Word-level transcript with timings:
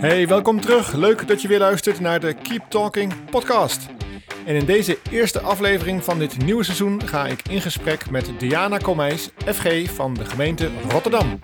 Hey, 0.00 0.28
welkom 0.28 0.60
terug. 0.60 0.92
Leuk 0.92 1.28
dat 1.28 1.42
je 1.42 1.48
weer 1.48 1.58
luistert 1.58 2.00
naar 2.00 2.20
de 2.20 2.34
Keep 2.34 2.62
Talking 2.68 3.30
podcast. 3.30 3.86
En 4.44 4.54
in 4.54 4.64
deze 4.64 4.98
eerste 5.10 5.40
aflevering 5.40 6.04
van 6.04 6.18
dit 6.18 6.38
nieuwe 6.38 6.64
seizoen 6.64 7.06
ga 7.06 7.26
ik 7.26 7.48
in 7.48 7.60
gesprek 7.60 8.10
met 8.10 8.30
Diana 8.38 8.78
Komijs, 8.78 9.30
FG 9.46 9.90
van 9.94 10.14
de 10.14 10.24
gemeente 10.24 10.70
Rotterdam. 10.88 11.38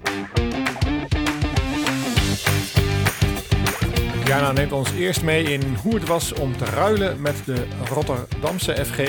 Diana 4.24 4.52
neemt 4.52 4.72
ons 4.72 4.92
eerst 4.92 5.22
mee 5.22 5.44
in 5.44 5.76
hoe 5.82 5.94
het 5.94 6.06
was 6.06 6.32
om 6.32 6.56
te 6.56 6.64
ruilen 6.64 7.20
met 7.20 7.42
de 7.44 7.66
Rotterdamse 7.88 8.84
FG, 8.84 9.08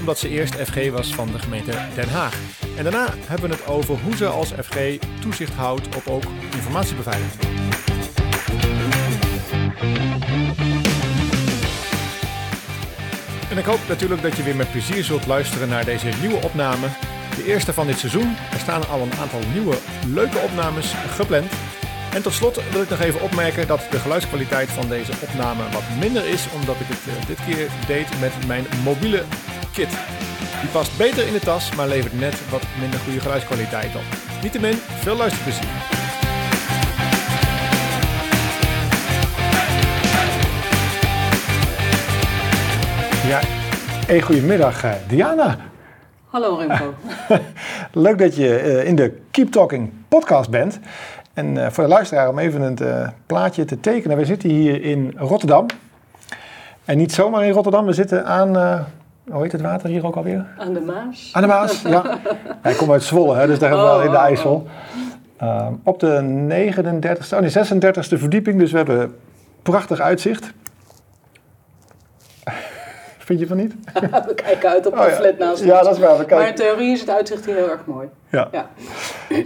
omdat 0.00 0.18
ze 0.18 0.28
eerst 0.28 0.54
FG 0.54 0.90
was 0.90 1.14
van 1.14 1.26
de 1.32 1.38
gemeente 1.38 1.72
Den 1.94 2.08
Haag. 2.08 2.55
En 2.76 2.82
daarna 2.82 3.06
hebben 3.26 3.50
we 3.50 3.54
het 3.54 3.66
over 3.66 3.98
hoe 4.04 4.16
ze 4.16 4.26
als 4.26 4.52
FG 4.62 4.98
toezicht 5.20 5.52
houdt 5.54 5.96
op 5.96 6.06
ook 6.06 6.24
informatiebeveiliging. 6.54 7.54
En 13.50 13.58
ik 13.58 13.64
hoop 13.64 13.80
natuurlijk 13.88 14.22
dat 14.22 14.36
je 14.36 14.42
weer 14.42 14.56
met 14.56 14.70
plezier 14.70 15.04
zult 15.04 15.26
luisteren 15.26 15.68
naar 15.68 15.84
deze 15.84 16.08
nieuwe 16.20 16.42
opname. 16.42 16.86
De 17.36 17.44
eerste 17.44 17.72
van 17.72 17.86
dit 17.86 17.98
seizoen. 17.98 18.36
Er 18.52 18.58
staan 18.58 18.88
al 18.88 19.00
een 19.00 19.18
aantal 19.20 19.40
nieuwe 19.52 19.76
leuke 20.06 20.38
opnames 20.38 20.92
gepland. 21.08 21.52
En 22.12 22.22
tot 22.22 22.32
slot 22.32 22.60
wil 22.72 22.82
ik 22.82 22.90
nog 22.90 23.00
even 23.00 23.20
opmerken 23.20 23.66
dat 23.66 23.86
de 23.90 23.98
geluidskwaliteit 23.98 24.68
van 24.68 24.88
deze 24.88 25.12
opname 25.22 25.62
wat 25.72 25.82
minder 26.00 26.26
is, 26.26 26.46
omdat 26.54 26.74
ik 26.80 26.86
het 26.86 27.14
eh, 27.14 27.26
dit 27.26 27.38
keer 27.46 27.68
deed 27.86 28.20
met 28.20 28.46
mijn 28.46 28.66
mobiele 28.84 29.24
kit. 29.72 29.88
Die 30.60 30.70
past 30.70 30.98
beter 30.98 31.26
in 31.26 31.32
de 31.32 31.40
tas, 31.40 31.74
maar 31.74 31.88
levert 31.88 32.18
net 32.18 32.50
wat 32.50 32.62
minder 32.80 32.98
goede 33.00 33.20
geluidskwaliteit 33.20 33.94
op. 33.94 34.02
Niettemin, 34.42 34.74
veel 34.74 35.16
luisterplezier. 35.16 35.68
Ja, 43.28 43.40
hey, 44.06 44.20
goedemiddag 44.20 44.84
eh, 44.84 44.92
Diana. 45.08 45.56
Hallo 46.26 46.56
Remco. 46.56 46.94
Leuk 48.06 48.18
dat 48.18 48.36
je 48.36 48.56
eh, 48.56 48.86
in 48.86 48.96
de 48.96 49.18
Keep 49.30 49.50
Talking 49.50 49.92
podcast 50.08 50.50
bent. 50.50 50.80
En 51.34 51.64
eh, 51.64 51.70
voor 51.70 51.84
de 51.84 51.90
luisteraar 51.90 52.28
om 52.28 52.38
even 52.38 52.60
een 52.60 53.12
plaatje 53.26 53.64
te 53.64 53.80
tekenen. 53.80 54.16
We 54.16 54.24
zitten 54.24 54.50
hier 54.50 54.82
in 54.82 55.14
Rotterdam. 55.16 55.66
En 56.84 56.96
niet 56.96 57.12
zomaar 57.12 57.44
in 57.44 57.52
Rotterdam, 57.52 57.86
we 57.86 57.92
zitten 57.92 58.26
aan, 58.26 58.86
hoe 59.30 59.42
heet 59.42 59.52
het 59.52 59.60
water 59.60 59.88
hier 59.88 60.06
ook 60.06 60.16
alweer? 60.16 60.46
Aan 60.58 60.72
de 60.72 60.80
Maas. 60.80 61.30
Aan 61.32 61.42
de 61.42 61.48
Maas, 61.48 61.82
ja. 61.82 62.18
Hij 62.62 62.74
komt 62.74 62.90
uit 62.90 63.02
Zwolle, 63.02 63.36
hè, 63.36 63.46
dus 63.46 63.58
daar 63.58 63.68
hebben 63.68 63.86
we 63.86 63.92
Oh, 63.92 63.98
wel 63.98 64.06
in 64.06 64.12
de 64.12 64.16
oh, 64.16 64.22
IJssel. 64.22 64.66
Uh, 65.42 65.66
op 65.82 66.00
de 66.00 66.20
39ste, 66.48 67.34
oh 67.34 67.40
nee, 67.40 67.50
36ste 67.50 68.18
verdieping, 68.18 68.58
dus 68.58 68.70
we 68.70 68.76
hebben 68.76 69.14
prachtig 69.62 70.00
uitzicht. 70.00 70.52
Vind 73.18 73.40
je 73.40 73.46
van 73.46 73.56
niet? 73.56 73.74
we 74.26 74.34
kijken 74.34 74.68
uit 74.70 74.86
op 74.86 74.92
een 74.92 74.98
Oh, 74.98 75.06
ja. 75.08 75.12
flat 75.14 75.38
naast 75.38 75.64
Ja, 75.64 75.74
ons. 75.78 75.82
dat 75.86 75.94
is 75.96 76.02
waar. 76.02 76.10
We 76.10 76.16
Maar 76.16 76.26
kijken. 76.26 76.48
in 76.48 76.54
theorie 76.54 76.92
is 76.92 77.00
het 77.00 77.10
uitzicht 77.10 77.46
hier 77.46 77.54
heel 77.54 77.70
erg 77.70 77.84
mooi. 77.86 78.08
Ja. 78.28 78.48
Ja. 78.52 78.66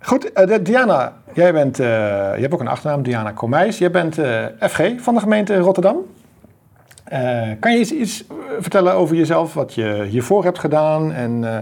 Goed, 0.00 0.32
eh, 0.32 0.58
Diana, 0.62 1.12
jij 1.32 1.52
bent, 1.52 1.80
eh, 1.80 1.86
je 2.34 2.40
hebt 2.40 2.54
ook 2.54 2.60
een 2.60 2.68
achternaam, 2.68 3.02
Diana 3.02 3.30
Komijs. 3.30 3.78
Jij 3.78 3.90
bent 3.90 4.18
eh, 4.18 4.44
FG 4.60 4.80
van 4.96 5.14
de 5.14 5.20
gemeente 5.20 5.58
Rotterdam. 5.58 5.96
Eh, 7.08 7.50
kan 7.60 7.72
je 7.72 7.78
iets, 7.78 7.92
iets 7.92 8.26
eh, 8.26 8.36
vertellen 8.58 8.92
over 8.94 9.16
jezelf, 9.16 9.54
wat 9.54 9.74
je 9.74 10.04
hiervoor 10.08 10.44
hebt 10.44 10.58
gedaan 10.58 11.12
en 11.12 11.44
eh, 11.44 11.58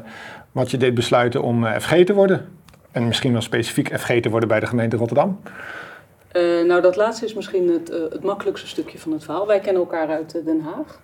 wat 0.53 0.71
je 0.71 0.77
deed 0.77 0.95
besluiten 0.95 1.43
om 1.43 1.67
FG 1.67 2.05
te 2.05 2.15
worden? 2.15 2.49
En 2.91 3.07
misschien 3.07 3.33
wel 3.33 3.41
specifiek 3.41 3.99
FG 3.99 4.21
te 4.21 4.31
worden 4.31 4.49
bij 4.49 4.61
de 4.61 4.67
gemeente 4.67 4.97
Rotterdam. 4.97 5.41
Nou, 6.67 6.81
dat 6.81 6.97
laatste 6.97 7.25
is 7.25 7.35
misschien 7.35 7.69
het, 7.69 7.89
het 7.89 8.23
makkelijkste 8.23 8.67
stukje 8.67 8.99
van 8.99 9.13
het 9.13 9.25
verhaal. 9.25 9.47
Wij 9.47 9.61
kennen 9.61 9.83
elkaar 9.83 10.09
uit 10.09 10.45
Den 10.45 10.61
Haag. 10.61 11.01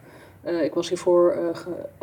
Ik 0.63 0.75
was 0.75 0.89
hiervoor 0.89 1.37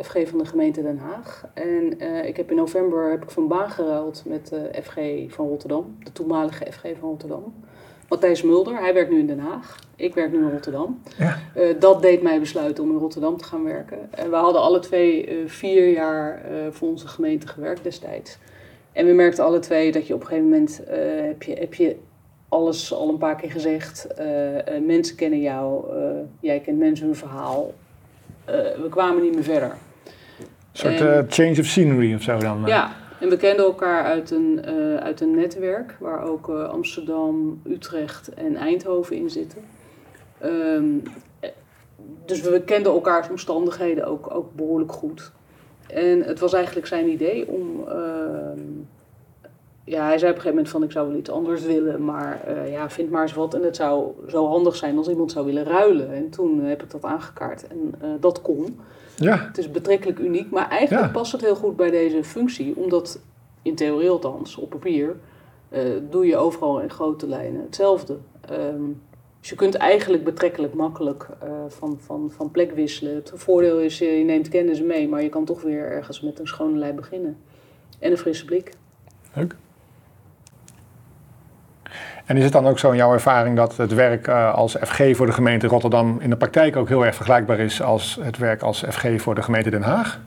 FG 0.02 0.28
van 0.28 0.38
de 0.38 0.44
gemeente 0.44 0.82
Den 0.82 0.98
Haag. 0.98 1.44
En 1.54 2.00
ik 2.26 2.36
heb 2.36 2.50
in 2.50 2.56
november 2.56 3.10
heb 3.10 3.22
ik 3.22 3.30
van 3.30 3.48
baan 3.48 3.70
geruild 3.70 4.22
met 4.26 4.52
FG 4.82 4.96
van 5.28 5.48
Rotterdam. 5.48 5.96
De 6.04 6.12
toenmalige 6.12 6.66
FG 6.72 6.82
van 6.82 7.08
Rotterdam. 7.08 7.54
Matthijs 8.10 8.42
Mulder, 8.42 8.78
hij 8.78 8.94
werkt 8.94 9.10
nu 9.10 9.18
in 9.18 9.26
Den 9.26 9.38
Haag. 9.38 9.76
Ik 9.96 10.14
werk 10.14 10.32
nu 10.32 10.38
in 10.38 10.50
Rotterdam. 10.50 11.00
Ja. 11.18 11.38
Eh, 11.54 11.64
dat 11.78 12.02
deed 12.02 12.22
mij 12.22 12.40
besluiten 12.40 12.84
om 12.84 12.90
in 12.90 12.96
Rotterdam 12.98 13.36
te 13.36 13.44
gaan 13.44 13.64
werken. 13.64 13.98
En 14.10 14.30
we 14.30 14.36
hadden 14.36 14.60
alle 14.62 14.78
twee 14.78 15.26
eh, 15.26 15.36
vier 15.46 15.92
jaar 15.92 16.44
eh, 16.44 16.50
voor 16.70 16.88
onze 16.88 17.08
gemeente 17.08 17.48
gewerkt 17.48 17.82
destijds. 17.82 18.38
En 18.92 19.06
we 19.06 19.12
merkten 19.12 19.44
alle 19.44 19.58
twee 19.58 19.92
dat 19.92 20.06
je 20.06 20.14
op 20.14 20.20
een 20.20 20.26
gegeven 20.26 20.48
moment 20.48 20.80
heb, 21.26 21.42
je, 21.42 21.54
heb 21.54 21.74
je 21.74 21.96
alles 22.48 22.92
al 22.92 23.08
een 23.08 23.18
paar 23.18 23.36
keer 23.36 23.50
gezegd. 23.50 24.06
Mensen 24.86 25.16
kennen 25.16 25.40
jou, 25.40 25.84
jij 26.40 26.60
kent 26.60 26.78
mensen 26.78 27.06
hun 27.06 27.14
verhaal. 27.14 27.74
We 28.46 28.86
kwamen 28.90 29.22
niet 29.22 29.34
meer 29.34 29.44
verder. 29.44 29.70
Een 29.70 30.46
soort 30.72 31.00
En- 31.00 31.26
change 31.28 31.60
of 31.60 31.66
scenery 31.66 32.14
of 32.14 32.22
zo 32.22 32.38
dan. 32.38 32.62
Ja, 32.66 32.92
en 33.20 33.28
we 33.28 33.36
kenden 33.36 33.64
elkaar 33.64 34.04
uit 34.04 34.30
een, 34.30 34.64
eh, 34.64 34.96
uit 34.96 35.20
een 35.20 35.34
netwerk 35.34 35.96
waar 36.00 36.22
ook 36.22 36.48
eh, 36.48 36.68
Amsterdam, 36.68 37.60
Utrecht 37.64 38.34
en 38.34 38.56
Eindhoven 38.56 39.16
in 39.16 39.30
zitten. 39.30 39.62
Ehm, 40.38 40.98
eh, 41.40 41.50
dus 42.24 42.40
we 42.40 42.62
kenden 42.64 42.92
elkaars 42.92 43.28
omstandigheden 43.28 44.06
ook, 44.06 44.34
ook 44.34 44.54
behoorlijk 44.54 44.92
goed. 44.92 45.32
En 45.86 46.22
het 46.22 46.38
was 46.38 46.52
eigenlijk 46.52 46.86
zijn 46.86 47.08
idee 47.08 47.48
om. 47.48 47.84
Ja, 49.90 50.06
hij 50.06 50.18
zei 50.18 50.30
op 50.30 50.36
een 50.36 50.42
gegeven 50.42 50.48
moment 50.48 50.68
van 50.68 50.82
ik 50.82 50.90
zou 50.92 51.08
wel 51.08 51.18
iets 51.18 51.30
anders 51.30 51.62
willen, 51.62 52.04
maar 52.04 52.40
eh, 52.46 52.72
ja, 52.72 52.90
vind 52.90 53.10
maar 53.10 53.22
eens 53.22 53.34
wat. 53.34 53.54
En 53.54 53.62
het 53.62 53.76
zou 53.76 54.12
zo 54.28 54.46
handig 54.46 54.76
zijn 54.76 54.96
als 54.96 55.08
iemand 55.08 55.32
zou 55.32 55.46
willen 55.46 55.64
ruilen. 55.64 56.12
En 56.12 56.30
toen 56.30 56.60
heb 56.60 56.82
ik 56.82 56.90
dat 56.90 57.04
aangekaart 57.04 57.66
en 57.66 57.94
eh, 58.00 58.08
dat 58.20 58.42
kon. 58.42 58.80
ja. 59.16 59.36
Het 59.46 59.58
is 59.58 59.70
betrekkelijk 59.70 60.18
uniek, 60.18 60.50
maar 60.50 60.68
eigenlijk 60.68 61.06
Ja. 61.06 61.12
past 61.12 61.32
het 61.32 61.40
heel 61.40 61.54
goed 61.54 61.76
bij 61.76 61.90
deze 61.90 62.24
functie, 62.24 62.76
omdat 62.76 63.20
in 63.62 63.74
theorie 63.74 64.10
althans, 64.10 64.56
op 64.56 64.70
papier, 64.70 65.16
eh, 65.68 65.82
doe 66.10 66.26
je 66.26 66.36
overal 66.36 66.80
in 66.80 66.90
grote 66.90 67.26
lijnen 67.26 67.62
hetzelfde. 67.62 68.16
Ehm, 68.48 68.82
dus 69.40 69.48
je 69.48 69.56
kunt 69.56 69.74
eigenlijk 69.74 70.24
betrekkelijk 70.24 70.74
makkelijk 70.74 71.28
van, 71.68 71.98
van, 72.00 72.30
van 72.36 72.50
plek 72.50 72.72
wisselen. 72.72 73.14
Het 73.14 73.32
voordeel 73.34 73.78
is, 73.80 73.98
je 73.98 74.06
neemt 74.06 74.48
kennis 74.48 74.82
mee, 74.82 75.08
maar 75.08 75.22
je 75.22 75.28
kan 75.28 75.44
toch 75.44 75.62
weer 75.62 75.84
ergens 75.90 76.20
met 76.20 76.38
een 76.38 76.46
schone 76.46 76.78
lei 76.78 76.92
beginnen. 76.92 77.36
En 77.98 78.10
een 78.10 78.18
frisse 78.18 78.44
blik. 78.44 78.72
Leuk. 79.34 79.56
En 82.30 82.36
is 82.36 82.44
het 82.44 82.52
dan 82.52 82.66
ook 82.66 82.78
zo 82.78 82.90
in 82.90 82.96
jouw 82.96 83.12
ervaring 83.12 83.56
dat 83.56 83.76
het 83.76 83.94
werk 83.94 84.26
eh, 84.26 84.54
als 84.54 84.76
FG 84.76 85.16
voor 85.16 85.26
de 85.26 85.32
gemeente 85.32 85.66
Rotterdam 85.66 86.18
in 86.20 86.30
de 86.30 86.36
praktijk 86.36 86.76
ook 86.76 86.88
heel 86.88 87.04
erg 87.04 87.14
vergelijkbaar 87.14 87.58
is 87.58 87.82
als 87.82 88.18
het 88.20 88.38
werk 88.38 88.62
als 88.62 88.84
FG 88.88 89.20
voor 89.20 89.34
de 89.34 89.42
gemeente 89.42 89.70
Den 89.70 89.82
Haag? 89.82 90.20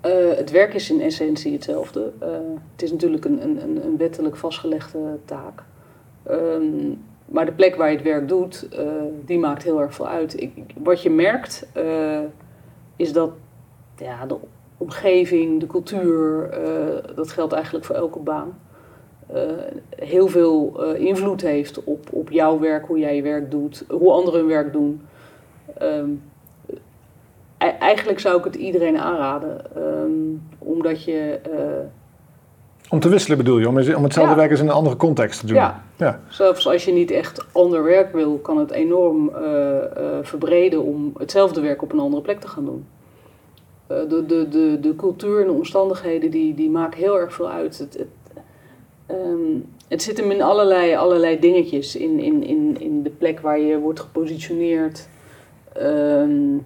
Eh, 0.00 0.12
het 0.36 0.50
werk 0.50 0.74
is 0.74 0.90
in 0.90 1.00
essentie 1.00 1.52
hetzelfde. 1.52 2.12
Eh, 2.20 2.28
het 2.72 2.82
is 2.82 2.90
natuurlijk 2.90 3.24
een, 3.24 3.42
een, 3.42 3.84
een- 3.84 3.96
wettelijk 3.96 4.36
vastgelegde 4.36 5.18
taak. 5.24 5.62
Ehm, 6.22 6.92
maar 7.24 7.44
de 7.46 7.52
plek 7.52 7.76
waar 7.76 7.90
je 7.90 7.96
het 7.96 8.04
werk 8.04 8.28
doet, 8.28 8.68
die 9.24 9.38
maakt 9.38 9.62
heel 9.62 9.80
erg 9.80 9.94
veel 9.94 10.08
uit. 10.08 10.40
Ik, 10.40 10.52
wat 10.82 11.02
je 11.02 11.10
merkt, 11.10 11.66
is 12.96 13.12
dat 13.12 13.30
ja, 13.96 14.26
de 14.26 14.36
omgeving, 14.76 15.60
de 15.60 15.66
cultuur, 15.66 16.50
dat 17.14 17.30
geldt 17.30 17.52
eigenlijk 17.52 17.84
voor 17.84 17.94
elke 17.94 18.18
baan, 18.18 18.58
heel 19.96 20.28
veel 20.28 20.72
eh, 20.94 21.00
invloed 21.00 21.40
heeft 21.40 21.84
op, 21.84 22.06
op 22.12 22.30
jouw 22.30 22.58
werk, 22.58 22.86
hoe 22.86 22.98
jij 22.98 23.16
je 23.16 23.22
werk 23.22 23.50
doet, 23.50 23.84
hoe 23.88 24.12
anderen 24.12 24.40
hun 24.40 24.48
werk 24.48 24.72
doen. 24.72 25.00
Ehm, 25.78 26.10
E- 27.58 27.66
Eigenlijk 27.78 28.20
zou 28.20 28.38
ik 28.38 28.44
het 28.44 28.54
iedereen 28.54 28.98
aanraden, 28.98 29.76
ehm, 29.76 30.10
omdat 30.58 31.04
je, 31.04 31.38
eh, 31.52 31.60
Om 32.90 33.00
te 33.00 33.08
wisselen 33.08 33.38
bedoel 33.38 33.58
je, 33.58 33.68
om, 33.68 33.76
om 33.76 34.02
hetzelfde 34.02 34.30
Ja. 34.32 34.36
werk 34.36 34.50
eens 34.50 34.60
in 34.60 34.66
een 34.66 34.72
andere 34.72 34.96
context 34.96 35.40
te 35.40 35.46
doen. 35.46 35.56
ja, 35.56 35.82
Ja. 35.96 36.20
zelfs 36.28 36.68
als 36.68 36.84
je 36.84 36.92
niet 36.92 37.10
echt 37.10 37.46
ander 37.52 37.82
werk 37.82 38.12
wil, 38.12 38.38
kan 38.38 38.58
het 38.58 38.70
enorm 38.70 39.28
eh, 39.34 39.76
eh, 39.78 39.84
verbreden 40.22 40.82
om 40.82 41.12
hetzelfde 41.18 41.60
werk 41.60 41.82
op 41.82 41.92
een 41.92 41.98
andere 41.98 42.22
plek 42.22 42.40
te 42.40 42.48
gaan 42.48 42.64
doen. 42.64 42.86
Eh, 43.86 43.96
de, 44.08 44.26
de, 44.26 44.48
de, 44.48 44.78
de 44.80 44.96
cultuur 44.96 45.40
en 45.40 45.46
de 45.46 45.52
omstandigheden 45.52 46.30
die, 46.30 46.54
die 46.54 46.70
maken 46.70 46.98
heel 46.98 47.18
erg 47.20 47.32
veel 47.34 47.48
uit. 47.50 47.78
Het, 47.78 47.94
het, 47.98 48.08
ehm, 49.08 49.60
het 49.88 50.02
zit 50.02 50.16
hem 50.16 50.30
in 50.30 50.42
allerlei, 50.42 50.94
allerlei 50.94 51.38
dingetjes. 51.38 51.96
In, 51.96 52.18
in, 52.18 52.42
in, 52.42 52.80
in 52.80 53.02
de 53.02 53.10
plek 53.10 53.40
waar 53.40 53.60
je 53.60 53.78
wordt 53.78 54.00
gepositioneerd. 54.00 55.08
Ehm, 55.72 56.56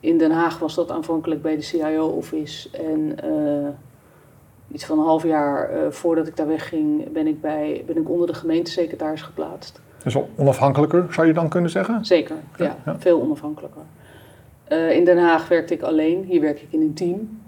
in 0.00 0.18
Den 0.18 0.30
Haag 0.30 0.58
was 0.58 0.74
dat 0.74 0.90
aanvankelijk 0.90 1.42
bij 1.42 1.56
de 1.56 1.62
CIO-office. 1.62 2.68
En 2.70 3.20
eh, 3.22 3.68
iets 4.72 4.84
van 4.84 4.98
een 4.98 5.04
half 5.04 5.22
jaar 5.22 5.70
eh, 5.70 5.90
voordat 5.90 6.26
ik 6.26 6.36
daar 6.36 6.46
wegging, 6.46 7.12
ben 7.12 7.26
ik, 7.26 7.40
bij, 7.40 7.84
ben 7.86 7.96
ik 7.96 8.10
onder 8.10 8.26
de 8.26 8.34
gemeentesecretaris 8.34 9.22
geplaatst. 9.22 9.80
Dus 10.04 10.16
onafhankelijker, 10.36 11.06
zou 11.10 11.26
je 11.26 11.32
dan 11.32 11.48
kunnen 11.48 11.70
zeggen? 11.70 12.04
Zeker, 12.04 12.36
ja, 12.56 12.64
Ja, 12.64 12.76
ja. 12.84 12.98
veel 12.98 13.20
onafhankelijker. 13.20 13.82
Eh, 14.64 14.96
in 14.96 15.04
Den 15.04 15.18
Haag 15.18 15.48
werkte 15.48 15.74
ik 15.74 15.82
alleen, 15.82 16.24
hier 16.24 16.40
werk 16.40 16.60
ik 16.60 16.68
in 16.70 16.80
een 16.80 16.94
team. 16.94 17.41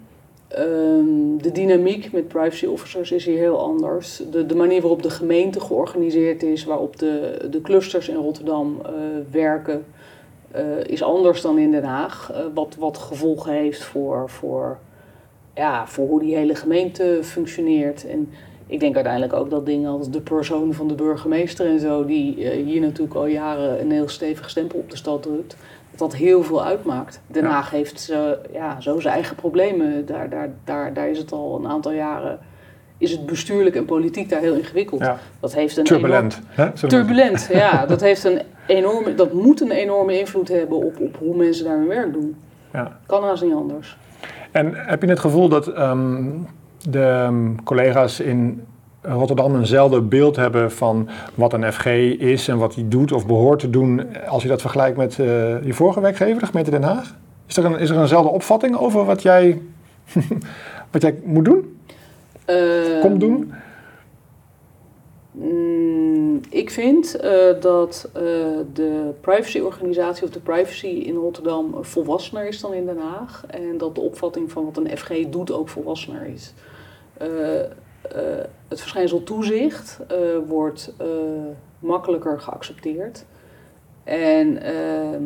Ehm, 0.55 1.37
de 1.37 1.53
dynamiek 1.53 2.13
met 2.13 2.29
privacy 2.29 2.67
officers 2.67 3.13
is 3.13 3.25
hier 3.25 3.39
heel 3.39 3.59
anders. 3.59 4.23
De, 4.31 4.47
de 4.47 4.55
manier 4.55 4.81
waarop 4.81 5.03
de 5.03 5.11
gemeente 5.11 5.61
georganiseerd 5.61 6.43
is, 6.43 6.65
waarop 6.65 6.99
de, 6.99 7.47
de 7.51 7.61
clusters 7.61 8.09
in 8.09 8.15
Rotterdam 8.15 8.81
uh, 8.83 8.91
werken, 9.31 9.85
uh, 10.57 10.61
is 10.87 11.03
anders 11.03 11.41
dan 11.41 11.59
in 11.59 11.71
Den 11.71 11.85
Haag. 11.85 12.31
Uh, 12.33 12.39
wat, 12.55 12.77
wat 12.79 12.99
gevolgen 12.99 13.53
heeft 13.53 13.83
voor, 13.83 14.31
voor, 14.31 14.79
ja, 15.55 15.87
voor 15.87 16.09
hoe 16.09 16.21
die 16.21 16.37
hele 16.37 16.55
gemeente 16.55 17.19
functioneert. 17.23 18.07
En 18.07 18.31
ik 18.67 18.81
denk 18.81 18.95
uiteindelijk 18.95 19.33
ook 19.33 19.51
dat 19.51 19.67
dingen 19.67 19.91
als 19.91 20.11
de 20.11 20.21
persoon 20.21 20.75
van 20.75 20.89
de 20.89 20.95
burgemeester 20.95 21.67
en 21.67 21.81
zo, 21.81 22.05
die 22.05 22.49
hier 22.49 22.81
natuurlijk 22.81 23.15
al 23.15 23.27
jaren 23.27 23.81
een 23.81 23.91
heel 23.91 24.09
stevig 24.09 24.51
stempel 24.51 24.79
op 24.79 24.91
de 24.91 24.97
stad 24.97 25.23
drukt 25.23 25.57
dat 25.99 26.15
heel 26.15 26.43
veel 26.43 26.65
uitmaakt. 26.65 27.21
Den 27.27 27.45
Haag 27.45 27.71
heeft 27.71 28.09
uh, 28.11 28.19
ja, 28.53 28.81
zo 28.81 29.01
zijn 29.01 29.15
eigen 29.15 29.37
problemen. 29.37 30.07
Daar, 30.07 30.29
daar, 30.29 30.49
daar, 30.65 30.93
daar 30.93 31.09
is 31.09 31.19
het 31.19 31.33
al 31.33 31.59
een 31.59 31.69
aantal 31.69 31.93
jaren. 31.93 32.39
Is 32.99 33.11
het 33.11 33.27
bestuurlijk 33.27 33.77
en 33.77 33.85
politiek 33.85 34.29
daar 34.29 34.41
heel 34.41 34.55
ingewikkeld? 34.55 35.01
Ja. 35.01 35.19
Dat 35.41 35.55
heeft 35.55 35.77
een 35.77 35.85
turbulent. 35.85 36.41
Enorm, 36.57 36.75
turbulent, 36.75 37.49
ja. 37.53 37.87
Dat, 37.87 38.01
heeft 38.01 38.25
een 38.25 38.41
enorme, 38.67 39.15
dat 39.15 39.33
moet 39.33 39.61
een 39.61 39.71
enorme 39.71 40.19
invloed 40.19 40.49
hebben 40.49 40.77
op, 40.77 41.01
op 41.01 41.17
hoe 41.19 41.37
mensen 41.37 41.65
daar 41.65 41.77
hun 41.77 41.89
werk 41.89 42.13
doen. 42.13 42.37
Ja. 42.73 42.99
Kan 43.07 43.23
haast 43.23 43.43
niet 43.43 43.55
anders. 43.55 43.97
En 44.51 44.75
heb 44.75 45.03
je 45.03 45.09
het 45.09 45.19
gevoel 45.21 45.49
dat 45.49 45.79
um, 45.79 46.47
de 46.89 47.25
um, 47.27 47.65
collega's 47.65 48.21
in 48.21 48.67
Rotterdam 49.07 49.57
eenzelfde 49.57 50.01
beeld 50.01 50.37
hebben 50.37 50.73
van 50.73 51.09
wat 51.35 51.53
een 51.53 51.73
FG 51.73 51.87
is 52.19 52.49
en 52.49 52.59
wat 52.59 52.75
hij 52.75 52.85
doet 52.89 53.13
of 53.13 53.27
behoort 53.27 53.61
te 53.61 53.71
doen 53.71 54.17
als 54.27 54.43
je 54.43 54.49
dat 54.49 54.61
vergelijkt 54.61 54.97
met 54.97 55.19
uh, 55.19 55.27
je 55.65 55.73
vorige 55.73 56.01
werkgever, 56.01 56.41
de 56.41 56.47
gemeente 56.47 56.71
Den 56.71 56.83
Haag? 56.83 57.17
Is 57.47 57.57
er, 57.57 57.65
een, 57.65 57.79
is 57.79 57.91
er 57.91 58.01
eenzelfde 58.01 58.31
opvatting 58.31 58.77
over 58.77 59.05
wat 59.05 59.23
jij, 59.23 59.63
wat 60.93 61.03
jij 61.03 61.15
moet 61.25 61.45
doen? 61.45 61.79
Uh, 62.51 63.01
Komt 63.01 63.21
doen? 63.21 63.53
Mm, 65.31 66.41
ik 66.51 66.71
vind 66.71 67.17
uh, 67.17 67.31
dat 67.61 68.11
de 68.73 69.11
privacyorganisatie 69.21 70.25
of 70.25 70.31
de 70.31 70.41
privacy 70.41 70.87
in 70.87 71.15
Rotterdam 71.15 71.75
volwassener 71.81 72.49
is 72.49 72.61
dan 72.61 72.73
in 72.73 72.87
Den 72.87 72.99
Haag. 72.99 73.45
En 73.47 73.79
dat 73.79 73.95
de 73.95 74.01
opvatting 74.01 74.53
van 74.53 74.65
wat 74.65 74.77
een 74.77 74.99
FG 74.99 75.29
doet 75.29 75.53
ook 75.53 75.69
volwassener 75.69 76.27
is. 76.27 76.55
Uh, 77.23 77.29
het 78.69 78.81
verschijnsel 78.81 79.23
toezicht 79.23 80.01
uh, 80.13 80.19
wordt 80.47 80.95
uh, 81.01 81.07
makkelijker 81.79 82.41
geaccepteerd. 82.41 83.25
En 84.05 84.63
ehm, 84.63 85.23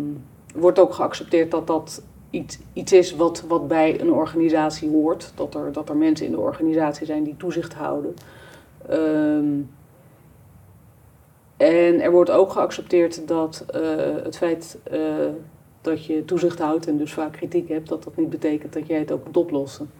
wordt 0.54 0.78
ook 0.78 0.94
geaccepteerd 0.94 1.50
dat 1.50 1.66
dat 1.66 2.02
iets, 2.30 2.58
iets 2.72 2.92
is 2.92 3.16
wat, 3.16 3.44
wat 3.48 3.68
bij 3.68 4.00
een 4.00 4.12
organisatie 4.12 4.90
hoort. 4.90 5.32
Dat 5.34 5.54
er, 5.54 5.72
dat 5.72 5.88
er 5.88 5.96
mensen 5.96 6.26
in 6.26 6.32
de 6.32 6.40
organisatie 6.40 7.06
zijn 7.06 7.24
die 7.24 7.36
toezicht 7.36 7.74
houden. 7.74 8.14
Um, 8.90 9.70
en 11.56 12.00
er 12.00 12.10
wordt 12.10 12.30
ook 12.30 12.52
geaccepteerd 12.52 13.28
dat 13.28 13.64
het 14.22 14.36
feit 14.36 14.78
dat 15.80 16.04
je 16.04 16.24
toezicht 16.24 16.58
houdt 16.58 16.86
en 16.86 16.96
dus 16.96 17.12
vaak 17.12 17.32
kritiek 17.32 17.68
hebt, 17.68 17.88
dat 17.88 18.04
dat 18.04 18.16
niet 18.16 18.30
betekent 18.30 18.72
dat 18.72 18.86
jij 18.86 18.98
het 18.98 19.12
ook 19.12 19.24
moet 19.24 19.36
oplossen. 19.36 19.90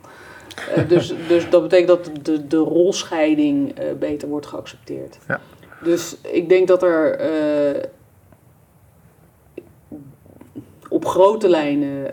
Uh, 0.77 0.89
dus, 0.89 1.15
dus 1.29 1.51
dat 1.51 1.63
betekent 1.63 1.89
dat 1.89 2.11
de, 2.23 2.47
de 2.47 2.57
rolscheiding 2.57 3.81
uh, 3.81 3.85
beter 3.99 4.29
wordt 4.29 4.47
geaccepteerd. 4.47 5.19
Ja. 5.29 5.41
Dus 5.83 6.17
ik 6.23 6.49
denk 6.49 6.69
dat 6.69 6.83
er 6.83 7.21
uh, 7.77 7.83
op 10.89 11.05
grote 11.05 11.49
lijnen 11.49 12.11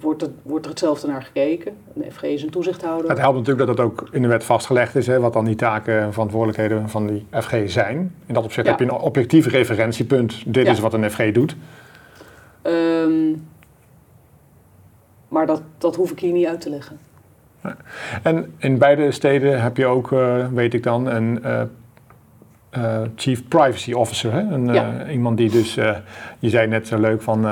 wordt, 0.00 0.20
het, 0.20 0.30
wordt 0.42 0.64
er 0.64 0.70
hetzelfde 0.70 1.06
naar 1.06 1.22
gekeken. 1.22 1.76
De 1.92 2.10
FG 2.10 2.22
is 2.22 2.42
een 2.42 2.50
toezichthouder. 2.50 3.08
Het 3.08 3.18
helpt 3.18 3.38
natuurlijk 3.38 3.66
dat 3.66 3.78
het 3.78 3.86
ook 3.86 4.08
in 4.10 4.22
de 4.22 4.28
wet 4.28 4.44
vastgelegd 4.44 4.96
is, 4.96 5.06
hè, 5.06 5.20
wat 5.20 5.32
dan 5.32 5.44
die 5.44 5.54
taken 5.54 6.00
en 6.00 6.12
verantwoordelijkheden 6.12 6.88
van 6.88 7.06
die 7.06 7.26
FG 7.30 7.70
zijn. 7.70 8.14
In 8.26 8.34
dat 8.34 8.44
opzicht 8.44 8.66
Ja. 8.66 8.72
heb 8.72 8.80
je 8.80 8.86
een 8.86 9.00
objectief 9.00 9.46
referentiepunt. 9.46 10.42
Dit 10.46 10.66
Ja. 10.66 10.72
is 10.72 10.80
wat 10.80 10.94
een 10.94 11.10
FG 11.10 11.32
doet. 11.32 11.56
Um, 12.62 13.46
maar 15.28 15.46
dat, 15.46 15.62
dat 15.78 15.96
hoef 15.96 16.10
ik 16.10 16.20
hier 16.20 16.32
niet 16.32 16.46
uit 16.46 16.60
te 16.60 16.70
leggen. 16.70 16.98
En 18.22 18.52
in 18.58 18.78
beide 18.78 19.10
steden 19.10 19.62
heb 19.62 19.76
je 19.76 19.86
ook, 19.86 20.10
uh, 20.10 20.46
weet 20.52 20.74
ik 20.74 20.82
dan, 20.82 21.06
een 21.06 21.40
uh, 21.44 21.60
uh, 22.78 23.00
Chief 23.16 23.48
Privacy 23.48 23.92
Officer. 23.92 24.32
Hè? 24.32 24.40
Een, 24.40 24.72
Ja. 24.74 25.08
iemand 25.10 25.36
die 25.36 25.50
dus, 25.50 25.74
je 26.38 26.48
zei 26.48 26.66
net 26.66 26.86
zo 26.86 26.98
leuk 26.98 27.22
van, 27.22 27.46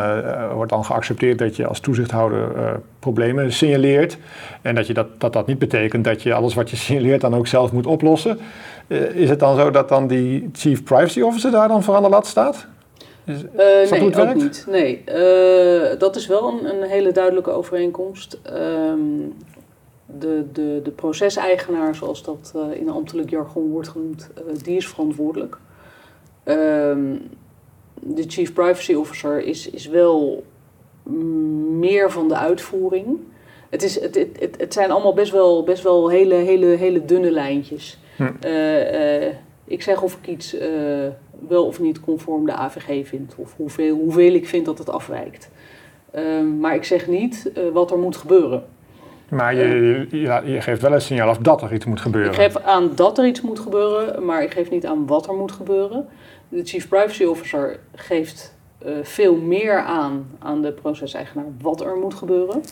wordt 0.55 0.71
dan 0.71 0.85
geaccepteerd 0.85 1.39
dat 1.39 1.57
je 1.57 1.67
als 1.67 1.81
toezichthouder 1.81 2.81
problemen 2.99 3.53
signaleert. 3.53 4.19
En 4.63 4.75
dat, 4.75 4.87
je 4.87 4.95
dat, 4.95 5.07
dat 5.19 5.33
dat 5.33 5.47
niet 5.47 5.59
betekent 5.59 6.05
dat 6.05 6.23
je 6.23 6.35
alles 6.35 6.55
wat 6.55 6.71
je 6.71 6.77
signaleert 6.77 7.21
dan 7.21 7.35
ook 7.35 7.47
zelf 7.47 7.73
moet 7.73 7.87
oplossen. 7.87 8.39
is 9.13 9.29
het 9.29 9.39
dan 9.39 9.57
zo 9.57 9.71
dat 9.71 9.89
dan 9.89 10.07
die 10.07 10.51
Chief 10.53 10.83
Privacy 10.83 11.21
Officer 11.21 11.51
daar 11.51 11.69
dan 11.69 11.83
voor 11.83 11.95
aan 11.95 12.03
de 12.03 12.09
lat 12.09 12.27
staat? 12.27 12.67
Is, 13.25 13.35
is 13.35 13.43
dat 13.89 13.99
nee, 13.99 14.03
ook 14.03 14.15
werkt? 14.15 14.35
niet. 14.35 14.67
Nee, 14.69 15.05
dat 15.99 16.17
is 16.17 16.27
wel 16.27 16.49
een, 16.49 16.75
een, 16.75 16.89
hele 16.89 17.13
duidelijke 17.13 17.51
overeenkomst. 17.51 18.41
Um, 18.57 19.35
de, 20.19 20.45
de, 20.53 20.81
de 20.83 20.91
proceseigenaar, 20.91 21.95
zoals 21.95 22.23
dat 22.23 22.53
uh, 22.57 22.81
in 22.81 22.89
ambtelijk 22.89 23.31
jargon 23.31 23.71
wordt 23.71 23.89
genoemd, 23.89 24.31
die 24.63 24.77
is 24.77 24.89
verantwoordelijk. 24.89 25.59
Um, 26.45 27.23
de 27.95 28.25
Chief 28.27 28.53
Privacy 28.53 28.95
Officer 28.95 29.45
is, 29.45 29.71
is 29.71 29.87
wel 29.87 30.45
meer 31.79 32.11
van 32.11 32.29
de 32.29 32.37
uitvoering. 32.37 33.19
Het, 33.71 33.83
is, 33.83 34.01
het, 34.01 34.15
het, 34.15 34.55
het, 34.59 34.73
zijn 34.73 34.91
allemaal 34.91 35.15
best 35.15 35.33
wel, 35.33 35.65
best 35.65 35.83
wel 35.83 36.09
hele, 36.09 36.35
hele, 36.35 36.67
hele 36.67 37.05
dunne 37.05 37.31
lijntjes. 37.31 37.99
Hm. 38.17 38.33
ik 39.65 39.83
zeg 39.83 40.03
of 40.03 40.19
ik 40.23 40.27
iets 40.27 40.57
wel 41.49 41.67
of 41.67 41.81
niet 41.81 42.01
conform 42.01 42.47
de 42.47 42.53
AVG 42.53 43.07
vind. 43.09 43.35
Of 43.37 43.55
hoeveel, 43.57 43.97
hoeveel 43.97 44.33
ik 44.33 44.47
vind 44.47 44.67
dat 44.67 44.79
het 44.79 44.89
afwijkt. 44.89 45.51
Um, 46.15 46.59
maar 46.59 46.75
ik 46.75 46.85
zeg 46.85 47.07
niet 47.07 47.53
wat 47.73 47.91
er 47.91 47.99
moet 47.99 48.17
gebeuren. 48.17 48.65
Maar 49.33 49.55
je, 49.55 49.65
je, 50.11 50.21
je, 50.21 50.53
je, 50.53 50.61
geeft 50.61 50.83
wel 50.83 50.93
een 50.93 51.01
signaal 51.01 51.29
af 51.29 51.39
dat 51.39 51.63
er 51.63 51.73
iets 51.73 51.85
moet 51.85 52.01
gebeuren. 52.01 52.31
Ik 52.31 52.37
geef 52.37 52.57
aan 52.57 52.91
dat 52.95 53.19
er 53.19 53.27
iets 53.27 53.41
moet 53.41 53.61
gebeuren, 53.61 54.25
maar 54.25 54.43
ik 54.43 54.53
geef 54.53 54.71
niet 54.71 54.87
aan 54.87 55.07
wat 55.07 55.29
er 55.29 55.35
moet 55.35 55.53
gebeuren. 55.53 56.09
De 56.49 56.65
Chief 56.65 56.89
Privacy 56.89 57.25
Officer 57.25 57.79
geeft 57.95 58.55
uh, 58.87 58.93
veel 59.03 59.37
meer 59.37 59.79
aan 59.79 60.27
aan 60.39 60.63
de 60.63 60.73
proceseigenaar 60.73 61.45
wat 61.61 61.81
er 61.81 61.97
moet 61.97 62.15
gebeuren. 62.15 62.63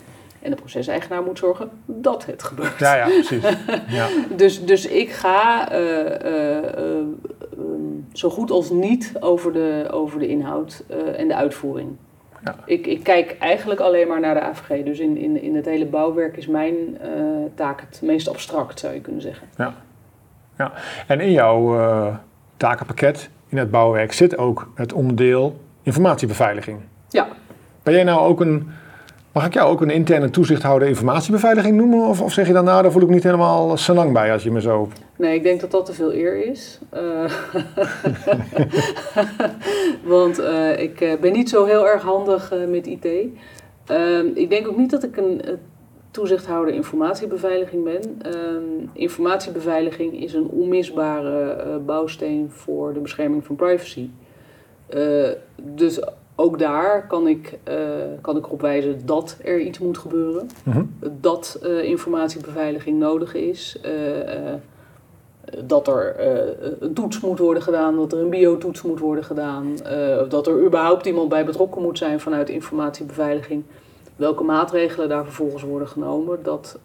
En 0.41 0.49
de 0.49 0.55
proceseigenaar 0.55 1.23
moet 1.23 1.37
zorgen 1.37 1.69
dat 1.85 2.25
het 2.25 2.43
gebeurt. 2.43 2.79
Ja, 2.79 2.95
ja, 2.95 3.05
precies. 3.05 3.43
Ja. 3.97 4.07
dus, 4.35 4.65
dus 4.65 4.87
ik 4.87 5.11
ga 5.11 5.71
uh, 5.79 6.05
uh, 6.25 7.05
zo 8.13 8.29
goed 8.29 8.51
als 8.51 8.69
niet 8.69 9.13
over 9.19 9.53
de, 9.53 9.87
over 9.91 10.19
de 10.19 10.27
inhoud 10.27 10.83
en 11.15 11.27
de 11.27 11.35
uitvoering. 11.35 11.89
Ja. 12.43 12.55
Ik, 12.65 12.87
ik, 12.87 13.03
kijk 13.03 13.35
eigenlijk 13.39 13.79
alleen 13.79 14.07
maar 14.07 14.19
naar 14.19 14.33
de 14.33 14.41
AVG. 14.41 14.83
Dus 14.83 14.99
in, 14.99 15.17
in, 15.17 15.41
in 15.41 15.55
het 15.55 15.65
hele 15.65 15.85
bouwwerk 15.85 16.37
is 16.37 16.47
mijn 16.47 16.75
taak 17.55 17.81
het 17.81 18.01
meest 18.03 18.27
abstract, 18.27 18.79
zou 18.79 18.93
je 18.93 19.01
kunnen 19.01 19.21
zeggen. 19.21 19.47
Ja. 19.57 19.73
ja. 20.57 20.71
En 21.07 21.19
in 21.19 21.31
jouw 21.31 22.19
takenpakket, 22.57 23.29
in 23.49 23.57
het 23.57 23.71
bouwwerk, 23.71 24.13
zit 24.13 24.37
ook 24.37 24.71
het 24.75 24.93
onderdeel 24.93 25.59
informatiebeveiliging. 25.83 26.79
Ja. 27.09 27.27
Ben 27.83 27.93
jij 27.93 28.03
nou 28.03 28.19
ook 28.19 28.41
een 28.41 28.71
Mag 29.31 29.45
ik 29.45 29.53
jou 29.53 29.69
ook 29.69 29.81
een 29.81 29.89
interne 29.89 30.29
toezichthouder 30.29 30.87
informatiebeveiliging 30.87 31.77
noemen? 31.77 32.07
Of, 32.07 32.21
of 32.21 32.33
zeg 32.33 32.47
je 32.47 32.53
dan, 32.53 32.63
nou, 32.63 32.81
daar 32.81 32.91
voel 32.91 33.01
ik 33.01 33.09
niet 33.09 33.23
helemaal 33.23 33.77
senang 33.77 34.13
bij 34.13 34.31
als 34.31 34.43
je 34.43 34.51
me 34.51 34.61
zo... 34.61 34.89
Nee, 35.21 35.35
ik 35.35 35.43
denk 35.43 35.61
dat 35.61 35.71
dat 35.71 35.85
te 35.85 35.93
veel 35.93 36.13
eer 36.13 36.45
is. 36.45 36.79
Uh, 36.93 37.31
want 40.15 40.39
uh, 40.39 40.79
ik 40.79 41.01
uh, 41.01 41.13
ben 41.19 41.31
niet 41.31 41.49
zo 41.49 41.65
heel 41.65 41.87
erg 41.87 42.01
handig 42.01 42.53
met 42.67 42.87
IT. 42.87 43.07
Ehm, 43.85 44.27
ik 44.33 44.49
denk 44.49 44.67
ook 44.67 44.77
niet 44.77 44.89
dat 44.89 45.03
ik 45.03 45.17
een 45.17 45.41
toezichthouder 46.11 46.73
informatiebeveiliging 46.73 47.83
ben. 47.83 48.21
Ehm, 48.21 48.87
informatiebeveiliging 48.93 50.21
is 50.21 50.33
een 50.33 50.47
onmisbare 50.47 51.79
bouwsteen 51.79 52.49
voor 52.51 52.93
de 52.93 52.99
bescherming 52.99 53.45
van 53.45 53.55
privacy. 53.55 54.09
dus 55.55 55.99
ook 56.35 56.59
daar 56.59 57.07
kan 57.07 57.27
ik, 57.27 57.59
uh, 57.69 57.75
kan 58.21 58.37
ik 58.37 58.45
erop 58.45 58.61
wijzen 58.61 59.05
dat 59.05 59.37
er 59.43 59.59
iets 59.59 59.79
moet 59.79 59.97
gebeuren. 59.97 60.49
Mm 60.63 60.73
-hmm. 60.73 60.93
Dat 61.21 61.59
uh, 61.63 61.83
informatiebeveiliging 61.83 62.99
nodig 62.99 63.33
is. 63.33 63.77
Uh, 63.85 64.53
dat 65.65 65.87
er 65.87 66.15
een 66.79 66.93
toets 66.93 67.19
moet 67.19 67.39
worden 67.39 67.63
gedaan, 67.63 67.95
dat 67.95 68.13
er 68.13 68.19
een 68.19 68.29
biotoets 68.29 68.81
moet 68.81 68.99
worden 68.99 69.23
gedaan. 69.23 69.77
dat 70.29 70.47
er 70.47 70.63
überhaupt 70.63 71.05
iemand 71.05 71.29
bij 71.29 71.45
betrokken 71.45 71.81
moet 71.81 71.97
zijn 71.97 72.19
vanuit 72.19 72.49
informatiebeveiliging. 72.49 73.63
Welke 74.15 74.43
maatregelen 74.43 75.09
daar 75.09 75.23
vervolgens 75.23 75.63
worden 75.63 75.87
genomen, 75.87 76.43
dat, 76.43 76.79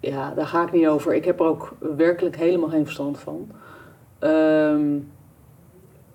ja, 0.00 0.32
daar 0.34 0.46
ga 0.46 0.62
ik 0.62 0.72
niet 0.72 0.86
over. 0.86 1.14
Ik 1.14 1.24
heb 1.24 1.40
er 1.40 1.46
ook 1.46 1.72
werkelijk 1.96 2.36
helemaal 2.36 2.68
geen 2.68 2.84
verstand 2.84 3.18
van. 3.18 3.50
Um, 4.20 5.10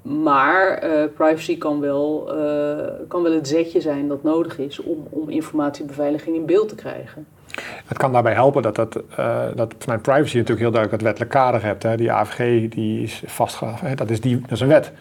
maar 0.03 0.83
uh, 0.83 1.03
privacy 1.15 1.57
kan 1.57 1.79
wel, 1.79 2.37
uh, 2.37 2.87
kan 3.07 3.23
wel 3.23 3.31
het 3.31 3.47
zetje 3.47 3.81
zijn 3.81 4.07
dat 4.07 4.23
nodig 4.23 4.59
is 4.59 4.79
om, 4.79 5.07
om 5.09 5.29
informatiebeveiliging 5.29 6.35
in 6.35 6.45
beeld 6.45 6.69
te 6.69 6.75
krijgen. 6.75 7.27
Het 7.85 7.97
kan 7.97 8.11
daarbij 8.11 8.33
helpen 8.33 8.61
dat, 8.61 8.75
dat, 8.75 9.03
uh, 9.19 9.41
dat 9.55 9.75
vanuit 9.79 10.01
privacy 10.01 10.37
natuurlijk 10.37 10.59
heel 10.59 10.71
duidelijk 10.71 10.91
het 10.91 11.01
wettelijk 11.01 11.31
kader 11.31 11.63
hebt. 11.63 11.83
Hè. 11.83 11.97
Die 11.97 12.11
AVG 12.11 12.69
die 12.69 13.03
is 13.03 13.23
vastgelegd, 13.25 13.97
dat, 13.97 14.09
is 14.09 14.21
die, 14.21 14.41
dat 14.41 14.51
is 14.51 14.59
een 14.59 14.67
wet. 14.67 14.91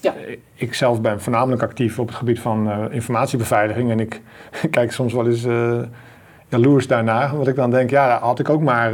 Ja. 0.00 0.14
Ik 0.54 0.74
zelf 0.74 1.00
ben 1.00 1.20
voornamelijk 1.20 1.62
actief 1.62 1.98
op 1.98 2.06
het 2.06 2.16
gebied 2.16 2.40
van 2.40 2.68
uh, 2.68 2.84
informatiebeveiliging 2.90 3.90
en 3.90 4.00
ik 4.00 4.20
kijk 4.70 4.92
soms 4.92 5.12
wel 5.12 5.26
eens 5.26 5.44
uh, 5.44 5.78
jaloers 6.48 6.86
daarna, 6.86 7.34
want 7.34 7.48
ik 7.48 7.54
dan 7.54 7.70
denk, 7.70 7.90
ja, 7.90 8.18
had 8.18 8.38
ik 8.38 8.48
ook 8.48 8.62
maar 8.62 8.92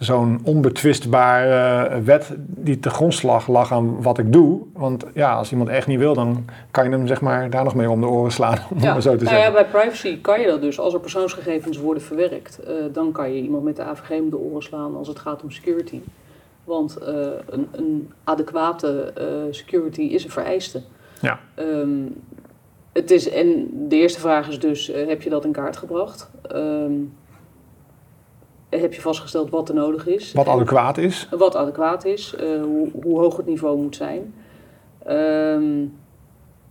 zo'n 0.00 0.40
onbetwistbare 0.44 2.02
wet 2.02 2.32
die 2.38 2.78
te 2.78 2.90
grondslag 2.90 3.48
lag 3.48 3.72
aan 3.72 4.02
wat 4.02 4.18
ik 4.18 4.32
doe. 4.32 4.60
Want 4.72 5.04
ja, 5.14 5.34
als 5.34 5.50
iemand 5.50 5.68
echt 5.68 5.86
niet 5.86 5.98
wil, 5.98 6.14
dan 6.14 6.44
kan 6.70 6.84
je 6.84 6.90
hem 6.90 7.06
zeg 7.06 7.20
maar 7.20 7.50
daar 7.50 7.64
nog 7.64 7.74
mee 7.74 7.90
om 7.90 8.00
de 8.00 8.06
oren 8.06 8.32
slaan, 8.32 8.58
om 8.70 8.80
ja. 8.80 8.92
maar 8.92 9.02
zo 9.02 9.16
te 9.16 9.24
nou 9.24 9.36
zeggen. 9.36 9.52
Ja, 9.52 9.62
bij 9.62 9.80
privacy 9.80 10.20
kan 10.20 10.40
je 10.40 10.46
dat 10.46 10.60
dus. 10.60 10.78
Als 10.78 10.94
er 10.94 11.00
persoonsgegevens 11.00 11.78
worden 11.78 12.02
verwerkt, 12.02 12.60
uh, 12.68 12.74
dan 12.92 13.12
kan 13.12 13.34
je 13.34 13.42
iemand 13.42 13.64
met 13.64 13.76
de 13.76 13.82
AVG 13.82 14.20
om 14.20 14.30
de 14.30 14.38
oren 14.38 14.62
slaan 14.62 14.96
als 14.96 15.08
het 15.08 15.18
gaat 15.18 15.42
om 15.42 15.50
security. 15.50 16.00
Want 16.64 16.98
uh, 17.02 17.08
een, 17.48 17.68
een, 17.72 18.12
adequate 18.24 19.12
uh, 19.18 19.52
security 19.52 20.02
is 20.02 20.24
een 20.24 20.30
vereiste. 20.30 20.82
Ja. 21.20 21.40
Um, 21.58 22.22
het 22.92 23.10
is, 23.10 23.30
en 23.30 23.68
de 23.88 23.96
eerste 23.96 24.20
vraag 24.20 24.48
is 24.48 24.58
dus, 24.58 24.86
heb 24.86 25.22
je 25.22 25.30
dat 25.30 25.44
in 25.44 25.52
kaart 25.52 25.76
gebracht? 25.76 26.30
Um, 26.54 27.12
heb 28.70 28.94
je 28.94 29.00
vastgesteld 29.00 29.50
wat 29.50 29.68
er 29.68 29.74
nodig 29.74 30.06
is. 30.06 30.32
Wat 30.32 30.46
adequaat 30.46 30.98
is. 30.98 31.28
Wat 31.30 31.56
adequaat 31.56 32.04
is, 32.04 32.34
uh, 32.40 32.62
hoe, 32.62 32.88
hoe, 33.02 33.18
hoog 33.18 33.36
het 33.36 33.46
niveau 33.46 33.78
moet 33.78 33.96
zijn. 33.96 34.34
Um, 35.08 35.98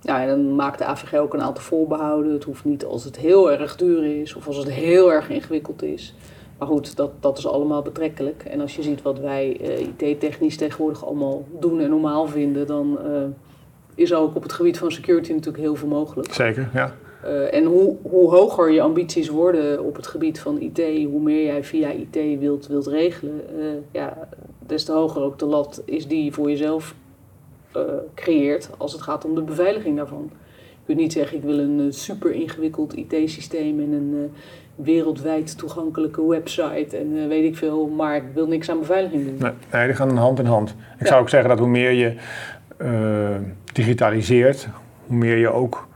ja, 0.01 0.21
en 0.21 0.27
dan 0.27 0.55
maakt 0.55 0.77
de 0.77 0.85
AVG 0.85 1.13
ook 1.13 1.33
een 1.33 1.41
aantal 1.41 1.63
voorbehouden. 1.63 2.33
Het 2.33 2.43
hoeft 2.43 2.65
niet 2.65 2.85
als 2.85 3.03
het 3.03 3.17
heel 3.17 3.51
erg 3.51 3.75
duur 3.75 4.21
is 4.21 4.35
of 4.35 4.47
als 4.47 4.57
het 4.57 4.69
heel 4.69 5.11
erg 5.11 5.29
ingewikkeld 5.29 5.83
is. 5.83 6.15
Maar 6.57 6.67
goed, 6.67 6.95
dat, 6.95 7.11
dat 7.19 7.37
is 7.37 7.47
allemaal 7.47 7.81
betrekkelijk. 7.81 8.43
En 8.43 8.61
als 8.61 8.75
je 8.75 8.83
ziet 8.83 9.01
wat 9.01 9.19
wij 9.19 9.57
uh, 9.61 9.79
IT-technisch 9.79 10.57
tegenwoordig 10.57 11.05
allemaal 11.05 11.45
doen 11.59 11.79
en 11.79 11.89
normaal 11.89 12.27
vinden, 12.27 12.67
dan 12.67 12.99
uh, 13.05 13.21
is 13.95 14.13
ook 14.13 14.35
op 14.35 14.43
het 14.43 14.51
gebied 14.51 14.77
van 14.77 14.91
security 14.91 15.31
natuurlijk 15.31 15.63
heel 15.63 15.75
veel 15.75 15.87
mogelijk. 15.87 16.33
Zeker, 16.33 16.69
ja. 16.73 16.93
Uh, 17.25 17.53
en 17.53 17.63
hoe, 17.63 17.95
hoe 18.01 18.29
hoger 18.29 18.71
je 18.71 18.81
ambities 18.81 19.29
worden 19.29 19.83
op 19.83 19.95
het 19.95 20.07
gebied 20.07 20.39
van 20.39 20.59
IT, 20.59 20.77
hoe 21.05 21.21
meer 21.21 21.45
jij 21.45 21.63
via 21.63 21.89
IT 21.89 22.39
wilt, 22.39 22.67
wilt 22.67 22.87
regelen, 22.87 23.41
uh, 23.57 23.65
ja, 23.91 24.27
des 24.65 24.83
te 24.83 24.91
hoger 24.91 25.21
ook 25.21 25.39
de 25.39 25.45
lat 25.45 25.81
is 25.85 26.07
die 26.07 26.23
je 26.23 26.31
voor 26.31 26.49
jezelf 26.49 26.95
uh, 27.75 27.83
creëert 28.15 28.69
als 28.77 28.91
het 28.91 29.01
gaat 29.01 29.25
om 29.25 29.35
de 29.35 29.41
beveiliging 29.41 29.97
daarvan. 29.97 30.29
Je 30.69 30.85
kunt 30.85 30.97
niet 30.97 31.13
zeggen 31.13 31.37
ik 31.37 31.43
wil 31.43 31.59
een 31.59 31.93
super 31.93 32.31
ingewikkeld 32.31 32.95
IT-systeem 32.95 33.79
en 33.79 33.91
een 33.91 34.31
wereldwijd 34.75 35.57
toegankelijke 35.57 36.27
website 36.27 36.97
en 36.97 37.27
weet 37.27 37.43
ik 37.43 37.57
veel, 37.57 37.87
maar 37.87 38.15
ik 38.15 38.23
wil 38.33 38.47
niks 38.47 38.69
aan 38.69 38.79
beveiliging 38.79 39.25
doen. 39.25 39.37
Nee, 39.39 39.51
nee 39.71 39.85
die 39.85 39.95
gaan 39.95 40.17
hand 40.17 40.39
in 40.39 40.45
hand. 40.45 40.69
Ik 40.69 40.75
ja. 40.99 41.05
zou 41.05 41.21
ook 41.21 41.29
zeggen 41.29 41.49
dat 41.49 41.59
hoe 41.59 41.67
meer 41.67 41.91
je 41.91 42.15
digitaliseert, 43.73 44.67
hoe 45.07 45.17
meer 45.17 45.37
je 45.37 45.49
ook 45.49 45.87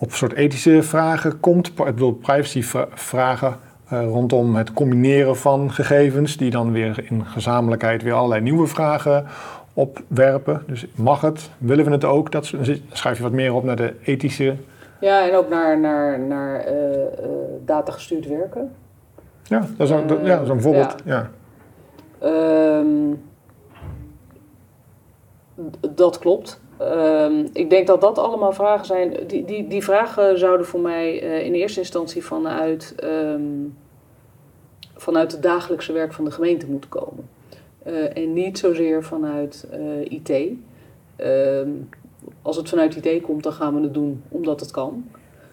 op 0.00 0.12
soort 0.12 0.32
ethische 0.32 0.82
vragen 0.82 1.40
komt. 1.40 1.68
Ik 1.68 1.74
bedoel, 1.84 2.12
privacy-vragen 2.12 3.56
uh, 3.92 4.04
rondom 4.04 4.56
het 4.56 4.72
combineren 4.72 5.36
van 5.36 5.72
gegevens, 5.72 6.36
die 6.36 6.50
dan 6.50 6.72
weer 6.72 7.04
in 7.08 7.26
gezamenlijkheid 7.26 8.02
weer 8.02 8.12
allerlei 8.12 8.40
nieuwe 8.40 8.66
vragen 8.66 9.26
opwerpen. 9.74 10.62
Dus 10.66 10.86
mag 10.94 11.20
het? 11.20 11.50
Willen 11.58 11.84
we 11.84 11.90
het 11.90 12.04
ook? 12.04 12.32
Dat 12.32 12.52
schuif 12.92 13.16
je 13.16 13.22
wat 13.22 13.32
meer 13.32 13.54
op 13.54 13.64
naar 13.64 13.76
de 13.76 13.94
ethische. 14.02 14.56
Ja, 15.00 15.28
en 15.28 15.36
ook 15.36 15.48
naar, 15.48 15.80
naar, 15.80 16.20
naar 16.20 16.66
uh, 16.66 16.72
uh, 16.72 17.06
datagestuurd 17.64 18.26
werken. 18.26 18.72
Ja, 19.42 19.66
dat 19.76 19.88
is, 19.88 19.90
een, 19.90 20.06
dat, 20.06 20.18
ja, 20.22 20.36
dat 20.36 20.44
is 20.44 20.48
een 20.48 20.60
voorbeeld. 20.60 20.94
Ja. 21.04 21.30
ja. 22.20 22.78
Um, 22.78 23.22
dat 25.94 26.18
klopt. 26.18 26.60
Um, 26.82 27.48
ik 27.52 27.70
denk 27.70 27.86
dat 27.86 28.00
dat 28.00 28.18
allemaal 28.18 28.52
vragen 28.52 28.86
zijn. 28.86 29.16
Die, 29.26 29.44
die, 29.44 29.68
die 29.68 29.84
vragen 29.84 30.38
zouden 30.38 30.66
voor 30.66 30.80
mij 30.80 31.22
uh, 31.22 31.44
in 31.44 31.54
eerste 31.54 31.80
instantie 31.80 32.24
vanuit, 32.24 32.94
um, 33.04 33.76
vanuit 34.96 35.32
het 35.32 35.42
dagelijkse 35.42 35.92
werk 35.92 36.12
van 36.12 36.24
de 36.24 36.30
gemeente 36.30 36.66
moeten 36.66 36.90
komen. 36.90 37.28
Uh, 37.86 38.16
en 38.16 38.32
niet 38.32 38.58
zozeer 38.58 39.04
vanuit 39.04 39.66
uh, 39.72 40.04
IT. 40.04 40.30
Um, 41.16 41.88
als 42.42 42.56
het 42.56 42.68
vanuit 42.68 43.06
IT 43.06 43.22
komt, 43.22 43.42
dan 43.42 43.52
gaan 43.52 43.74
we 43.74 43.80
het 43.80 43.94
doen 43.94 44.22
omdat 44.28 44.60
het 44.60 44.70
kan. 44.70 45.04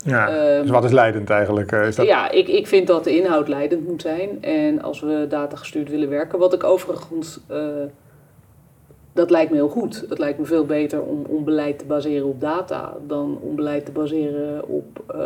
Ja, 0.04 0.26
dus 0.62 0.70
wat 0.70 0.84
is 0.84 0.92
leidend 0.92 1.30
eigenlijk? 1.30 1.72
Is 1.72 1.96
dat... 1.96 2.06
Ja, 2.06 2.32
ik, 2.32 2.48
ik 2.48 2.68
vind 2.68 2.88
dat 2.88 3.04
de 3.04 3.18
inhoud 3.18 3.48
leidend 3.48 3.88
moet 3.88 4.02
zijn. 4.02 4.44
En 4.44 4.82
als 4.82 5.00
we 5.00 5.26
data 5.30 5.56
gestuurd 5.56 5.90
willen 5.90 6.10
werken, 6.10 6.40
wat 6.40 6.54
ik 6.54 6.64
overigens 6.64 7.40
dat 9.18 9.30
lijkt 9.30 9.52
me 9.52 9.58
heel 9.58 9.70
goed. 9.70 10.06
Het 10.10 10.20
lijkt 10.20 10.40
me 10.40 10.46
veel 10.46 10.66
beter 10.66 11.02
om, 11.02 11.26
om 11.28 11.44
beleid 11.44 11.80
te 11.80 11.86
baseren 11.86 12.28
op 12.28 12.42
data 12.42 12.98
dan 13.08 13.40
om 13.42 13.56
beleid 13.56 13.86
te 13.86 13.92
baseren 13.92 14.68
op 14.68 15.04
uh, 15.16 15.18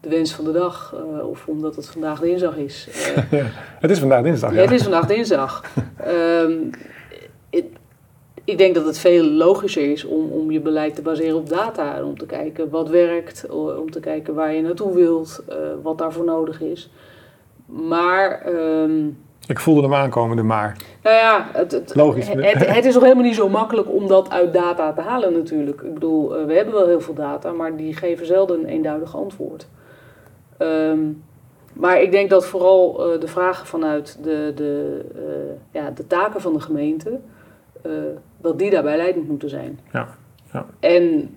de 0.00 0.08
wens 0.08 0.32
van 0.32 0.44
de 0.44 0.52
dag 0.52 0.94
uh, 0.94 1.28
of 1.28 1.46
omdat 1.46 1.76
het 1.76 1.88
vandaag 1.88 2.20
dinsdag 2.20 2.56
is. 2.56 2.88
Uh, 2.90 3.40
ja, 3.40 3.46
het 3.80 3.90
is 3.90 3.98
vandaag 3.98 4.22
dinsdag. 4.22 4.54
Ja, 4.54 4.60
het 4.68 4.70
is 4.70 4.82
vandaag 4.82 5.06
dinsdag. 5.06 5.64
um, 6.06 6.70
it, 7.50 7.64
ik 8.44 8.58
denk 8.58 8.74
dat 8.74 8.86
het 8.86 8.98
veel 8.98 9.24
logischer 9.24 9.90
is 9.90 10.04
om, 10.04 10.30
om 10.30 10.50
je 10.50 10.60
beleid 10.60 10.94
te 10.94 11.02
baseren 11.02 11.36
op 11.36 11.48
data 11.48 11.96
en 11.96 12.04
om 12.04 12.18
te 12.18 12.26
kijken 12.26 12.70
wat 12.70 12.88
werkt, 12.88 13.46
om 13.50 13.90
te 13.90 14.00
kijken 14.00 14.34
waar 14.34 14.54
je 14.54 14.62
naartoe 14.62 14.94
wilt, 14.94 15.42
wat 15.82 15.98
daarvoor 15.98 16.24
nodig 16.24 16.60
is. 16.60 16.90
Maar. 17.66 18.52
Um, 18.54 19.18
ik 19.50 19.60
voelde 19.60 19.82
hem 19.82 19.94
aankomen, 19.94 20.36
de 20.36 20.42
maar. 20.42 20.76
Nou 21.02 21.16
ja, 21.16 21.46
het, 21.52 21.72
het, 21.72 21.94
Logisch. 21.94 22.28
Het, 22.28 22.66
het, 22.66 22.84
is 22.84 22.94
nog 22.94 23.02
helemaal 23.02 23.24
niet 23.24 23.34
zo 23.34 23.48
makkelijk 23.48 23.92
om 23.92 24.08
dat 24.08 24.30
uit 24.30 24.52
data 24.52 24.92
te 24.92 25.00
halen 25.00 25.32
natuurlijk. 25.32 25.80
Ik 25.80 25.94
bedoel, 25.94 26.36
eh, 26.36 26.44
we 26.44 26.54
hebben 26.54 26.74
wel 26.74 26.86
heel 26.86 27.00
veel 27.00 27.14
data, 27.14 27.52
maar 27.52 27.76
die 27.76 27.94
geven 27.94 28.26
zelden 28.26 28.60
een 28.60 28.66
eenduidig 28.66 29.16
antwoord. 29.16 29.68
Um, 30.58 31.22
maar 31.72 32.02
ik 32.02 32.10
denk 32.10 32.30
dat 32.30 32.46
vooral 32.46 33.12
uh, 33.14 33.20
de 33.20 33.28
vragen 33.28 33.66
vanuit 33.66 34.18
de, 34.22 34.52
de, 34.54 35.04
uh, 35.16 35.82
ja, 35.82 35.90
de 35.90 36.06
taken 36.06 36.40
van 36.40 36.52
de 36.52 36.60
gemeente, 36.60 37.20
uh, 37.86 37.92
dat 38.36 38.58
die 38.58 38.70
daarbij 38.70 38.96
leidend 38.96 39.28
moeten 39.28 39.48
zijn. 39.48 39.80
Ja. 39.92 40.08
ja. 40.52 40.66
En 40.80 41.34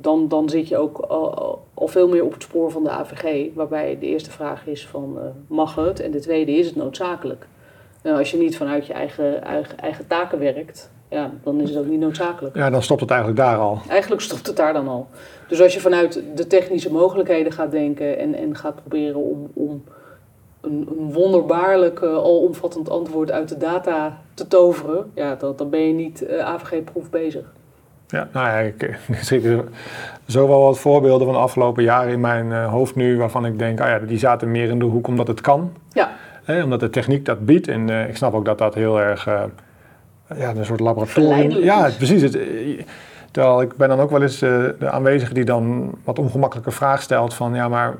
dan, 0.00 0.28
dan 0.28 0.48
zit 0.48 0.68
je 0.68 0.76
ook 0.76 0.98
al, 0.98 1.34
al, 1.34 1.66
veel 1.88 2.08
meer 2.08 2.24
op 2.24 2.32
het 2.32 2.42
spoor 2.42 2.70
van 2.70 2.84
de 2.84 2.90
AVG, 2.90 3.54
waarbij 3.54 3.98
de 4.00 4.06
eerste 4.06 4.30
vraag 4.30 4.66
is 4.66 4.86
van 4.86 5.18
mag 5.46 5.74
het 5.74 6.00
en 6.00 6.10
de 6.10 6.20
tweede 6.20 6.52
is 6.52 6.66
het 6.66 6.76
noodzakelijk. 6.76 7.46
Nou, 8.02 8.18
als 8.18 8.30
je 8.30 8.36
niet 8.36 8.56
vanuit 8.56 8.86
je 8.86 8.92
eigen, 8.92 9.42
eigen, 9.42 9.78
eigen, 9.78 10.06
taken 10.06 10.38
werkt, 10.38 10.90
ja, 11.08 11.30
dan 11.42 11.60
is 11.60 11.68
het 11.68 11.78
ook 11.78 11.86
niet 11.86 12.00
noodzakelijk. 12.00 12.56
Ja, 12.56 12.70
dan 12.70 12.82
stopt 12.82 13.00
het 13.00 13.10
eigenlijk 13.10 13.40
daar 13.40 13.58
al. 13.58 13.78
Eigenlijk 13.88 14.22
stopt 14.22 14.46
het 14.46 14.56
daar 14.56 14.72
dan 14.72 14.88
al. 14.88 15.08
Dus 15.48 15.60
als 15.60 15.74
je 15.74 15.80
vanuit 15.80 16.22
de 16.34 16.46
technische 16.46 16.92
mogelijkheden 16.92 17.52
gaat 17.52 17.70
denken 17.70 18.18
en, 18.18 18.34
en 18.34 18.56
gaat 18.56 18.74
proberen 18.74 19.22
om, 19.22 19.50
om 19.54 19.84
een, 20.60 20.88
een 20.98 21.12
wonderbaarlijk, 21.12 22.00
uh, 22.00 22.14
alomvattend 22.14 22.90
antwoord 22.90 23.30
uit 23.30 23.48
de 23.48 23.56
data 23.56 24.20
te 24.34 24.46
toveren, 24.46 25.10
ja, 25.14 25.34
dan, 25.34 25.56
dan 25.56 25.70
ben 25.70 25.80
je 25.80 25.92
niet 25.92 26.22
uh, 26.22 26.38
AVG-proef 26.38 27.10
bezig. 27.10 27.52
Ja, 28.10 28.28
nou 28.32 28.46
ja, 28.46 28.58
ik, 28.58 28.98
zie 29.20 29.62
zo 30.26 30.48
wel 30.48 30.62
wat 30.62 30.78
voorbeelden 30.78 31.26
van 31.26 31.34
de 31.34 31.42
afgelopen 31.42 31.82
jaren 31.82 32.12
in 32.12 32.20
mijn 32.20 32.46
uh, 32.46 32.70
hoofd 32.70 32.94
nu, 32.94 33.18
waarvan 33.18 33.46
ik 33.46 33.58
denk, 33.58 33.80
ah 33.80 33.88
ja, 33.88 33.98
die 33.98 34.18
zaten 34.18 34.50
meer 34.50 34.68
in 34.68 34.78
de 34.78 34.84
hoek 34.84 35.06
omdat 35.06 35.26
het 35.26 35.40
kan. 35.40 35.72
Ja 35.92 36.10
omdat 36.46 36.80
de 36.80 36.90
techniek 36.90 37.24
dat 37.24 37.44
biedt. 37.44 37.68
En 37.68 37.88
uh, 37.88 38.08
ik 38.08 38.16
snap 38.16 38.34
ook 38.34 38.44
dat 38.44 38.58
dat 38.58 38.74
heel 38.74 39.00
erg 39.00 39.26
uh, 39.26 39.42
ja, 40.36 40.54
een 40.54 40.64
soort 40.64 40.80
laboratorium... 40.80 41.50
Ja, 41.50 41.90
precies. 41.96 42.22
Het, 42.22 42.36
eh, 42.36 42.84
terwijl 43.30 43.60
ik 43.60 43.76
ben 43.76 43.88
dan 43.88 44.00
ook 44.00 44.10
wel 44.10 44.22
eens 44.22 44.42
uh, 44.42 44.64
de 44.78 44.90
aanwezige 44.90 45.34
die 45.34 45.44
dan 45.44 45.94
wat 46.04 46.18
ongemakkelijke 46.18 46.70
vraag 46.70 47.02
stelt 47.02 47.34
van... 47.34 47.54
ja, 47.54 47.68
maar 47.68 47.94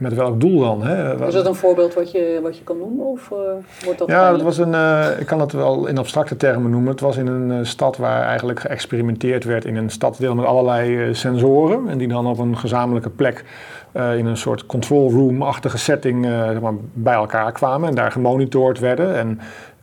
met 0.00 0.14
welk 0.14 0.40
doel 0.40 0.60
dan? 0.60 0.82
Hè? 0.82 1.26
Is 1.26 1.34
dat 1.34 1.46
een 1.46 1.54
voorbeeld 1.54 1.94
wat 1.94 2.10
je, 2.10 2.38
wat 2.42 2.58
je 2.58 2.64
kan 2.64 2.78
noemen? 2.78 3.06
Of 3.06 3.30
uh, 3.32 3.38
wordt 3.84 3.98
dat 3.98 4.08
ja, 4.08 4.30
dat 4.30 4.42
was 4.42 4.58
een, 4.58 4.72
uh, 4.72 5.06
ik 5.18 5.26
kan 5.26 5.40
het 5.40 5.52
wel 5.52 5.86
in 5.86 5.98
abstracte 5.98 6.36
termen 6.36 6.70
noemen. 6.70 6.90
Het 6.90 7.00
was 7.00 7.16
in 7.16 7.26
een 7.26 7.50
uh, 7.50 7.64
stad 7.64 7.96
waar 7.96 8.22
eigenlijk 8.22 8.60
geëxperimenteerd 8.60 9.44
werd 9.44 9.64
in 9.64 9.76
een 9.76 9.90
stadsdeel 9.90 10.34
met 10.34 10.44
allerlei 10.44 11.14
sensoren. 11.14 11.88
En 11.88 11.98
die 11.98 12.08
dan 12.08 12.26
op 12.26 12.38
een 12.38 12.58
gezamenlijke 12.58 13.10
plek 13.10 13.44
in 13.92 14.26
een 14.26 14.36
soort 14.36 14.66
control 14.66 15.10
room-achtige 15.10 15.78
setting 15.78 16.24
zeg 16.24 16.60
maar, 16.60 16.74
bij 16.92 17.14
elkaar 17.14 17.52
kwamen. 17.52 17.88
En 17.88 17.94
daar 17.94 18.12
gemonitord 18.12 18.78
werden. 18.78 19.16
En 19.16 19.40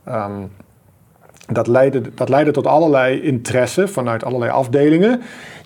um, 0.08 0.52
dat 1.52 1.68
leidde, 1.68 2.02
dat 2.16 2.30
leidde 2.30 2.52
tot 2.52 2.68
allerlei 2.68 3.22
interesse 3.22 3.88
vanuit 3.88 4.24
allerlei 4.24 4.52
afdelingen. 4.52 5.22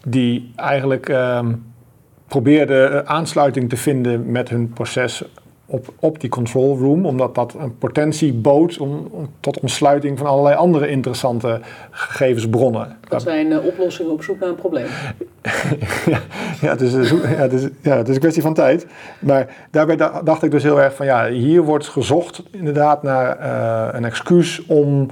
Die 0.05 0.51
eigenlijk... 0.55 1.09
Um, 1.09 1.69
probeerden 2.31 3.07
aansluiting 3.07 3.69
te 3.69 3.77
vinden 3.77 4.31
met 4.31 4.49
hun 4.49 4.69
proces 4.73 5.23
op, 5.65 5.93
op 5.99 6.19
die 6.19 6.29
control 6.29 6.77
room, 6.77 7.05
omdat 7.05 7.35
dat 7.35 7.55
een 7.59 7.77
potentie 7.77 8.33
bood 8.33 8.77
om, 8.77 9.07
om 9.11 9.29
tot 9.39 9.59
ontsluiting 9.59 10.17
van 10.17 10.27
allerlei 10.27 10.55
andere 10.55 10.87
interessante 10.89 11.59
gegevensbronnen. 11.91 12.97
Dat 13.09 13.21
zijn 13.21 13.47
uh, 13.47 13.65
oplossingen 13.65 14.11
op 14.11 14.23
zoek 14.23 14.39
naar 14.39 14.49
een 14.49 14.55
probleem. 14.55 14.85
ja, 16.13 16.19
ja, 16.61 16.69
het 16.69 16.81
is, 16.81 17.09
ja, 17.09 17.17
het 17.25 17.53
is, 17.53 17.67
ja, 17.81 17.97
het 17.97 18.07
is 18.07 18.15
een 18.15 18.21
kwestie 18.21 18.41
van 18.41 18.53
tijd. 18.53 18.87
Maar 19.19 19.55
daarbij 19.71 19.95
dacht 20.23 20.43
ik 20.43 20.51
dus 20.51 20.63
heel 20.63 20.81
erg 20.81 20.95
van 20.95 21.05
ja, 21.05 21.29
hier 21.29 21.61
wordt 21.61 21.87
gezocht 21.87 22.43
inderdaad 22.51 23.03
naar 23.03 23.39
uh, 23.39 23.87
een 23.91 24.05
excuus 24.05 24.65
om 24.65 25.09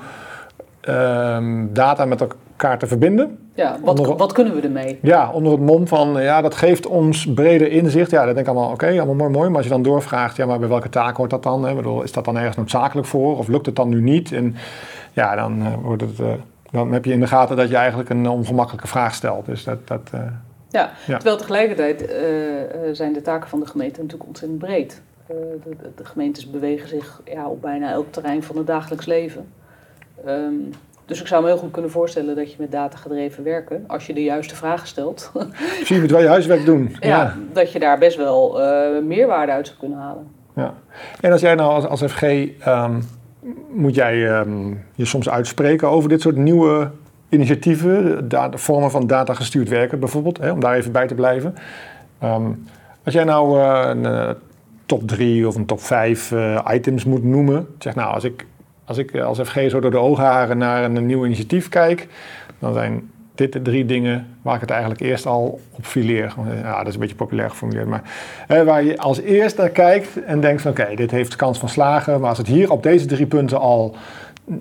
uh, 0.89 1.38
data 1.71 2.05
met 2.05 2.21
elkaar 2.21 2.38
te 2.59 2.87
verbinden. 2.87 3.37
Ja, 3.53 3.77
wat, 3.81 3.99
onder, 3.99 4.15
wat 4.15 4.31
kunnen 4.31 4.55
we 4.55 4.61
ermee? 4.61 4.99
Ja, 5.01 5.31
onder 5.31 5.51
het 5.51 5.61
mom 5.61 5.87
van, 5.87 6.21
ja, 6.21 6.41
dat 6.41 6.55
geeft 6.55 6.87
ons 6.87 7.33
breder 7.33 7.71
inzicht. 7.71 8.11
Ja, 8.11 8.25
dat 8.25 8.35
denk 8.35 8.47
ik 8.47 8.53
allemaal, 8.53 8.71
oké, 8.71 8.87
allemaal 8.87 9.15
mooi, 9.15 9.29
mooi. 9.29 9.47
Maar 9.47 9.57
als 9.57 9.65
je 9.65 9.71
dan 9.71 9.83
doorvraagt, 9.83 10.35
ja, 10.35 10.45
maar 10.45 10.59
bij 10.59 10.67
welke 10.67 10.89
taak 10.89 11.17
hoort 11.17 11.29
dat 11.29 11.43
dan? 11.43 11.65
Hè? 11.65 11.75
Bedoel, 11.75 12.03
is 12.03 12.11
dat 12.11 12.25
dan 12.25 12.37
ergens 12.37 12.55
noodzakelijk 12.55 13.07
voor? 13.07 13.37
Of 13.37 13.47
lukt 13.47 13.65
het 13.65 13.75
dan 13.75 13.89
nu 13.89 14.01
niet? 14.01 14.31
En 14.31 14.55
ja, 15.13 15.35
dan, 15.35 15.59
uh, 15.59 15.73
wordt 15.81 16.01
het, 16.01 16.19
uh, 16.19 16.27
dan 16.71 16.91
heb 16.91 17.05
je 17.05 17.11
in 17.11 17.19
de 17.19 17.27
gaten 17.27 17.55
dat 17.55 17.69
je 17.69 17.75
eigenlijk 17.75 18.09
een 18.09 18.29
ongemakkelijke 18.29 18.87
vraag 18.87 19.13
stelt. 19.13 19.45
Dus 19.45 19.63
dat... 19.63 19.87
dat 19.87 20.09
uh, 20.15 20.21
ja, 20.71 20.91
ja, 21.07 21.15
terwijl 21.15 21.37
tegelijkertijd 21.37 22.15
zijn 22.91 23.13
de 23.13 23.21
taken 23.21 23.49
van 23.49 23.59
de 23.59 23.65
gemeente 23.65 24.01
natuurlijk 24.01 24.27
ontzettend 24.27 24.59
breed. 24.59 25.01
De, 25.27 25.59
de, 25.63 25.75
de, 25.95 26.05
gemeentes 26.05 26.49
bewegen 26.49 26.89
zich 26.89 27.21
ja, 27.25 27.47
op 27.47 27.61
bijna 27.61 27.91
elk 27.91 28.11
terrein 28.11 28.43
van 28.43 28.57
het 28.57 28.67
dagelijks 28.67 29.05
leven. 29.05 29.47
Um, 30.27 30.69
dus 31.09 31.21
ik 31.21 31.27
zou 31.27 31.41
me 31.41 31.47
heel 31.47 31.57
goed 31.57 31.71
kunnen 31.71 31.91
voorstellen 31.91 32.35
dat 32.35 32.51
je 32.51 32.55
met 32.59 32.71
data 32.71 32.97
gedreven 32.97 33.43
werken, 33.43 33.83
als 33.87 34.07
je 34.07 34.13
de 34.13 34.23
juiste 34.23 34.55
vragen 34.55 34.87
stelt. 34.87 35.31
Zie 35.85 35.95
je 35.95 36.01
met 36.01 36.11
wel 36.11 36.21
je 36.21 36.27
huiswerk 36.27 36.65
doen. 36.65 36.95
Ja, 36.99 37.35
dat 37.53 37.71
je 37.71 37.79
daar 37.79 37.97
best 37.97 38.17
wel 38.17 38.61
uh, 38.61 39.03
meerwaarde 39.03 39.51
uit 39.51 39.67
zou 39.67 39.79
kunnen 39.79 39.97
halen. 39.97 40.27
Ja. 40.55 40.73
En 41.21 41.31
als 41.31 41.41
jij 41.41 41.55
nou 41.55 41.71
als, 41.71 41.85
als 41.85 42.03
FG, 42.03 42.21
um, 42.67 43.03
moet 43.69 43.95
jij 43.95 44.39
um, 44.39 44.85
je 44.95 45.05
soms 45.05 45.29
uitspreken 45.29 45.89
over 45.89 46.09
dit 46.09 46.21
soort 46.21 46.35
nieuwe 46.35 46.91
initiatieven, 47.29 48.29
de 48.29 48.49
vormen 48.53 48.91
van 48.91 49.07
data 49.07 49.33
gestuurd 49.33 49.69
werken 49.69 49.99
bijvoorbeeld, 49.99 50.37
hè, 50.37 50.51
om 50.51 50.59
daar 50.59 50.75
even 50.75 50.91
bij 50.91 51.07
te 51.07 51.15
blijven. 51.15 51.55
Um, 52.23 52.65
als 53.03 53.13
jij 53.13 53.23
nou 53.23 53.59
uh, 53.59 53.81
een 53.85 54.03
uh, 54.03 54.29
top 54.85 55.07
3 55.07 55.47
of 55.47 55.55
een 55.55 55.65
top 55.65 55.81
5 55.81 56.33
items 56.71 57.05
moet 57.05 57.23
noemen, 57.23 57.67
zeg 57.79 57.95
nou, 57.95 58.13
als 58.13 58.23
ik 58.23 58.45
als 58.89 58.98
ik 58.98 59.12
eh, 59.12 59.25
als 59.25 59.39
FG 59.39 59.69
zo 59.69 59.79
door 59.79 59.91
de 59.91 59.98
oogharen 59.98 60.58
naar 60.58 60.84
een, 60.84 61.05
nieuw 61.05 61.25
initiatief 61.25 61.69
kijk, 61.69 62.08
dan 62.60 62.74
zijn 62.74 63.12
dit 63.36 63.53
de 63.53 63.62
drie 63.62 63.86
dingen 63.86 64.27
waar 64.41 64.55
ik 64.55 64.62
het 64.62 64.69
eigenlijk 64.69 65.01
eerst 65.01 65.25
al 65.25 65.60
op 65.72 65.86
fileer. 65.86 66.34
Ja, 66.63 66.77
dat 66.77 66.88
is 66.88 66.93
een 66.93 67.00
beetje 67.00 67.15
populair 67.15 67.50
geformuleerd, 67.50 67.88
maar 67.88 68.01
hè, 68.48 68.63
waar 68.63 68.84
je 68.84 68.98
als 68.98 69.19
eerste 69.19 69.62
naar 69.62 69.69
kijkt 69.69 70.24
en 70.24 70.41
denkt 70.41 70.62
van 70.62 70.72
oké, 70.72 70.96
dit 70.96 71.12
heeft 71.12 71.36
kans 71.36 71.60
van 71.60 71.69
slagen, 71.69 72.19
maar 72.19 72.29
als 72.29 72.38
het 72.38 72.48
hier 72.48 72.72
op 72.72 72.84
deze 72.84 73.05
drie 73.05 73.25
punten 73.25 73.60
al 73.60 73.96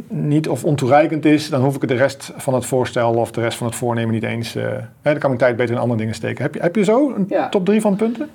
niet 0.08 0.48
of 0.48 0.64
ontoereikend 0.64 1.24
is, 1.24 1.48
dan 1.48 1.62
hoef 1.62 1.74
ik 1.74 1.88
de 1.88 1.94
rest 1.94 2.32
van 2.36 2.54
het 2.54 2.66
voorstel 2.66 3.14
of 3.14 3.30
de 3.30 3.40
rest 3.40 3.58
van 3.58 3.66
het 3.66 3.76
voornemen 3.76 4.14
niet 4.14 4.22
eens. 4.22 4.56
Uh, 4.56 4.62
hè, 5.02 5.10
dan 5.10 5.18
kan 5.18 5.32
ik 5.32 5.38
tijd 5.38 5.56
beter 5.56 5.74
in 5.74 5.80
andere 5.80 5.98
dingen 5.98 6.14
steken. 6.14 6.42
Heb 6.42 6.54
je, 6.54 6.60
heb 6.60 6.76
je 6.76 6.84
zo 6.84 7.14
een 7.14 7.50
top 7.50 7.64
drie 7.64 7.80
van 7.80 7.96
punten? 7.96 8.30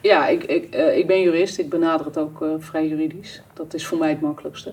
Ja, 0.00 0.26
ik, 0.26 0.44
ik, 0.44 0.74
uh, 0.74 0.96
ik 0.96 1.06
ben 1.06 1.22
jurist, 1.22 1.58
ik 1.58 1.68
benader 1.68 2.06
het 2.06 2.18
ook 2.18 2.42
uh, 2.42 2.48
vrij 2.58 2.88
juridisch. 2.88 3.42
Dat 3.54 3.74
is 3.74 3.86
voor 3.86 3.98
mij 3.98 4.08
het 4.08 4.20
makkelijkste. 4.20 4.72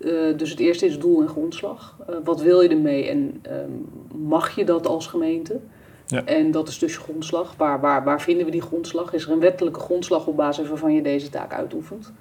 Uh, 0.00 0.36
dus 0.36 0.50
het 0.50 0.58
eerste 0.58 0.86
is 0.86 0.98
doel 0.98 1.20
en 1.20 1.28
grondslag. 1.28 1.96
Uh, 2.10 2.16
wat 2.24 2.40
wil 2.40 2.60
je 2.60 2.68
ermee 2.68 3.08
en 3.08 3.42
um, 3.50 3.88
mag 4.14 4.54
je 4.56 4.64
dat 4.64 4.86
als 4.86 5.06
gemeente? 5.06 5.60
Ja. 6.06 6.24
En 6.24 6.50
dat 6.50 6.68
is 6.68 6.78
dus 6.78 6.92
je 6.94 7.00
grondslag. 7.00 7.54
Waar, 7.56 7.80
waar, 7.80 8.04
waar 8.04 8.20
vinden 8.20 8.44
we 8.44 8.50
die 8.50 8.62
grondslag? 8.62 9.12
Is 9.12 9.24
er 9.24 9.32
een 9.32 9.40
wettelijke 9.40 9.80
grondslag 9.80 10.26
op 10.26 10.36
basis 10.36 10.68
waarvan 10.68 10.94
je 10.94 11.02
deze 11.02 11.28
taak 11.28 11.52
uitoefent? 11.52 12.12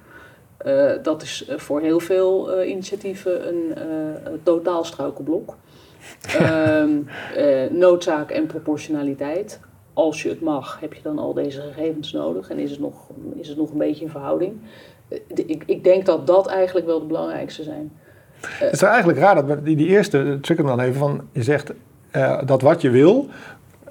Uh, 0.66 0.92
dat 1.04 1.22
is 1.22 1.52
voor 1.56 1.82
heel 1.82 2.00
veel 2.00 2.64
initiatieven 2.64 3.48
een 3.48 3.74
totaal 4.44 4.84
struikelblok. 4.84 5.56
Ehm, 6.40 7.00
noodzaak 7.70 8.32
en 8.32 8.46
proportionaliteit. 8.46 9.60
Als 9.94 10.24
je 10.24 10.30
het 10.30 10.42
mag, 10.42 10.80
heb 10.80 10.94
je 10.94 11.02
dan 11.02 11.20
al 11.20 11.34
deze 11.34 11.62
gegevens 11.62 12.12
nodig 12.12 12.50
en 12.50 12.60
is 12.60 12.72
het 12.72 12.80
nog, 12.80 13.10
is 13.36 13.48
het 13.48 13.58
nog 13.58 13.72
een 13.72 13.78
beetje 13.78 14.04
in 14.04 14.12
verhouding? 14.12 14.60
Ik, 15.28 15.64
ik 15.66 15.84
denk 15.84 16.06
dat 16.06 16.28
dat 16.28 16.48
eigenlijk 16.48 16.86
wel 16.86 17.00
de 17.00 17.06
belangrijkste 17.06 17.64
zijn. 17.64 17.92
Het 18.42 18.74
is 18.74 18.82
eigenlijk 18.82 19.20
raar 19.20 19.48
dat 19.48 19.66
die, 19.66 19.76
die 19.76 19.88
eerste 19.88 20.38
trick 20.42 20.58
dan 20.58 20.80
even 20.80 21.00
van 21.00 21.22
je 21.32 21.44
zegt 21.44 21.72
uh, 22.16 22.42
dat 22.46 22.62
wat 22.62 22.82
je 22.82 22.90
wil, 22.90 23.28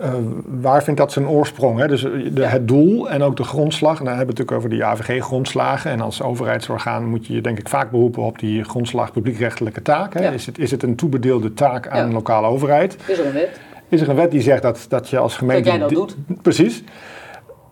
uh, 0.00 0.14
waar 0.44 0.82
vindt 0.82 1.00
dat 1.00 1.12
zijn 1.12 1.28
oorsprong? 1.28 1.78
Hè? 1.78 1.86
Dus 1.86 2.02
de, 2.02 2.30
ja. 2.34 2.46
het 2.46 2.68
doel 2.68 3.10
en 3.10 3.22
ook 3.22 3.36
de 3.36 3.44
grondslag. 3.44 3.98
En 3.98 4.04
dan 4.04 4.14
hebben 4.16 4.34
we 4.34 4.42
het 4.42 4.50
natuurlijk 4.50 4.82
over 4.82 4.98
die 5.00 5.06
AVG-grondslagen. 5.06 5.90
En 5.90 6.00
als 6.00 6.22
overheidsorgaan 6.22 7.04
moet 7.04 7.26
je 7.26 7.34
je 7.34 7.40
denk 7.40 7.58
ik 7.58 7.68
vaak 7.68 7.90
beroepen 7.90 8.22
op 8.22 8.38
die 8.38 8.64
grondslag 8.64 9.12
publiekrechtelijke 9.12 9.82
taak. 9.82 10.14
Hè? 10.14 10.22
Ja. 10.22 10.30
Is, 10.30 10.46
het, 10.46 10.58
is 10.58 10.70
het 10.70 10.82
een 10.82 10.96
toebedeelde 10.96 11.54
taak 11.54 11.88
aan 11.88 11.98
ja. 11.98 12.04
een 12.04 12.12
lokale 12.12 12.46
overheid? 12.46 12.96
Is 13.06 13.18
er 13.18 13.26
een 13.26 13.32
wet? 13.32 13.60
Is 13.88 14.00
er 14.00 14.08
een 14.08 14.16
wet 14.16 14.30
die 14.30 14.40
zegt 14.40 14.62
dat, 14.62 14.86
dat 14.88 15.08
je 15.08 15.18
als 15.18 15.36
gemeente... 15.36 15.62
Dat 15.62 15.72
jij 15.72 15.80
dat 15.80 15.90
doet? 15.90 16.16
Precies. 16.42 16.82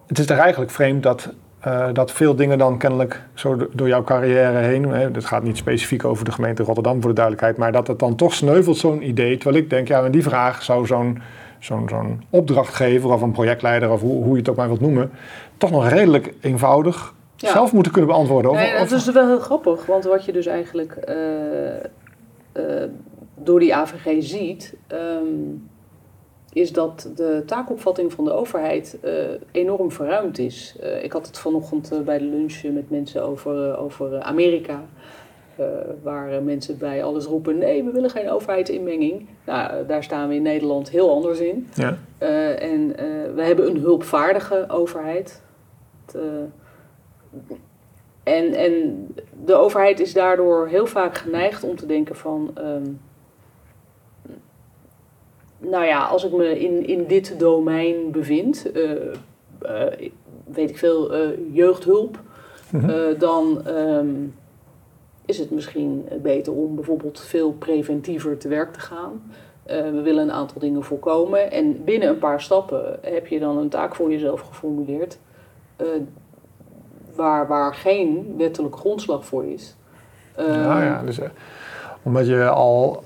Het 0.06 0.18
is 0.18 0.28
er 0.28 0.38
eigenlijk 0.38 0.70
vreemd 0.70 1.02
dat 1.02 1.32
uh, 1.66 1.88
dat 1.92 2.12
veel 2.12 2.34
dingen 2.34 2.58
dan 2.58 2.78
kennelijk 2.78 3.22
zo 3.34 3.68
door 3.72 3.88
jouw 3.88 4.04
carrière 4.04 4.58
heen, 4.58 4.88
hè, 4.88 5.10
dit 5.10 5.24
gaat 5.24 5.42
niet 5.42 5.56
specifiek 5.56 6.04
over 6.04 6.24
de 6.24 6.32
gemeente 6.32 6.62
Rotterdam 6.62 7.00
voor 7.00 7.08
de 7.08 7.16
duidelijkheid, 7.16 7.56
maar 7.56 7.72
dat 7.72 7.86
het 7.86 7.98
dan 7.98 8.14
toch 8.14 8.34
sneuvelt 8.34 8.76
zo'n 8.76 9.08
idee. 9.08 9.36
Terwijl 9.36 9.62
ik 9.62 9.70
denk, 9.70 9.88
ja, 9.88 10.04
in 10.04 10.10
die 10.10 10.22
vraag 10.22 10.62
zou 10.62 10.86
zo'n 10.86 11.22
zo'n 11.58 11.88
zo'n 11.88 12.22
opdrachtgever 12.30 13.12
of 13.12 13.22
een 13.22 13.32
projectleider 13.32 13.90
of 13.90 14.00
hoe, 14.00 14.24
hoe 14.24 14.32
je 14.32 14.38
het 14.38 14.48
ook 14.48 14.56
maar 14.56 14.68
wilt 14.68 14.80
noemen, 14.80 15.10
toch 15.56 15.70
nog 15.70 15.88
redelijk 15.88 16.34
eenvoudig 16.40 17.14
ja. 17.36 17.50
zelf 17.50 17.72
moeten 17.72 17.92
kunnen 17.92 18.10
beantwoorden. 18.10 18.50
Of, 18.50 18.56
nee, 18.56 18.78
dat 18.78 18.90
is 18.90 19.12
wel 19.12 19.26
heel 19.26 19.38
grappig, 19.38 19.86
want 19.86 20.04
wat 20.04 20.24
je 20.24 20.32
dus 20.32 20.46
eigenlijk 20.46 20.96
uh, 21.08 21.14
uh, 22.64 22.88
door 23.34 23.60
die 23.60 23.74
AVG 23.74 24.22
ziet. 24.22 24.74
Um, 24.92 25.68
is 26.54 26.72
dat 26.72 27.10
de 27.16 27.42
taakopvatting 27.46 28.12
van 28.12 28.24
de 28.24 28.32
overheid 28.32 28.98
uh, 29.04 29.12
enorm 29.50 29.92
verruimd 29.92 30.38
is. 30.38 30.76
Uh, 30.82 31.04
ik 31.04 31.12
had 31.12 31.26
het 31.26 31.38
vanochtend 31.38 31.92
uh, 31.92 32.00
bij 32.00 32.18
de 32.18 32.24
lunch 32.24 32.62
met 32.62 32.90
mensen 32.90 33.22
over, 33.24 33.76
over 33.76 34.22
Amerika. 34.22 34.84
waar 36.02 36.42
mensen 36.42 36.78
bij 36.78 37.04
alles 37.04 37.24
roepen: 37.24 37.58
nee, 37.58 37.84
we 37.84 37.90
willen 37.90 38.10
geen 38.10 38.30
overheidsinmenging. 38.30 39.28
Nou, 39.46 39.86
daar 39.86 40.02
staan 40.02 40.28
we 40.28 40.34
in 40.34 40.42
Nederland 40.42 40.90
heel 40.90 41.10
anders 41.10 41.38
in. 41.38 41.68
Ja. 41.74 41.98
en 42.58 42.96
we 43.34 43.42
hebben 43.42 43.66
een 43.66 43.78
hulpvaardige 43.78 44.64
overheid. 44.68 45.42
en, 48.22 48.52
en 48.52 49.06
de 49.44 49.54
overheid 49.54 50.00
is 50.00 50.12
daardoor 50.12 50.68
heel 50.68 50.86
vaak 50.86 51.16
geneigd 51.16 51.64
om 51.64 51.76
te 51.76 51.86
denken 51.86 52.16
van. 52.16 52.50
Um, 52.58 53.00
nou 55.58 55.84
ja, 55.84 56.04
als 56.04 56.24
ik 56.24 56.32
me 56.32 56.60
in, 56.60 56.86
in 56.86 57.06
dit 57.06 57.38
domein 57.38 58.10
bevind, 58.10 58.66
uh, 58.74 58.90
uh, 59.62 60.10
weet 60.44 60.70
ik 60.70 60.78
veel, 60.78 61.14
uh, 61.14 61.28
jeugdhulp, 61.52 62.20
mm-hmm. 62.70 63.18
dan 63.18 63.68
um, 63.68 64.34
is 65.24 65.38
het 65.38 65.50
misschien 65.50 66.08
beter 66.22 66.52
om 66.52 66.74
bijvoorbeeld 66.74 67.20
veel 67.20 67.52
preventiever 67.52 68.38
te 68.38 68.48
werk 68.48 68.72
te 68.72 68.80
gaan. 68.80 69.22
we 69.66 70.00
willen 70.02 70.22
een 70.22 70.32
aantal 70.32 70.60
dingen 70.60 70.82
voorkomen 70.82 71.50
en 71.50 71.84
binnen 71.84 72.08
een 72.08 72.18
paar 72.18 72.40
stappen 72.40 72.98
heb 73.02 73.26
je 73.26 73.38
dan 73.38 73.58
een 73.58 73.68
taak 73.68 73.94
voor 73.94 74.10
jezelf 74.10 74.40
geformuleerd 74.40 75.18
waar, 77.14 77.46
waar 77.46 77.74
geen 77.74 78.34
wettelijk 78.36 78.76
grondslag 78.76 79.26
voor 79.26 79.44
is. 79.44 79.76
nou 80.36 80.82
ja, 80.82 81.02
dus 81.02 81.18
omdat 82.02 82.26
je 82.26 82.48
al 82.48 83.02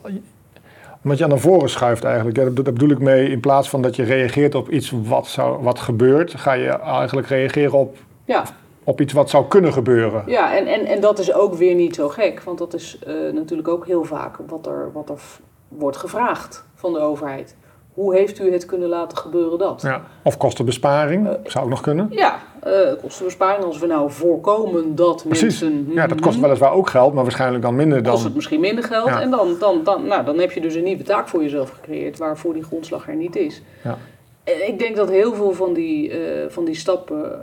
omdat 1.08 1.18
je 1.18 1.24
aan 1.24 1.42
naar 1.42 1.52
voren 1.52 1.70
schuift 1.70 2.04
eigenlijk. 2.04 2.36
Ja, 2.36 2.42
daar 2.42 2.72
bedoel 2.72 2.90
ik 2.90 2.98
mee, 2.98 3.30
in 3.30 3.40
plaats 3.40 3.68
van 3.68 3.82
dat 3.82 3.96
je 3.96 4.02
reageert 4.02 4.54
op 4.54 4.70
iets 4.70 4.92
wat, 5.04 5.26
zou, 5.26 5.62
wat 5.62 5.78
gebeurt, 5.78 6.34
ga 6.34 6.52
je 6.52 6.68
eigenlijk 6.68 7.26
reageren 7.26 7.78
op, 7.78 7.96
ja. 8.24 8.44
op 8.84 9.00
iets 9.00 9.12
wat 9.12 9.30
zou 9.30 9.46
kunnen 9.46 9.72
gebeuren. 9.72 10.22
Ja, 10.26 10.56
en, 10.56 10.66
en, 10.66 10.86
en 10.86 11.00
dat 11.00 11.18
is 11.18 11.32
ook 11.32 11.54
weer 11.54 11.74
niet 11.74 11.94
zo 11.94 12.08
gek, 12.08 12.42
want 12.42 12.58
dat 12.58 12.74
is 12.74 12.98
uh, 13.06 13.32
natuurlijk 13.32 13.68
ook 13.68 13.86
heel 13.86 14.04
vaak 14.04 14.36
wat 14.46 14.66
er, 14.66 14.90
wat 14.92 15.08
er 15.08 15.20
wordt 15.68 15.96
gevraagd 15.96 16.64
van 16.74 16.92
de 16.92 16.98
overheid. 16.98 17.56
Hoe 17.98 18.14
heeft 18.14 18.38
u 18.38 18.52
het 18.52 18.64
kunnen 18.64 18.88
laten 18.88 19.18
gebeuren 19.18 19.58
dat? 19.58 19.82
Ja. 19.82 20.02
Of 20.22 20.36
kostenbesparing, 20.36 21.26
uh, 21.26 21.32
zou 21.44 21.64
ook 21.64 21.70
nog 21.70 21.80
kunnen. 21.80 22.06
Ja, 22.10 22.38
uh, 22.66 22.72
kostenbesparing. 23.02 23.64
Als 23.64 23.78
we 23.78 23.86
nou 23.86 24.10
voorkomen 24.10 24.94
dat 24.94 25.24
Precies. 25.26 25.60
mensen... 25.60 25.92
Ja, 25.92 26.06
dat 26.06 26.20
kost 26.20 26.40
weliswaar 26.40 26.72
ook 26.72 26.88
geld, 26.88 27.14
maar 27.14 27.22
waarschijnlijk 27.22 27.62
dan 27.62 27.76
minder 27.76 28.02
dan... 28.02 28.12
Kost 28.12 28.24
het 28.24 28.34
misschien 28.34 28.60
minder 28.60 28.84
geld. 28.84 29.08
Ja. 29.08 29.20
En 29.20 29.30
dan, 29.30 29.56
dan, 29.58 29.84
dan, 29.84 30.06
nou, 30.06 30.24
dan 30.24 30.38
heb 30.38 30.52
je 30.52 30.60
dus 30.60 30.74
een 30.74 30.82
nieuwe 30.82 31.02
taak 31.02 31.28
voor 31.28 31.42
jezelf 31.42 31.70
gecreëerd... 31.70 32.18
waarvoor 32.18 32.52
die 32.52 32.62
grondslag 32.62 33.08
er 33.08 33.16
niet 33.16 33.36
is. 33.36 33.62
Ja. 33.84 33.98
Ik 34.44 34.78
denk 34.78 34.96
dat 34.96 35.08
heel 35.08 35.34
veel 35.34 35.52
van 35.52 35.72
die, 35.72 36.10
uh, 36.10 36.44
van 36.48 36.64
die 36.64 36.74
stappen 36.74 37.40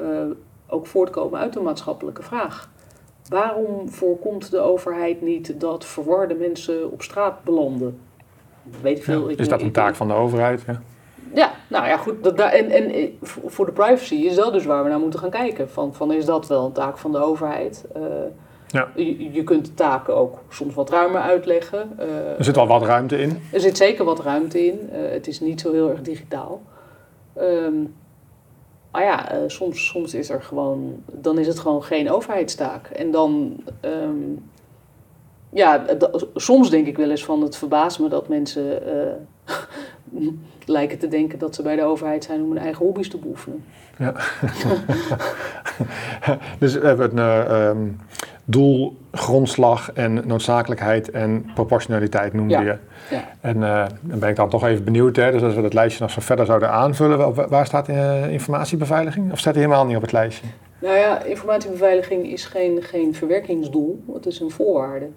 ook 0.68 0.88
voortkomen 0.88 1.40
uit 1.40 1.54
de 1.54 1.60
maatschappelijke 1.60 2.24
vraag. 2.24 2.70
Waarom 3.30 3.90
voorkomt 3.90 4.52
de 4.52 4.60
overheid 4.60 5.22
niet 5.22 5.60
dat 5.60 5.86
verwarde 5.86 6.36
mensen 6.36 6.92
op 6.92 7.02
straat 7.02 7.44
belanden? 7.44 8.00
Weet 8.82 8.98
ik 8.98 9.04
veel. 9.04 9.30
Ja, 9.30 9.38
is 9.38 9.48
dat 9.48 9.62
een 9.62 9.72
taak 9.72 9.96
van 9.96 10.08
de 10.08 10.14
overheid? 10.14 10.64
Ja. 10.68 10.82
Ja, 11.36 11.52
nou 11.68 11.88
ja, 11.88 11.98
goed. 11.98 12.24
Dat, 12.24 12.40
en, 12.40 12.70
en 12.70 13.18
voor 13.22 13.66
de 13.66 13.72
privacy 13.72 14.16
is 14.16 14.36
dat 14.36 14.54
dus 14.54 14.66
waar 14.66 14.84
we 14.84 14.90
naar 14.90 15.00
moeten 15.00 15.20
gaan 15.20 15.30
kijken. 15.30 15.70
Van, 15.70 15.94
van 15.94 16.12
is 16.12 16.26
dat 16.26 16.48
wel 16.48 16.66
een 16.66 16.72
taak 16.72 16.98
van 16.98 17.12
de 17.12 17.18
overheid? 17.18 17.86
Uh, 17.98 18.04
ja. 18.68 18.88
je, 18.96 19.34
je, 19.34 19.44
kunt 19.44 19.66
de 19.66 19.74
taken 19.74 20.16
ook 20.16 20.40
soms 20.50 20.74
wat 20.74 20.90
ruimer 20.90 21.22
uitleggen. 21.22 21.90
Uh, 22.00 22.38
er 22.38 22.44
zit 22.44 22.58
al 22.58 22.68
wat 22.68 22.82
ruimte 22.82 23.18
in. 23.18 23.42
Er 23.52 23.60
zit 23.60 23.78
zeker 23.78 24.06
wat 24.06 24.20
ruimte 24.20 24.66
in. 24.66 24.90
Uh, 24.94 25.12
het 25.12 25.28
is 25.28 25.40
niet 25.40 25.62
zo 25.62 25.72
heel 25.72 25.90
erg 25.90 26.02
digitaal. 26.02 26.62
Um, 27.38 27.94
maar 28.92 29.04
ja, 29.04 29.48
soms, 29.48 29.86
soms 29.86 30.14
is 30.14 30.30
er 30.30 30.44
gewoon, 30.44 31.04
dan 31.12 31.40
is 31.40 31.48
het 31.48 31.60
gewoon 31.60 31.84
geen 31.84 32.12
overheidstaak. 32.12 32.88
En 32.88 33.12
dan, 33.12 33.56
um, 33.82 34.50
ja, 35.56 35.86
soms 36.36 36.70
denk 36.70 36.88
ik 36.88 36.98
wel 36.98 37.10
eens 37.10 37.26
van 37.26 37.42
het 37.42 37.58
verbaast 37.58 38.00
me 38.00 38.10
dat 38.10 38.28
mensen 38.28 38.82
lijken 40.66 40.98
te 40.98 41.08
denken 41.08 41.40
dat 41.40 41.56
ze 41.56 41.62
bij 41.62 41.76
de 41.76 41.84
overheid 41.84 42.24
zijn 42.24 42.42
om 42.42 42.50
hun 42.50 42.62
eigen 42.62 42.86
hobby's 42.86 43.10
te 43.10 43.18
beoefenen. 43.18 43.64
Ja. 43.98 44.12
dus 46.60 46.74
we 46.74 46.88
hebben 46.88 47.18
het 47.18 47.50
uh, 47.50 47.70
um, 47.70 48.00
doel, 48.46 48.98
grondslag 49.12 49.92
en 49.94 50.22
noodzakelijkheid 50.26 51.12
en 51.12 51.46
proportionaliteit 51.54 52.34
noemde 52.34 52.58
je. 52.58 52.78
Ja. 53.10 53.24
En 53.42 53.58
uh, 53.58 53.86
dan 54.02 54.20
ben 54.20 54.30
ik 54.30 54.36
dan 54.36 54.50
toch 54.50 54.66
even 54.66 54.84
benieuwd, 54.84 55.16
hè, 55.16 55.32
dus 55.32 55.42
als 55.42 55.56
we 55.56 55.62
dat 55.62 55.74
lijstje 55.74 56.02
nog 56.02 56.12
zo 56.12 56.22
verder 56.22 56.46
zouden 56.46 56.72
aanvullen, 56.72 57.50
waar 57.50 57.66
staat 57.66 57.90
uh, 57.90 58.32
informatiebeveiliging? 58.32 59.32
Of 59.32 59.40
staat 59.40 59.54
die 59.54 59.64
helemaal 59.64 59.86
niet 59.86 59.96
op 59.96 60.02
het 60.02 60.12
lijstje? 60.12 60.48
Nou 60.80 60.98
ja, 60.98 61.24
informatiebeveiliging 61.24 62.32
is 62.32 62.46
geen, 62.46 62.82
geen 62.82 63.16
verwerkingsdoel, 63.16 64.04
het 64.14 64.26
is 64.26 64.40
een 64.40 64.52
voorwaarde. 64.52 65.10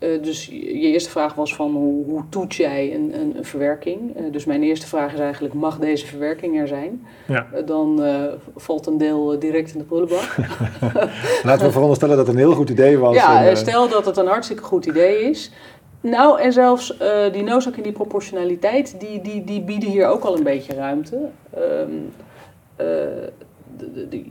Uh, 0.00 0.22
dus 0.22 0.46
je 0.46 0.78
eerste 0.78 1.10
vraag 1.10 1.34
was 1.34 1.54
van 1.54 1.70
hoe, 1.70 2.04
hoe 2.04 2.22
toets 2.28 2.56
jij 2.56 2.94
een, 2.94 3.20
een, 3.20 3.36
een 3.36 3.44
verwerking? 3.44 4.20
Uh, 4.20 4.32
dus 4.32 4.44
mijn 4.44 4.62
eerste 4.62 4.86
vraag 4.86 5.12
is 5.12 5.18
eigenlijk, 5.18 5.54
mag 5.54 5.78
deze 5.78 6.06
verwerking 6.06 6.60
er 6.60 6.68
zijn? 6.68 7.06
Ja. 7.26 7.46
Uh, 7.54 7.66
dan 7.66 8.02
valt 8.56 8.86
een 8.86 8.98
deel 8.98 9.38
direct 9.38 9.72
in 9.72 9.78
de 9.78 9.84
prullenbak. 9.84 10.36
Laten 11.42 11.66
we 11.66 11.72
veronderstellen 11.72 12.16
dat 12.16 12.26
het 12.26 12.34
een 12.34 12.40
heel 12.40 12.54
goed 12.54 12.70
idee 12.70 12.98
was. 12.98 13.14
Ja, 13.14 13.44
en, 13.44 13.56
stel 13.56 13.88
dat 13.88 14.06
het 14.06 14.16
een 14.16 14.26
hartstikke 14.26 14.62
goed 14.62 14.86
idee 14.86 15.22
is. 15.30 15.50
Nou, 16.00 16.40
en 16.40 16.52
zelfs 16.52 16.98
die 17.32 17.42
noodzaak 17.42 17.76
en 17.76 17.82
die 17.82 17.92
proportionaliteit, 17.92 19.00
die, 19.00 19.20
die, 19.20 19.44
die 19.44 19.62
bieden 19.62 19.88
hier 19.88 20.06
ook 20.06 20.24
al 20.24 20.36
een 20.36 20.42
beetje 20.42 20.74
ruimte. 20.74 21.28
Um, 21.58 22.12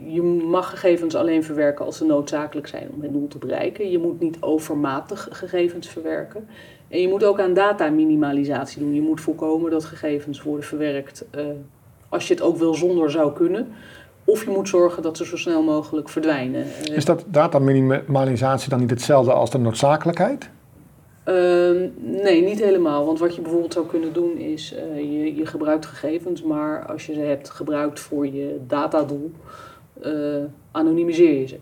je 0.07 0.21
mag 0.49 0.69
gegevens 0.69 1.15
alleen 1.15 1.43
verwerken 1.43 1.85
als 1.85 1.97
ze 1.97 2.05
noodzakelijk 2.05 2.67
zijn 2.67 2.89
om 2.93 3.01
het 3.01 3.11
doel 3.11 3.27
te 3.27 3.37
bereiken. 3.37 3.91
Je 3.91 3.97
moet 3.97 4.19
niet 4.19 4.37
overmatig 4.39 5.27
gegevens 5.31 5.87
verwerken. 5.87 6.47
En 6.87 7.01
je 7.01 7.07
moet 7.07 7.23
ook 7.23 7.39
aan 7.39 7.53
data-minimalisatie 7.53 8.79
doen. 8.79 8.93
Je 8.93 9.01
moet 9.01 9.21
voorkomen 9.21 9.71
dat 9.71 9.85
gegevens 9.85 10.41
worden 10.41 10.65
verwerkt 10.65 11.25
uh, 11.35 11.45
als 12.09 12.27
je 12.27 12.33
het 12.33 12.43
ook 12.43 12.57
wil 12.57 12.73
zonder 12.73 13.11
zou 13.11 13.33
kunnen. 13.33 13.67
Of 14.23 14.45
je 14.45 14.51
moet 14.51 14.69
zorgen 14.69 15.03
dat 15.03 15.17
ze 15.17 15.25
zo 15.25 15.37
snel 15.37 15.63
mogelijk 15.63 16.09
verdwijnen. 16.09 16.65
Is 16.83 17.05
dat 17.05 17.23
data-minimalisatie 17.27 18.69
dan 18.69 18.79
niet 18.79 18.89
hetzelfde 18.89 19.33
als 19.33 19.51
de 19.51 19.57
noodzakelijkheid? 19.57 20.49
Ehm, 21.29 21.89
nee, 21.99 22.43
niet 22.43 22.63
helemaal. 22.63 23.05
Want 23.05 23.19
wat 23.19 23.35
je 23.35 23.41
bijvoorbeeld 23.41 23.73
zou 23.73 23.85
kunnen 23.85 24.13
doen 24.13 24.37
is, 24.37 24.73
uh, 24.73 24.99
je, 24.99 25.35
je 25.35 25.45
gebruikt 25.45 25.85
gegevens, 25.85 26.41
maar 26.41 26.85
als 26.85 27.05
je 27.05 27.13
ze 27.13 27.19
hebt 27.19 27.49
gebruikt 27.49 27.99
voor 27.99 28.27
je 28.27 28.59
datadoel, 28.67 29.31
uh, 30.05 30.43
anonimiseer 30.71 31.39
je 31.39 31.47
ze. 31.47 31.57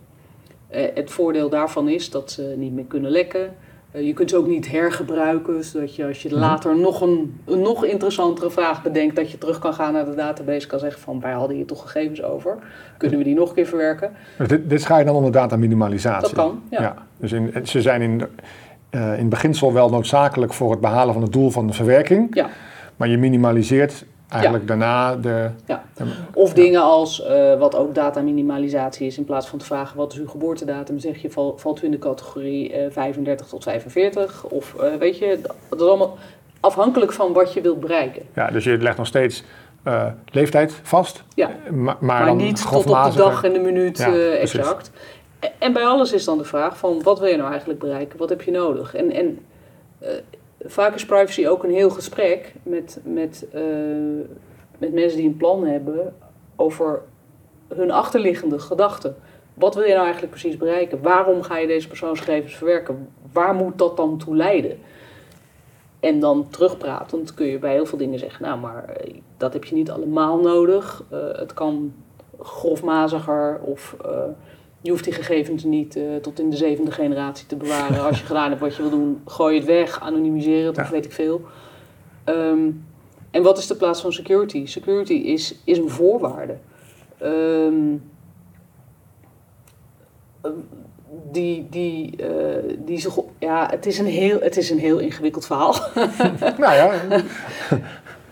Uh, 0.72 0.82
het 0.94 1.12
voordeel 1.12 1.50
daarvan 1.50 1.90
is 1.90 2.10
dat 2.10 2.32
ze 2.32 2.54
niet 2.58 2.74
meer 2.74 2.86
kunnen 2.86 3.12
lekken. 3.12 3.56
je 3.92 4.14
kunt 4.14 4.30
ze 4.30 4.38
ook 4.38 4.48
niet 4.48 4.72
hergebruiken, 4.72 5.64
zodat 5.64 5.96
je 5.96 6.06
als 6.06 6.22
je 6.22 6.30
mhm. 6.30 6.40
later 6.40 6.78
nog 6.78 7.02
een, 7.02 7.42
een 7.46 7.62
nog 7.62 7.86
interessantere 7.86 8.50
vraag 8.50 8.84
bedenkt, 8.84 9.16
dat 9.16 9.32
je 9.32 9.38
terug 9.38 9.60
kan 9.60 9.74
gaan 9.74 9.94
naar 9.94 10.06
de 10.06 10.16
database, 10.16 10.68
kan 10.68 10.80
zeggen 10.80 11.02
van 11.02 11.20
wij 11.20 11.32
hadden 11.32 11.56
hier 11.56 11.66
toch 11.66 11.82
gegevens 11.82 12.24
over. 12.24 12.58
Kunnen 12.98 13.18
we 13.18 13.24
die 13.24 13.36
nog 13.36 13.50
een 13.50 13.56
keer 13.56 13.66
verwerken? 13.66 14.12
Dus 14.38 14.48
dit, 14.48 14.70
dit 14.70 14.86
ga 14.86 14.98
je 14.98 15.06
dan 15.06 15.16
onder 15.16 15.32
data-minimalisatie? 15.32 16.36
Dat 16.36 16.46
kan, 16.46 16.62
ja. 16.70 16.82
ja 16.82 17.06
dus 17.18 17.32
in, 17.32 17.68
ze 17.68 17.82
zijn 17.82 18.02
in 18.02 18.28
uh, 18.92 19.20
in 19.20 19.30
beginsel 19.30 19.74
wel 19.74 19.90
noodzakelijk 19.90 20.54
voor 20.54 20.72
het 20.72 20.80
behalen 20.80 21.14
van 21.14 21.24
het 21.24 21.34
doel 21.34 21.50
van 21.50 21.68
de 21.68 21.74
verwerking. 21.74 22.36
Ja. 22.36 22.50
Maar 22.96 23.08
je 23.08 23.18
minimaliseert 23.18 24.06
eigenlijk 24.30 24.68
daarna 24.68 25.16
de... 25.16 25.50
Ja. 25.66 25.84
of 26.34 26.54
dingen 26.54 26.82
als, 26.82 27.26
uh, 27.30 27.60
wat 27.60 27.76
ook 27.76 27.96
dataminimalisatie 27.96 29.08
is, 29.08 29.18
in 29.18 29.26
plaats 29.26 29.48
van 29.48 29.60
te 29.60 29.66
vragen 29.66 29.98
wat 29.98 30.14
is 30.14 30.20
uw 30.20 30.28
geboortedatum, 30.28 31.00
zeg 31.00 31.22
je 31.22 31.32
val, 31.32 31.58
valt 31.58 31.82
u 31.82 31.86
in 31.86 31.92
de 31.92 32.00
categorie 32.00 32.70
uh, 32.70 32.86
eh, 32.86 32.92
35 32.92 33.48
tot 33.48 33.64
45. 33.64 34.44
Of 34.44 34.76
weet 35.00 35.18
je, 35.18 35.40
dat 35.70 35.82
is 35.82 35.88
allemaal 35.88 36.18
afhankelijk 36.60 37.14
van 37.14 37.34
wat 37.34 37.54
je 37.54 37.62
wilt 37.62 37.80
bereiken. 37.80 38.22
Ja, 38.36 38.48
dus 38.48 38.64
je 38.64 38.78
legt 38.78 38.98
nog 38.98 39.08
steeds 39.08 39.44
leeftijd 40.26 40.80
vast. 40.84 41.24
Ja, 41.36 41.50
maar, 41.72 41.96
maar, 42.00 42.36
niet 42.36 42.70
tot 42.70 42.86
op 42.86 43.12
de 43.12 43.18
dag 43.18 43.44
en 43.44 43.54
de 43.54 43.60
minuut 43.60 44.00
exact. 44.40 44.92
En 45.60 45.74
bij 45.74 45.86
alles 45.86 46.14
is 46.14 46.24
dan 46.26 46.38
de 46.38 46.44
vraag 46.44 46.78
van 46.78 47.04
wat 47.04 47.20
wil 47.20 47.30
je 47.30 47.38
nou 47.38 47.50
eigenlijk 47.50 47.80
bereiken? 47.80 48.20
Wat 48.20 48.30
heb 48.30 48.42
je 48.42 48.52
nodig? 48.52 48.96
En, 48.96 49.12
en 49.12 49.40
uh, 50.02 50.10
vaak 50.60 50.96
is 50.96 51.06
privacy 51.06 51.48
ook 51.48 51.64
een 51.64 51.72
heel 51.72 51.90
gesprek 51.90 52.54
met, 52.64 53.00
met, 53.04 53.48
uh, 53.56 53.62
met 54.78 54.94
mensen 54.94 55.18
die 55.18 55.28
een 55.28 55.38
plan 55.38 55.66
hebben 55.66 56.16
over 56.56 57.02
hun 57.68 57.92
achterliggende 57.92 58.60
gedachten. 58.60 59.16
Wat 59.54 59.76
wil 59.76 59.84
je 59.84 59.94
nou 59.94 60.04
eigenlijk 60.04 60.32
precies 60.32 60.58
bereiken? 60.58 61.02
Waarom 61.02 61.42
ga 61.42 61.58
je 61.58 61.68
deze 61.68 61.88
persoonsgegevens 61.88 62.56
verwerken? 62.56 63.10
Waar 63.32 63.54
moet 63.54 63.78
dat 63.78 63.98
dan 63.98 64.18
toe 64.18 64.36
leiden? 64.36 64.80
En 66.00 66.20
dan 66.20 66.48
terugpratend 66.50 67.34
kun 67.34 67.46
je 67.46 67.60
bij 67.60 67.74
heel 67.74 67.86
veel 67.86 67.98
dingen 67.98 68.20
zeggen, 68.20 68.44
nou 68.44 68.60
maar 68.60 68.84
eh, 68.84 69.14
dat 69.38 69.54
heb 69.54 69.64
je 69.64 69.76
niet 69.76 69.92
allemaal 69.92 70.40
nodig. 70.40 71.04
Het 71.34 71.54
kan 71.54 71.94
grofmaziger 72.40 73.60
of 73.60 73.96
je 74.82 74.90
hoeft 74.90 75.04
die 75.04 75.14
gegevens 75.14 75.64
niet 75.64 75.96
uh, 75.96 76.16
tot 76.16 76.40
in 76.40 76.50
de 76.50 76.56
zevende 76.56 76.92
generatie 76.92 77.48
te 77.48 77.56
bewaren. 77.56 78.04
Als 78.04 78.20
je 78.20 78.26
gedaan 78.32 78.50
hebt 78.50 78.62
wat 78.62 78.76
je 78.76 78.82
wil 78.82 78.92
doen, 78.92 79.22
gooi 79.26 79.58
het 79.58 79.66
weg, 79.66 80.00
anonymiseer 80.00 80.66
het 80.66 80.78
of 80.78 80.90
weet 80.90 81.06
ik 81.06 81.12
veel. 81.12 81.42
Um, 82.26 82.86
en 83.32 83.44
wat 83.44 83.58
is 83.58 83.68
de 83.68 83.76
plaats 83.76 84.02
van 84.02 84.14
security? 84.14 84.66
Security 84.66 85.14
is, 85.14 85.56
is 85.64 85.78
een 85.78 85.90
voorwaarde. 85.90 86.58
Um, 87.24 88.04
die, 91.32 91.68
die, 91.70 92.14
uh, 92.22 92.76
die 92.78 93.00
zich, 93.00 93.18
ja, 93.40 93.68
het 93.70 93.86
is, 93.86 94.00
een 94.00 94.06
heel, 94.06 94.40
het 94.40 94.58
is 94.58 94.70
een 94.70 94.80
heel 94.80 95.00
ingewikkeld 95.00 95.46
verhaal. 95.46 95.76
nou 96.58 96.74
ja. 96.74 96.94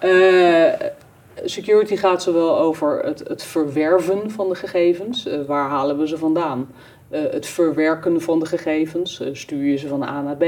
uh, 0.03 0.73
security 1.43 1.95
gaat 1.95 2.24
zowel 2.24 2.60
over 2.60 3.00
het, 3.00 3.24
het 3.28 3.43
verwerven 3.43 4.32
van 4.32 4.50
de 4.50 4.56
gegevens. 4.56 5.28
Uh, 5.28 5.45
waar 5.45 5.69
halen 5.69 5.98
we 5.98 6.08
ze 6.08 6.17
vandaan? 6.17 6.69
Uh, 7.12 7.19
het 7.32 7.48
verwerken 7.48 8.21
van 8.21 8.39
de 8.39 8.45
gegevens. 8.45 9.21
Uh, 9.21 9.28
stuur 9.32 9.63
je 9.63 9.78
ze 9.78 9.88
van 9.88 10.04
A 10.04 10.21
naar 10.21 10.38
B 10.38 10.45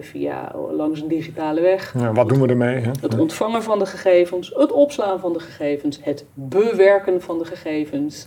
via 0.00 0.54
langs 0.70 1.00
een 1.00 1.08
digitale 1.08 1.60
weg. 1.60 1.94
Ja, 1.98 2.12
wat 2.12 2.28
doen 2.28 2.40
we 2.40 2.48
ermee? 2.48 2.76
Hè? 2.76 2.90
Het 3.00 3.18
ontvangen 3.18 3.62
van 3.62 3.78
de 3.78 3.86
gegevens, 3.86 4.52
het 4.54 4.72
opslaan 4.72 5.20
van 5.20 5.32
de 5.32 5.40
gegevens, 5.40 5.98
het 6.02 6.24
bewerken 6.34 7.22
van 7.22 7.38
de 7.38 7.44
gegevens 7.44 8.26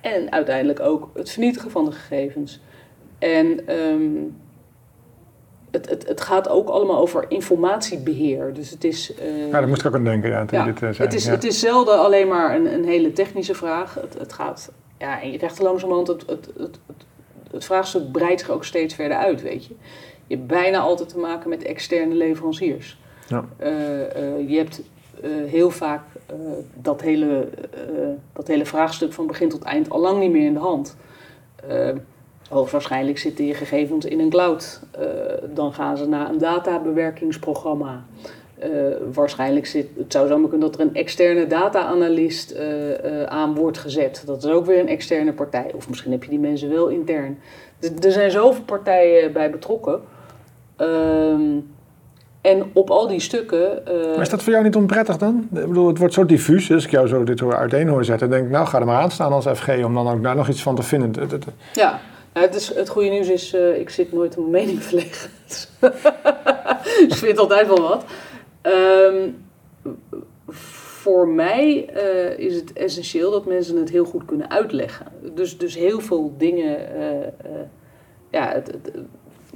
en 0.00 0.32
uiteindelijk 0.32 0.80
ook 0.80 1.10
het 1.14 1.30
vernietigen 1.30 1.70
van 1.70 1.84
de 1.84 1.92
gegevens. 1.92 2.60
En 3.18 3.74
um, 3.74 4.36
het, 5.74 5.88
het, 5.88 6.08
het 6.08 6.20
gaat 6.20 6.48
ook 6.48 6.68
allemaal 6.68 6.98
over 6.98 7.24
informatiebeheer. 7.28 8.54
Dus 8.54 8.70
het 8.70 8.84
is. 8.84 9.12
Uh, 9.22 9.46
ja, 9.46 9.50
daar 9.50 9.68
moest 9.68 9.80
ik 9.80 9.86
ook 9.86 9.94
aan 9.94 10.04
denken. 10.04 10.30
Ja, 10.30 10.44
ja 10.50 10.64
dit, 10.64 10.82
uh, 10.82 10.98
het, 10.98 11.14
is, 11.14 11.26
het 11.26 11.44
is 11.44 11.58
zelden 11.58 11.98
alleen 11.98 12.28
maar 12.28 12.54
een, 12.54 12.74
een 12.74 12.84
hele 12.84 13.12
technische 13.12 13.54
vraag. 13.54 13.94
Het, 13.94 14.18
het 14.18 14.32
gaat. 14.32 14.72
Ja, 14.98 15.22
en 15.22 15.30
je 15.32 15.38
krijgt 15.38 15.58
er 15.58 15.64
langzamerhand. 15.64 16.08
Het, 16.08 16.20
het, 16.26 16.46
het, 16.46 16.78
het, 16.86 17.04
het 17.50 17.64
vraagstuk 17.64 18.12
breidt 18.12 18.40
zich 18.40 18.50
ook 18.50 18.64
steeds 18.64 18.94
verder 18.94 19.16
uit, 19.16 19.42
weet 19.42 19.66
je. 19.66 19.74
Je 20.26 20.36
hebt 20.36 20.46
bijna 20.46 20.78
altijd 20.78 21.08
te 21.08 21.18
maken 21.18 21.48
met 21.48 21.62
externe 21.62 22.14
leveranciers. 22.14 22.98
Ja. 23.28 23.44
Uh, 23.60 23.68
je 24.50 24.56
hebt 24.56 24.82
heel 25.46 25.70
vaak 25.70 26.02
dat, 26.74 27.00
hele, 27.00 27.48
dat 28.32 28.46
hele 28.46 28.66
vraagstuk 28.66 29.12
van 29.12 29.26
begin 29.26 29.48
tot 29.48 29.62
eind 29.62 29.90
al 29.90 30.00
lang 30.00 30.20
niet 30.20 30.32
meer 30.32 30.46
in 30.46 30.52
de 30.52 30.60
hand. 30.60 30.96
Hoogstwaarschijnlijk 32.54 33.18
zitten 33.18 33.46
je 33.46 33.54
gegevens 33.54 34.04
in 34.04 34.20
een 34.20 34.30
cloud. 34.30 34.80
Uh, 34.98 35.06
dan 35.54 35.72
gaan 35.72 35.96
ze 35.96 36.08
naar 36.08 36.28
een 36.28 36.38
databewerkingsprogramma. 36.38 38.04
Uh, 38.64 38.70
waarschijnlijk 39.12 39.66
zit, 39.66 39.86
het 39.96 40.12
zou 40.12 40.28
zomaar 40.28 40.48
kunnen 40.48 40.70
dat 40.70 40.80
er 40.80 40.86
een 40.86 40.94
externe 40.94 41.46
data-analyst 41.46 42.52
uh, 42.52 43.22
aan 43.24 43.54
wordt 43.54 43.78
gezet. 43.78 44.22
Dat 44.26 44.44
is 44.44 44.50
ook 44.50 44.66
weer 44.66 44.78
een 44.78 44.88
externe 44.88 45.32
partij. 45.32 45.70
Of 45.74 45.88
misschien 45.88 46.12
heb 46.12 46.22
je 46.22 46.30
die 46.30 46.38
mensen 46.38 46.70
wel 46.70 46.88
intern. 46.88 47.38
Er 48.02 48.12
zijn 48.12 48.30
zoveel 48.30 48.62
partijen 48.64 49.32
bij 49.32 49.50
betrokken. 49.50 50.00
Ehm, 50.76 51.42
en 52.40 52.70
op 52.72 52.90
al 52.90 53.08
die 53.08 53.20
stukken. 53.20 53.82
maar 53.84 54.20
is 54.20 54.28
dat 54.28 54.42
voor 54.42 54.52
jou 54.52 54.64
niet 54.64 54.76
onprettig 54.76 55.16
dan? 55.16 55.48
Ik 55.54 55.66
bedoel, 55.66 55.88
het 55.88 55.98
wordt 55.98 56.14
zo 56.14 56.26
diffuus. 56.26 56.66
Dus 56.66 56.74
als 56.74 56.84
ik 56.84 56.90
jou 56.90 57.08
zo 57.08 57.24
dit 57.24 57.42
uiteen 57.42 57.88
hoor 57.88 58.04
zetten, 58.04 58.30
denk 58.30 58.44
ik, 58.44 58.50
nou 58.50 58.66
ga 58.66 58.80
er 58.80 58.86
maar 58.86 59.02
aan 59.02 59.10
staan 59.10 59.32
als 59.32 59.46
FG 59.46 59.84
om 59.84 59.94
dan 59.94 60.08
ook 60.08 60.22
daar 60.22 60.36
nog 60.36 60.48
iets 60.48 60.62
van 60.62 60.74
te 60.74 60.82
vinden. 60.82 61.28
Ja, 61.72 62.00
het, 62.40 62.54
is, 62.54 62.74
het 62.74 62.88
goede 62.88 63.08
nieuws 63.08 63.28
is, 63.28 63.54
uh, 63.54 63.78
ik 63.78 63.90
zit 63.90 64.12
nooit 64.12 64.36
om 64.36 64.50
mijn 64.50 64.64
mening 64.64 64.82
verlegen. 64.82 65.30
ik 67.08 67.14
vind 67.14 67.38
altijd 67.38 67.66
wel 67.66 67.80
wat. 67.80 68.04
Um, 68.62 69.44
voor 70.48 71.28
mij 71.28 71.88
uh, 71.96 72.38
is 72.38 72.54
het 72.54 72.72
essentieel 72.72 73.30
dat 73.30 73.46
mensen 73.46 73.76
het 73.76 73.90
heel 73.90 74.04
goed 74.04 74.24
kunnen 74.24 74.50
uitleggen. 74.50 75.06
Dus, 75.34 75.58
dus 75.58 75.74
heel 75.74 76.00
veel 76.00 76.34
dingen. 76.38 76.78
Ja, 78.30 78.62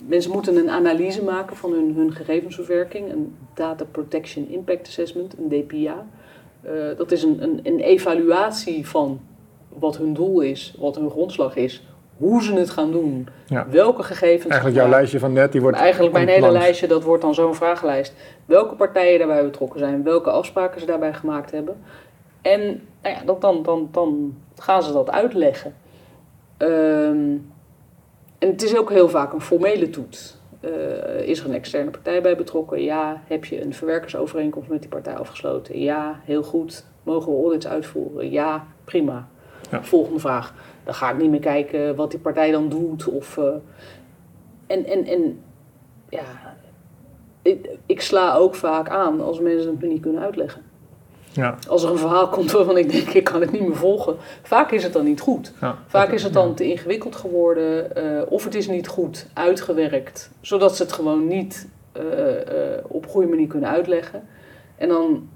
mensen 0.06 0.30
moeten 0.30 0.56
een 0.56 0.70
analyse 0.70 1.24
maken 1.24 1.56
van 1.56 1.72
hun, 1.72 1.94
hun 1.94 2.12
gegevensverwerking, 2.12 3.12
een 3.12 3.34
Data 3.54 3.84
Protection 3.84 4.48
Impact 4.48 4.86
Assessment, 4.86 5.34
een 5.38 5.48
DPA. 5.48 6.06
dat 6.96 7.12
is 7.12 7.22
een, 7.22 7.42
een, 7.42 7.60
een 7.62 7.80
evaluatie 7.80 8.88
van 8.88 9.20
wat 9.68 9.96
hun 9.96 10.14
doel 10.14 10.40
is, 10.40 10.74
wat 10.78 10.96
hun 10.96 11.10
grondslag 11.10 11.56
is, 11.56 11.82
hoe 12.18 12.42
ze 12.42 12.54
het 12.54 12.70
gaan 12.70 12.90
doen, 12.90 13.28
welke 13.70 14.02
gegevens. 14.02 14.46
Eigenlijk 14.46 14.76
jouw 14.76 14.88
lijstje 14.88 15.18
van 15.18 15.32
net, 15.32 15.52
die 15.52 15.60
wordt. 15.60 15.76
Eigenlijk 15.76 16.12
mijn 16.14 16.28
hele 16.28 16.50
lijstje, 16.50 16.86
dat 16.86 17.02
wordt 17.02 17.22
dan 17.22 17.34
zo'n 17.34 17.54
vragenlijst. 17.54 18.14
Welke 18.46 18.74
partijen 18.74 19.18
daarbij 19.18 19.44
betrokken 19.44 19.78
zijn, 19.78 20.02
welke 20.02 20.30
afspraken 20.30 20.80
ze 20.80 20.86
daarbij 20.86 21.14
gemaakt 21.14 21.50
hebben. 21.50 21.76
En 22.42 22.60
nou 23.02 23.14
ja, 23.14 23.24
dat, 23.24 23.40
dan, 23.40 23.62
dan, 23.62 23.88
dan 23.92 24.34
gaan 24.56 24.82
ze 24.82 24.92
dat 24.92 25.10
uitleggen. 25.10 25.74
Ehm, 26.56 27.36
en 28.38 28.48
het 28.48 28.62
is 28.62 28.76
ook 28.76 28.90
heel 28.90 29.08
vaak 29.08 29.32
een 29.32 29.40
formele 29.40 29.90
toets. 29.90 30.36
Uh, 30.60 31.28
is 31.28 31.40
er 31.40 31.46
een 31.46 31.54
externe 31.54 31.90
partij 31.90 32.22
bij 32.22 32.36
betrokken? 32.36 32.82
Ja. 32.82 33.22
Heb 33.26 33.44
je 33.44 33.62
een 33.62 33.74
verwerkersovereenkomst 33.74 34.68
met 34.68 34.80
die 34.80 34.88
partij 34.88 35.16
afgesloten? 35.16 35.80
Ja, 35.80 36.20
heel 36.24 36.42
goed. 36.42 36.84
Mogen 37.02 37.32
we 37.32 37.38
audits 37.38 37.68
uitvoeren? 37.68 38.30
Ja, 38.30 38.66
prima. 38.84 39.28
Ja. 39.70 39.82
Volgende 39.82 40.18
vraag. 40.18 40.54
Dan 40.88 40.96
ga 40.96 41.10
ik 41.10 41.18
niet 41.18 41.30
meer 41.30 41.40
kijken 41.40 41.96
wat 41.96 42.10
die 42.10 42.20
partij 42.20 42.50
dan 42.50 42.68
doet. 42.68 43.08
Of, 43.08 43.36
uh, 43.36 43.44
en, 44.66 44.84
en, 44.84 45.04
en 45.04 45.40
ja, 46.08 46.56
ik, 47.42 47.68
ik, 47.86 48.00
sla 48.00 48.34
ook 48.34 48.54
vaak 48.54 48.88
aan 48.88 49.20
als 49.20 49.40
mensen 49.40 49.70
het 49.70 49.80
me 49.80 49.86
niet 49.86 50.00
kunnen 50.00 50.22
uitleggen. 50.22 50.62
Ja. 51.32 51.58
Als 51.68 51.82
er 51.82 51.90
een 51.90 51.98
verhaal 51.98 52.28
komt 52.28 52.50
waarvan 52.50 52.76
ik 52.76 52.90
denk, 52.90 53.08
ik 53.08 53.24
kan 53.24 53.40
het 53.40 53.52
niet 53.52 53.66
meer 53.66 53.76
volgen. 53.76 54.16
Vaak 54.42 54.70
is 54.70 54.82
het 54.82 54.92
dan 54.92 55.04
niet 55.04 55.20
goed. 55.20 55.52
Ja, 55.60 55.78
vaak 55.86 56.10
is 56.10 56.22
het 56.22 56.32
dan 56.32 56.54
te 56.54 56.64
ingewikkeld 56.70 57.16
geworden. 57.16 57.90
Uh, 57.96 58.22
of 58.28 58.44
het 58.44 58.54
is 58.54 58.68
niet 58.68 58.88
goed 58.88 59.26
uitgewerkt. 59.34 60.30
Zodat 60.40 60.76
ze 60.76 60.82
het 60.82 60.92
gewoon 60.92 61.26
niet 61.26 61.68
uh, 61.96 62.02
op 62.82 63.06
goede 63.06 63.28
manier 63.28 63.48
kunnen 63.48 63.70
uitleggen. 63.70 64.28
En 64.76 64.88
dan, 64.88 65.28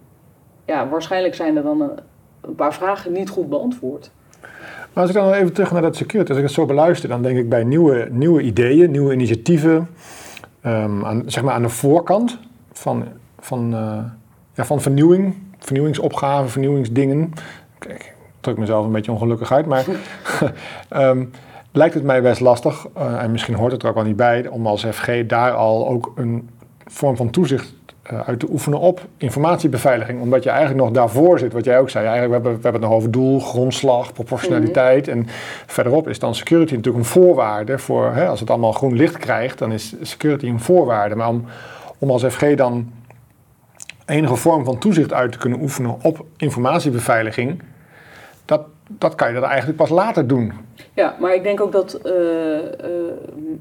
ja, 0.65 0.89
waarschijnlijk 0.89 1.35
zijn 1.35 1.57
er 1.57 1.63
dan 1.63 1.81
een, 1.81 1.99
een 2.41 2.55
paar 2.55 2.75
vragen 2.75 3.13
niet 3.13 3.31
goed 3.31 3.49
beantwoord. 3.49 4.11
Maar 4.93 5.03
als 5.03 5.13
ik 5.13 5.17
dan 5.17 5.33
even 5.33 5.53
terug 5.53 5.73
naar 5.73 5.83
dat 5.83 5.97
security, 5.97 6.31
als 6.31 6.39
ik 6.39 6.45
het 6.45 6.55
zo 6.55 6.67
beluister, 6.67 7.09
dan 7.09 7.23
denk 7.23 7.39
ik 7.39 7.49
bij 7.49 7.65
nieuwe, 7.65 8.09
nieuwe 8.11 8.43
ideeën, 8.43 8.91
nieuwe 8.91 9.13
initiatieven, 9.13 9.89
um, 10.67 11.05
aan, 11.05 11.23
zeg 11.27 11.43
maar 11.43 11.55
aan 11.55 11.63
de 11.63 11.69
voorkant 11.69 12.39
van, 12.73 13.05
van, 13.39 13.75
uh, 13.75 13.99
ja, 14.55 14.65
van 14.65 14.81
vernieuwing, 14.81 15.35
vernieuwingsopgaven, 15.59 16.51
vernieuwingsdingen. 16.51 17.33
ik 17.89 18.15
druk 18.41 18.59
mezelf 18.59 18.85
een 18.85 18.93
beetje 18.93 19.13
ongelukkig 19.13 19.53
uit, 19.53 19.67
maar 19.67 19.85
um, 20.91 21.31
lijkt 21.73 21.95
het 21.95 22.05
mij 22.05 22.23
best 22.23 22.41
lastig, 22.41 22.87
uh, 22.97 23.23
en 23.23 23.31
misschien 23.31 23.55
hoort 23.55 23.73
het 23.73 23.83
er 23.83 23.89
ook 23.89 23.95
wel 23.95 24.05
niet 24.05 24.17
bij, 24.17 24.47
om 24.47 24.67
als 24.67 24.85
FG 24.85 25.27
daar 25.27 25.53
al 25.53 25.89
ook 25.89 26.13
een 26.15 26.51
vorm 26.85 27.17
van 27.17 27.31
toezicht 27.31 27.75
uit 28.03 28.41
te 28.41 28.51
oefenen 28.51 28.79
op 28.79 29.01
informatiebeveiliging. 29.17 30.21
Omdat 30.21 30.43
je 30.43 30.51
eigenlijk 30.51 30.81
nog 30.81 30.91
daarvoor 30.91 31.39
zit, 31.39 31.53
wat 31.53 31.65
jij 31.65 31.79
ook 31.79 31.91
zei. 31.91 32.07
Eigenlijk, 32.07 32.43
we, 32.43 32.49
hebben, 32.49 32.63
we 32.63 32.63
hebben 32.63 32.81
het 32.81 32.91
nog 32.91 32.99
over 32.99 33.11
doel, 33.11 33.41
grondslag, 33.41 34.13
proportionaliteit. 34.13 35.07
Mhm. 35.07 35.17
En 35.17 35.27
verderop 35.67 36.09
is 36.09 36.19
dan 36.19 36.35
security 36.35 36.75
natuurlijk 36.75 37.05
een 37.05 37.11
voorwaarde 37.11 37.79
voor... 37.79 38.15
Hè, 38.15 38.27
als 38.27 38.41
het 38.41 38.51
allemaal 38.51 38.73
groen 38.73 38.97
licht 38.97 39.17
krijgt, 39.17 39.59
dan 39.59 39.73
is 39.73 39.95
security 40.01 40.47
een 40.47 40.61
voorwaarde. 40.61 41.15
Maar 41.15 41.29
om, 41.29 41.45
om 41.99 42.11
als 42.11 42.25
FG 42.25 42.55
dan 42.55 42.93
enige 44.07 44.37
vorm 44.37 44.65
van 44.65 44.79
toezicht 44.79 45.13
uit 45.13 45.33
te 45.33 45.39
kunnen 45.39 45.61
oefenen 45.61 45.97
op 46.03 46.25
informatiebeveiliging... 46.37 47.63
Dat, 48.45 48.63
dat 48.89 49.15
kan 49.15 49.29
je 49.29 49.35
dan 49.35 49.45
eigenlijk 49.45 49.79
pas 49.79 49.91
later 49.91 50.27
doen. 50.27 50.53
Ja, 50.95 51.17
maar 51.21 51.35
ik 51.35 51.43
denk 51.43 51.61
ook 51.61 51.73
dat 51.73 52.01
uh, 52.05 52.13
uh, 52.13 52.63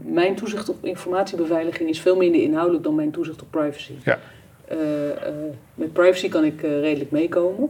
mijn 0.02 0.36
toezicht 0.36 0.70
op 0.70 0.86
informatiebeveiliging 0.86 1.90
is 1.90 2.02
veel 2.02 2.16
minder 2.16 2.42
inhoudelijk 2.42 2.84
dan 2.84 2.96
mijn 2.96 3.12
toezicht 3.12 3.42
op 3.42 3.48
privacy. 3.50 3.94
Ja. 4.04 4.20
Uh, 4.72 4.78
met 5.74 5.94
privacy 5.94 6.30
kan 6.30 6.44
ik 6.44 6.62
redelijk 6.62 7.12
meekomen. 7.12 7.70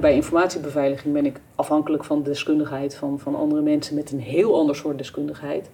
bij 0.00 0.14
informatiebeveiliging 0.14 1.14
ben 1.14 1.26
ik 1.26 1.40
afhankelijk 1.54 2.04
van 2.04 2.22
de 2.22 2.28
deskundigheid 2.28 2.94
van, 2.94 3.18
van 3.18 3.34
andere 3.34 3.62
mensen 3.62 3.94
met 3.94 4.12
een 4.12 4.20
heel 4.20 4.54
ander 4.58 4.76
soort 4.76 4.98
deskundigheid. 4.98 5.70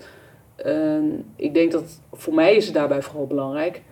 ik 1.37 1.55
denk 1.55 1.73
dat 1.73 2.01
voor 2.13 2.35
mij 2.35 2.57
is 2.57 2.65
het 2.65 2.75
daarbij 2.75 3.03
vooral 3.03 3.27
belangrijk, 3.27 3.83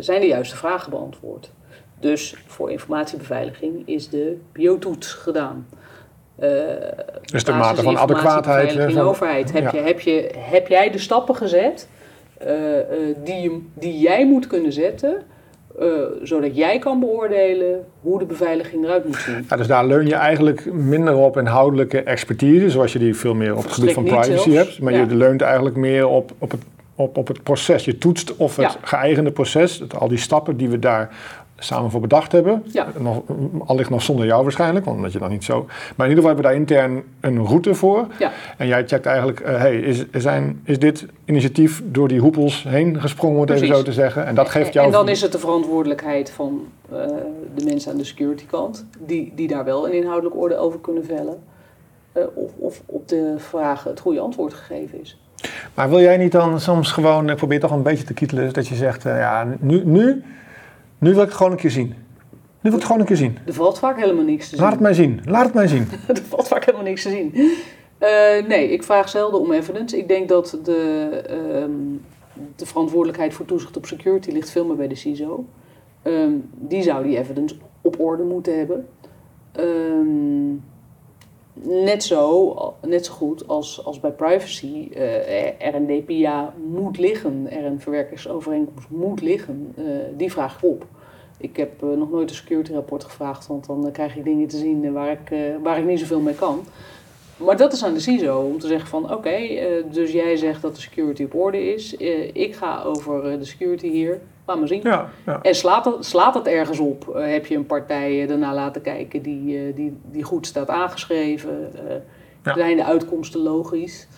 zijn 0.00 0.20
de 0.20 0.26
juiste 0.26 0.56
vragen 0.56 0.90
beantwoord. 0.90 1.50
Dus 2.00 2.36
voor 2.46 2.70
informatiebeveiliging 2.70 3.88
is 3.88 4.08
de 4.08 4.36
biotoets 4.52 5.12
gedaan. 5.12 5.66
Uh, 6.42 6.48
dus 7.24 7.44
de 7.44 7.52
mate 7.52 7.82
van 7.82 7.98
adequaatheid. 7.98 8.72
Van 8.72 8.92
de 8.92 9.00
overheid. 9.00 9.52
Heb, 9.52 9.70
je, 9.70 9.78
heb, 9.78 10.00
je, 10.00 10.30
heb 10.38 10.68
jij 10.68 10.90
de 10.90 10.98
stappen 10.98 11.36
gezet 11.36 11.88
uh, 12.46 12.50
uh, 12.50 12.80
die, 13.24 13.68
die 13.74 13.98
jij 13.98 14.26
moet 14.26 14.46
kunnen 14.46 14.72
zetten, 14.72 15.22
zodat 16.22 16.56
jij 16.56 16.78
kan 16.78 17.00
beoordelen 17.00 17.84
hoe 18.00 18.18
de 18.18 18.24
beveiliging 18.24 18.84
eruit 18.84 19.04
moet 19.04 19.16
zien? 19.16 19.46
Ja, 19.48 19.56
dus 19.56 19.66
daar 19.66 19.86
leun 19.86 20.06
je 20.06 20.14
eigenlijk 20.14 20.72
minder 20.72 21.16
op 21.16 21.36
inhoudelijke 21.36 22.02
expertise, 22.02 22.70
zoals 22.70 22.92
je 22.92 22.98
die 22.98 23.16
veel 23.16 23.34
meer 23.34 23.56
op 23.56 23.62
het 23.62 23.72
gebied 23.72 23.92
van 23.92 24.04
privacy 24.04 24.50
hebt. 24.50 24.80
Maar 24.80 24.92
je 24.92 25.06
leunt 25.06 25.40
eigenlijk 25.40 25.76
meer 25.76 26.06
op, 26.06 26.32
op, 26.38 26.50
het, 26.50 26.60
op, 26.94 27.16
op 27.16 27.28
het 27.28 27.42
proces. 27.42 27.84
Je 27.84 27.98
toetst 27.98 28.36
of 28.36 28.56
het 28.56 28.78
geëigende 28.82 29.30
proces, 29.30 29.82
al 29.98 30.08
die 30.08 30.18
stappen 30.18 30.56
die 30.56 30.68
we 30.68 30.78
daar 30.78 31.10
samen 31.58 31.90
voor 31.90 32.00
bedacht 32.00 32.32
hebben. 32.32 32.62
Ja. 32.72 32.86
Nog, 32.98 33.22
allicht 33.66 33.90
nog 33.90 34.02
zonder 34.02 34.26
jou 34.26 34.42
waarschijnlijk, 34.42 34.86
omdat 34.86 35.12
je 35.12 35.18
dan 35.18 35.30
niet 35.30 35.44
zo... 35.44 35.64
Maar 35.96 36.06
in 36.06 36.16
ieder 36.16 36.24
geval 36.24 36.26
hebben 36.26 36.44
we 36.44 36.50
daar 36.50 36.54
intern 36.54 37.02
een 37.20 37.46
route 37.46 37.74
voor. 37.74 38.06
Ja. 38.18 38.32
En 38.56 38.66
jij 38.66 38.86
checkt 38.86 39.06
eigenlijk, 39.06 39.40
uh, 39.40 39.46
hey, 39.46 39.76
is, 39.76 40.04
zijn, 40.12 40.60
is 40.64 40.78
dit 40.78 41.06
initiatief 41.24 41.82
door 41.84 42.08
die 42.08 42.20
hoepels 42.20 42.62
heen 42.68 43.00
gesprongen, 43.00 43.36
om 43.36 43.40
het 43.40 43.50
even 43.50 43.66
zo 43.66 43.82
te 43.82 43.92
zeggen? 43.92 44.26
En 44.26 44.34
dat 44.34 44.48
geeft 44.48 44.72
jou... 44.72 44.86
En 44.86 44.92
dan 44.92 45.08
is 45.08 45.20
het 45.20 45.32
de 45.32 45.38
verantwoordelijkheid 45.38 46.30
van 46.30 46.66
uh, 46.92 46.98
de 47.54 47.64
mensen 47.64 47.92
aan 47.92 47.98
de 47.98 48.04
security 48.04 48.46
kant, 48.46 48.86
die, 48.98 49.32
die 49.34 49.48
daar 49.48 49.64
wel 49.64 49.86
een 49.86 49.94
inhoudelijk 49.94 50.36
orde 50.36 50.56
over 50.56 50.78
kunnen 50.80 51.04
vellen. 51.04 51.42
Uh, 52.16 52.24
of, 52.34 52.50
of 52.56 52.82
op 52.86 53.08
de 53.08 53.34
vraag 53.36 53.84
het 53.84 54.00
goede 54.00 54.20
antwoord 54.20 54.54
gegeven 54.54 55.00
is. 55.00 55.18
Maar 55.74 55.88
wil 55.88 56.00
jij 56.00 56.16
niet 56.16 56.32
dan 56.32 56.60
soms 56.60 56.92
gewoon, 56.92 57.30
ik 57.30 57.36
probeer 57.36 57.60
toch 57.60 57.70
een 57.70 57.82
beetje 57.82 58.04
te 58.04 58.14
kietelen, 58.14 58.52
dat 58.52 58.68
je 58.68 58.74
zegt, 58.74 59.02
ja, 59.02 59.46
nu... 59.60 59.82
nu 59.84 60.24
nu 60.98 61.10
wil 61.10 61.22
ik 61.22 61.28
het 61.28 61.36
gewoon 61.36 61.52
een 61.52 61.58
keer 61.58 61.70
zien. 61.70 61.88
Nu 61.88 62.70
wil 62.70 62.72
ik 62.72 62.78
het 62.78 62.84
gewoon 62.84 63.00
een 63.00 63.06
keer 63.06 63.16
zien. 63.16 63.38
Er 63.46 63.52
valt 63.52 63.78
vaak 63.78 63.98
helemaal 63.98 64.24
niks 64.24 64.48
te 64.48 64.54
zien. 64.54 64.64
Laat 64.64 64.72
het 64.72 64.80
mij 64.80 64.94
zien. 64.94 65.20
Laat 65.24 65.44
het 65.44 65.54
mij 65.54 65.66
zien. 65.66 65.88
er 66.08 66.22
valt 66.28 66.48
vaak 66.48 66.64
helemaal 66.64 66.86
niks 66.86 67.02
te 67.02 67.10
zien. 67.10 67.34
Uh, 67.34 68.48
nee, 68.48 68.68
ik 68.68 68.82
vraag 68.82 69.08
zelden 69.08 69.40
om 69.40 69.52
evidence. 69.52 69.98
Ik 69.98 70.08
denk 70.08 70.28
dat 70.28 70.58
de, 70.62 71.08
uh, 71.30 71.74
de 72.56 72.66
verantwoordelijkheid 72.66 73.34
voor 73.34 73.46
toezicht 73.46 73.76
op 73.76 73.86
security 73.86 74.30
ligt 74.30 74.50
veel 74.50 74.64
meer 74.64 74.76
bij 74.76 74.88
de 74.88 74.94
CISO. 74.94 75.44
Um, 76.02 76.48
die 76.54 76.82
zou 76.82 77.04
die 77.04 77.18
evidence 77.18 77.56
op 77.80 78.00
orde 78.00 78.22
moeten 78.22 78.58
hebben. 78.58 78.88
Um, 79.60 80.62
net, 81.62 82.02
zo, 82.02 82.54
net 82.82 83.06
zo 83.06 83.12
goed 83.12 83.48
als, 83.48 83.84
als 83.84 84.00
bij 84.00 84.10
privacy 84.10 84.88
uh, 84.90 85.62
er 85.62 85.74
een 85.74 85.86
DPA 85.86 86.54
moet 86.66 86.98
liggen, 86.98 87.50
er 87.50 87.64
een 87.64 87.80
verwerkersovereenkomst 87.80 88.90
moet 88.90 89.20
liggen. 89.20 89.74
Uh, 89.78 89.84
die 90.16 90.32
vraag 90.32 90.62
op. 90.62 90.86
Ik 91.36 91.56
heb 91.56 91.82
uh, 91.82 91.96
nog 91.96 92.10
nooit 92.10 92.30
een 92.30 92.36
security 92.36 92.72
rapport 92.72 93.04
gevraagd, 93.04 93.46
want 93.46 93.66
dan 93.66 93.88
krijg 93.92 94.16
ik 94.16 94.24
dingen 94.24 94.48
te 94.48 94.56
zien 94.56 94.92
waar 94.92 95.10
ik, 95.10 95.56
waar 95.62 95.78
ik 95.78 95.84
niet 95.84 96.00
zoveel 96.00 96.20
mee 96.20 96.34
kan. 96.34 96.64
Maar 97.36 97.56
dat 97.56 97.72
is 97.72 97.84
aan 97.84 97.94
de 97.94 98.00
CISO 98.00 98.38
om 98.38 98.58
te 98.58 98.66
zeggen 98.66 98.88
van 98.88 99.12
oké, 99.12 99.38
dus 99.90 100.12
jij 100.12 100.36
zegt 100.36 100.62
dat 100.62 100.74
de 100.74 100.80
security 100.80 101.24
op 101.24 101.34
orde 101.34 101.72
is. 101.74 101.96
ik 102.32 102.54
ga 102.54 102.82
over 102.82 103.38
de 103.38 103.44
security 103.44 103.88
hier 103.88 104.20
Laat 104.46 104.58
maar 104.58 104.68
zien. 104.68 104.80
Ja, 104.82 105.08
ja. 105.26 105.42
En 105.42 105.54
slaat 105.54 105.84
het, 105.84 106.04
slaat 106.04 106.34
het 106.34 106.46
ergens 106.46 106.78
op? 106.78 107.14
Heb 107.14 107.46
je 107.46 107.56
een 107.56 107.66
partij 107.66 108.26
daarna 108.26 108.54
laten 108.54 108.82
kijken 108.82 109.22
die, 109.22 109.74
die, 109.74 109.96
die 110.10 110.22
goed 110.22 110.46
staat 110.46 110.68
aangeschreven? 110.68 111.72
Ja. 112.42 112.54
Zijn 112.54 112.76
de 112.76 112.84
uitkomsten 112.84 113.40
logisch? 113.40 114.08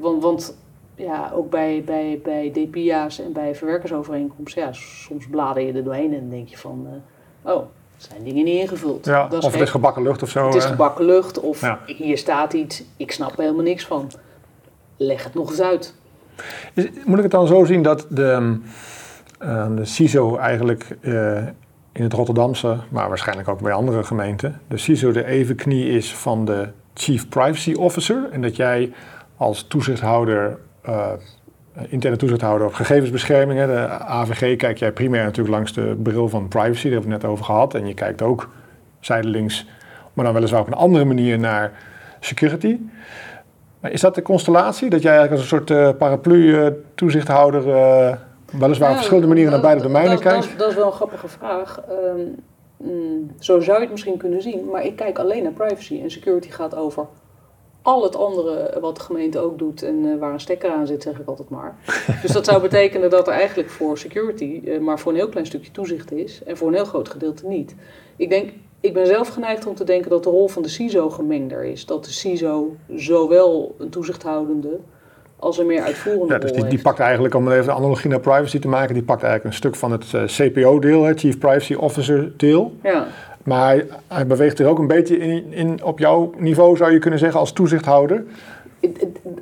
want, 0.00 0.22
want 0.22 0.56
ja, 0.96 1.30
ook 1.34 1.50
bij, 1.50 1.82
bij, 1.84 2.20
bij 2.22 2.50
DPA's 2.50 3.18
en 3.18 3.32
bij 3.32 3.54
verwerkersovereenkomsten, 3.54 4.62
ja, 4.62 4.72
soms 4.72 5.26
blader 5.26 5.62
je 5.62 5.72
er 5.72 5.84
doorheen 5.84 6.14
en 6.14 6.30
denk 6.30 6.48
je 6.48 6.58
van, 6.58 6.86
oh, 7.42 7.64
zijn 8.10 8.24
dingen 8.24 8.44
niet 8.44 8.60
ingevuld. 8.60 9.04
Ja, 9.04 9.28
of 9.40 9.52
het 9.52 9.60
is 9.60 9.70
gebakken 9.70 10.02
lucht 10.02 10.22
of 10.22 10.30
zo. 10.30 10.46
Het 10.46 10.54
is 10.54 10.64
gebakken 10.64 11.04
lucht 11.04 11.40
of 11.40 11.76
hier 11.86 12.18
staat 12.18 12.52
iets, 12.52 12.82
ik 12.96 13.12
snap 13.12 13.32
er 13.32 13.40
helemaal 13.40 13.64
niks 13.64 13.86
van. 13.86 14.10
Leg 14.96 15.24
het 15.24 15.34
nog 15.34 15.50
eens 15.50 15.60
uit. 15.60 15.94
moet 17.04 17.16
ik 17.16 17.22
het 17.22 17.32
dan 17.32 17.46
zo 17.46 17.64
zien 17.64 17.82
dat 17.82 18.06
de 18.08 18.58
uh, 19.42 19.76
de 19.76 19.84
CISO 19.84 20.36
eigenlijk 20.36 20.96
uh, 21.00 21.36
in 21.92 22.02
het 22.02 22.12
Rotterdamse, 22.12 22.76
maar 22.88 23.08
waarschijnlijk 23.08 23.48
ook 23.48 23.60
bij 23.60 23.72
andere 23.72 24.04
gemeenten, 24.04 24.60
de 24.68 24.76
CISO 24.76 25.12
de 25.12 25.24
evenknie 25.24 25.90
is 25.90 26.14
van 26.14 26.44
de 26.44 26.68
Chief 26.94 27.28
Privacy 27.28 27.74
Officer. 27.74 28.28
En 28.30 28.42
dat 28.42 28.56
jij 28.56 28.92
als 29.36 29.62
toezichthouder 29.62 30.58
uh, 30.88 31.12
interne 31.88 32.16
toezichthouder 32.16 32.66
op 32.66 32.74
gegevensbescherming. 32.74 33.60
Hè. 33.60 33.66
De 33.66 33.88
AVG 33.88 34.56
kijk 34.56 34.78
jij 34.78 34.92
primair 34.92 35.24
natuurlijk 35.24 35.54
langs 35.54 35.72
de 35.72 35.96
bril 36.02 36.28
van 36.28 36.48
privacy, 36.48 36.82
daar 36.82 36.92
hebben 36.92 37.08
we 37.08 37.14
het 37.14 37.22
net 37.22 37.30
over 37.30 37.44
gehad. 37.44 37.74
En 37.74 37.86
je 37.86 37.94
kijkt 37.94 38.22
ook 38.22 38.48
zijdelings, 39.00 39.66
maar 40.12 40.24
dan 40.24 40.34
weliswaar 40.34 40.60
op 40.60 40.66
een 40.66 40.72
andere 40.72 41.04
manier 41.04 41.38
naar 41.38 41.72
security. 42.20 42.78
Maar 43.80 43.90
is 43.90 44.00
dat 44.00 44.14
de 44.14 44.22
constellatie? 44.22 44.90
Dat 44.90 45.02
jij 45.02 45.16
eigenlijk 45.16 45.42
als 45.42 45.52
een 45.52 45.58
soort 45.58 45.70
uh, 45.70 45.90
paraplu-toezichthouder 45.98 47.66
uh, 47.66 48.16
weliswaar 48.58 48.90
op 48.90 48.96
verschillende 48.96 49.28
manieren 49.28 49.52
naar 49.52 49.60
beide 49.60 49.82
domeinen 49.82 50.18
kijkt? 50.18 50.48
Dat, 50.48 50.58
dat, 50.58 50.70
is 50.70 50.76
wel 50.76 50.86
een 50.86 50.92
grappige 50.92 51.28
vraag. 51.28 51.80
Um, 51.90 52.34
mm, 52.76 53.30
zo 53.38 53.60
zou 53.60 53.76
je 53.76 53.82
het 53.82 53.90
misschien 53.90 54.16
kunnen 54.16 54.42
zien, 54.42 54.68
maar 54.70 54.84
ik 54.84 54.96
kijk 54.96 55.18
alleen 55.18 55.42
naar 55.42 55.52
privacy. 55.52 56.00
En 56.02 56.10
security 56.10 56.50
gaat 56.50 56.74
over 56.76 57.06
al 57.84 58.02
het 58.02 58.16
andere 58.16 58.78
wat 58.80 58.96
de 58.96 59.02
gemeente 59.02 59.38
ook 59.38 59.58
doet 59.58 59.82
en 59.82 60.04
uh, 60.04 60.18
waar 60.18 60.32
een 60.32 60.40
stekker 60.40 60.70
aan 60.70 60.86
zit, 60.86 61.02
zeg 61.02 61.18
ik 61.18 61.28
altijd 61.28 61.48
maar. 61.48 61.76
dus 62.22 62.32
dat 62.32 62.44
zou 62.44 62.60
betekenen 62.60 63.10
dat 63.10 63.26
er 63.26 63.32
eigenlijk 63.32 63.70
voor 63.70 63.98
security 63.98 64.60
uh, 64.64 64.78
maar 64.78 64.98
voor 64.98 65.12
een 65.12 65.18
heel 65.18 65.28
klein 65.28 65.46
stukje 65.46 65.70
toezicht 65.70 66.12
is 66.12 66.42
en 66.46 66.56
voor 66.56 66.68
een 66.68 66.74
heel 66.74 66.84
groot 66.84 67.08
gedeelte 67.08 67.46
niet. 67.46 67.74
Ik 68.16 68.28
denk, 68.28 68.50
ik 68.80 68.94
ben 68.94 69.06
zelf 69.06 69.28
geneigd 69.28 69.66
om 69.66 69.74
te 69.74 69.84
denken 69.84 70.10
dat 70.10 70.24
de 70.24 70.30
rol 70.30 70.48
van 70.48 70.62
de 70.62 70.68
CISO 70.68 71.10
gemengder 71.10 71.64
is. 71.64 71.86
Dat 71.86 72.04
de 72.04 72.10
CISO 72.10 72.76
zowel 72.94 73.74
een 73.78 73.90
toezichthoudende 73.90 74.78
als 75.44 75.58
een 75.58 75.66
meer 75.66 75.82
uitvoerende 75.82 76.32
ja, 76.32 76.38
dus 76.38 76.52
die, 76.52 76.66
die, 76.66 76.82
pakt 76.82 76.98
eigenlijk, 76.98 77.34
om 77.34 77.50
even 77.50 77.64
de 77.64 77.72
analogie 77.72 78.10
naar 78.10 78.20
privacy 78.20 78.58
te 78.58 78.68
maken, 78.68 78.94
die 78.94 79.02
pakt 79.02 79.22
eigenlijk 79.22 79.54
een 79.54 79.60
stuk 79.60 79.76
van 79.76 79.92
het 79.92 80.12
uh, 80.14 80.24
CPO-deel, 80.24 81.12
Chief 81.14 81.38
Privacy 81.38 81.74
Officer-deel. 81.74 82.72
Ja. 82.82 83.06
Maar 83.44 83.66
hij, 83.66 83.86
hij, 84.06 84.26
beweegt 84.26 84.58
er 84.58 84.66
ook 84.66 84.78
een 84.78 84.86
beetje 84.86 85.16
in, 85.18 85.52
in, 85.52 85.84
op 85.84 85.98
jouw 85.98 86.32
niveau, 86.36 86.76
zou 86.76 86.92
je 86.92 86.98
kunnen 86.98 87.18
zeggen, 87.18 87.40
als 87.40 87.52
toezichthouder. 87.52 88.24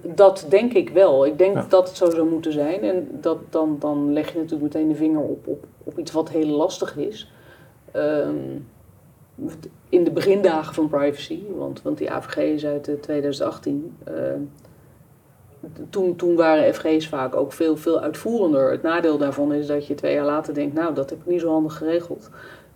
Dat 0.03 0.47
denk 0.49 0.73
ik 0.73 0.91
wel. 0.91 1.27
Ik 1.27 1.39
denk 1.39 1.71
dat 1.71 1.89
het 1.89 1.97
zo 1.97 2.11
zou 2.11 2.29
moeten 2.29 2.53
zijn. 2.53 2.83
En 2.83 3.09
dat, 3.21 3.39
dan, 3.51 3.77
dan 3.79 4.13
leg 4.13 4.33
je 4.33 4.39
natuurlijk 4.39 4.75
meteen 4.75 4.89
de 4.89 4.95
vinger 4.95 5.21
op, 5.21 5.47
op, 5.47 5.65
op 5.85 5.99
iets 5.99 6.13
wat 6.13 6.31
heel 6.31 6.47
lastig 6.47 6.97
is. 6.97 7.33
Um, 7.97 8.67
in 9.89 10.05
de 10.05 10.11
begindagen 10.11 10.75
van 10.75 10.89
privacy, 10.89 11.41
want, 11.57 11.83
want 11.83 11.99
die 11.99 12.11
AVG 12.11 12.37
is 12.37 12.67
uit 12.67 12.91
2018. 13.01 13.97
Uh, 14.09 14.15
toen, 15.91 16.17
toen 16.17 16.37
waren 16.37 16.75
FG's 16.75 17.09
vaak 17.09 17.37
ook 17.37 17.53
veel, 17.53 17.77
veel 17.77 18.01
uitvoerender. 18.01 18.71
Het 18.71 18.83
nadeel 18.83 19.19
daarvan 19.19 19.53
is 19.53 19.67
dat 19.67 19.87
je 19.87 19.95
twee 19.95 20.15
jaar 20.15 20.25
later 20.25 20.55
denkt, 20.55 20.75
nou, 20.75 20.95
dat 20.95 21.11
heb 21.11 21.19
ik 21.19 21.27
niet 21.27 21.41
zo 21.41 21.51
handig 21.51 21.77
geregeld. 21.77 22.31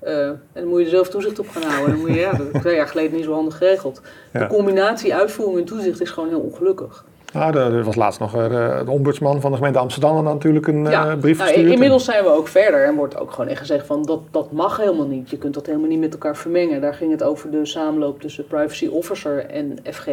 Uh, 0.04 0.28
en 0.28 0.40
dan 0.52 0.66
moet 0.66 0.78
je 0.78 0.84
er 0.84 0.90
zelf 0.90 1.08
toezicht 1.08 1.38
op 1.38 1.48
gaan 1.48 1.62
houden. 1.62 1.90
dan 1.90 2.00
moet 2.00 2.14
je, 2.14 2.20
ja, 2.20 2.30
dat 2.30 2.46
heb 2.46 2.54
ik 2.54 2.60
twee 2.60 2.76
jaar 2.76 2.88
geleden 2.88 3.16
niet 3.16 3.24
zo 3.24 3.32
handig 3.32 3.56
geregeld. 3.56 4.00
Ja. 4.32 4.40
De 4.40 4.46
combinatie 4.46 5.14
uitvoering 5.14 5.58
en 5.58 5.64
toezicht 5.64 6.00
is 6.00 6.10
gewoon 6.10 6.28
heel 6.28 6.40
ongelukkig. 6.40 7.04
Nou, 7.32 7.58
er 7.58 7.84
was 7.84 7.94
laatst 7.94 8.20
nog 8.20 8.36
uh, 8.36 8.78
de 8.84 8.90
ombudsman 8.90 9.40
van 9.40 9.50
de 9.50 9.56
gemeente 9.56 9.78
Amsterdam 9.78 10.24
natuurlijk 10.24 10.66
een 10.66 10.84
ja, 10.84 11.06
uh, 11.06 11.18
brief 11.18 11.38
nou, 11.38 11.50
gestuurd. 11.50 11.72
Inmiddels 11.72 12.04
zijn 12.04 12.24
we 12.24 12.30
ook 12.30 12.48
verder 12.48 12.84
en 12.84 12.94
wordt 12.94 13.18
ook 13.18 13.30
gewoon 13.30 13.50
echt 13.50 13.58
gezegd 13.58 13.86
van 13.86 14.02
dat, 14.02 14.20
dat 14.30 14.52
mag 14.52 14.76
helemaal 14.76 15.06
niet. 15.06 15.30
Je 15.30 15.38
kunt 15.38 15.54
dat 15.54 15.66
helemaal 15.66 15.88
niet 15.88 16.00
met 16.00 16.12
elkaar 16.12 16.36
vermengen. 16.36 16.80
Daar 16.80 16.94
ging 16.94 17.10
het 17.10 17.22
over 17.22 17.50
de 17.50 17.66
samenloop 17.66 18.20
tussen 18.20 18.46
privacy 18.46 18.86
officer 18.86 19.46
en 19.46 19.78
FG. 19.90 20.06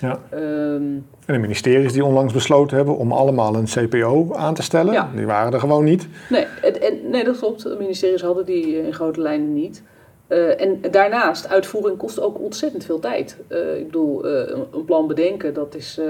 Ja. 0.00 0.18
Um, 0.34 1.06
en 1.26 1.34
de 1.34 1.38
ministeries 1.38 1.92
die 1.92 2.04
onlangs 2.04 2.32
besloten 2.32 2.76
hebben 2.76 2.96
om 2.96 3.12
allemaal 3.12 3.54
een 3.54 3.64
CPO 3.64 4.34
aan 4.34 4.54
te 4.54 4.62
stellen, 4.62 4.92
ja. 4.92 5.10
die 5.14 5.26
waren 5.26 5.52
er 5.52 5.60
gewoon 5.60 5.84
niet. 5.84 6.08
Nee, 6.28 6.46
het, 6.60 6.78
en, 6.78 7.10
nee, 7.10 7.24
dat 7.24 7.38
klopt. 7.38 7.62
De 7.62 7.76
ministeries 7.78 8.22
hadden 8.22 8.44
die 8.44 8.86
in 8.86 8.92
grote 8.92 9.20
lijnen 9.20 9.54
niet. 9.54 9.82
Uh, 10.30 10.60
en 10.60 10.80
daarnaast, 10.90 11.48
uitvoering 11.48 11.98
kost 11.98 12.20
ook 12.20 12.40
ontzettend 12.40 12.84
veel 12.84 12.98
tijd. 12.98 13.36
Uh, 13.48 13.76
ik 13.76 13.86
bedoel, 13.86 14.26
uh, 14.26 14.32
een, 14.32 14.66
een, 14.72 14.84
plan 14.84 15.06
bedenken, 15.06 15.54
dat 15.54 15.74
is, 15.74 16.00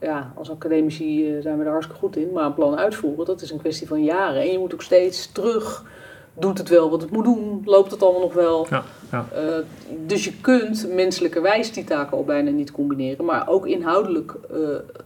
ja, 0.00 0.32
als 0.34 0.50
academici 0.50 1.38
zijn 1.40 1.58
we 1.58 1.64
er 1.64 1.70
hartstikke 1.70 2.00
goed 2.00 2.16
in. 2.16 2.32
Maar 2.32 2.44
een 2.44 2.54
plan 2.54 2.76
uitvoeren, 2.76 3.24
dat 3.24 3.40
is 3.40 3.50
een 3.50 3.58
kwestie 3.58 3.86
van 3.86 4.04
jaren. 4.04 4.42
En 4.42 4.52
je 4.52 4.58
moet 4.58 4.72
ook 4.74 4.82
steeds 4.82 5.32
terug, 5.32 5.84
doet 6.34 6.58
het 6.58 6.68
wel 6.68 6.90
wat 6.90 7.02
het 7.02 7.10
moet 7.10 7.24
doen? 7.24 7.62
Loopt 7.64 7.90
het 7.90 8.02
allemaal 8.02 8.20
nog 8.20 8.34
wel? 8.34 8.66
Ja, 8.70 8.82
ja. 9.10 9.26
dus 10.06 10.24
je 10.24 10.40
kunt 10.40 10.88
menselijkerwijs 10.92 11.72
die 11.72 11.84
taken 11.84 12.16
al 12.16 12.24
bijna 12.24 12.50
niet 12.50 12.70
combineren. 12.70 13.24
Maar 13.24 13.48
ook 13.48 13.66
inhoudelijk 13.66 14.34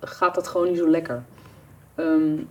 gaat 0.01 0.35
dat 0.35 0.49
gewoon 0.49 0.69
niet 0.69 0.79
zo 0.79 0.89
lekker. 0.89 1.23
Um, 1.97 2.49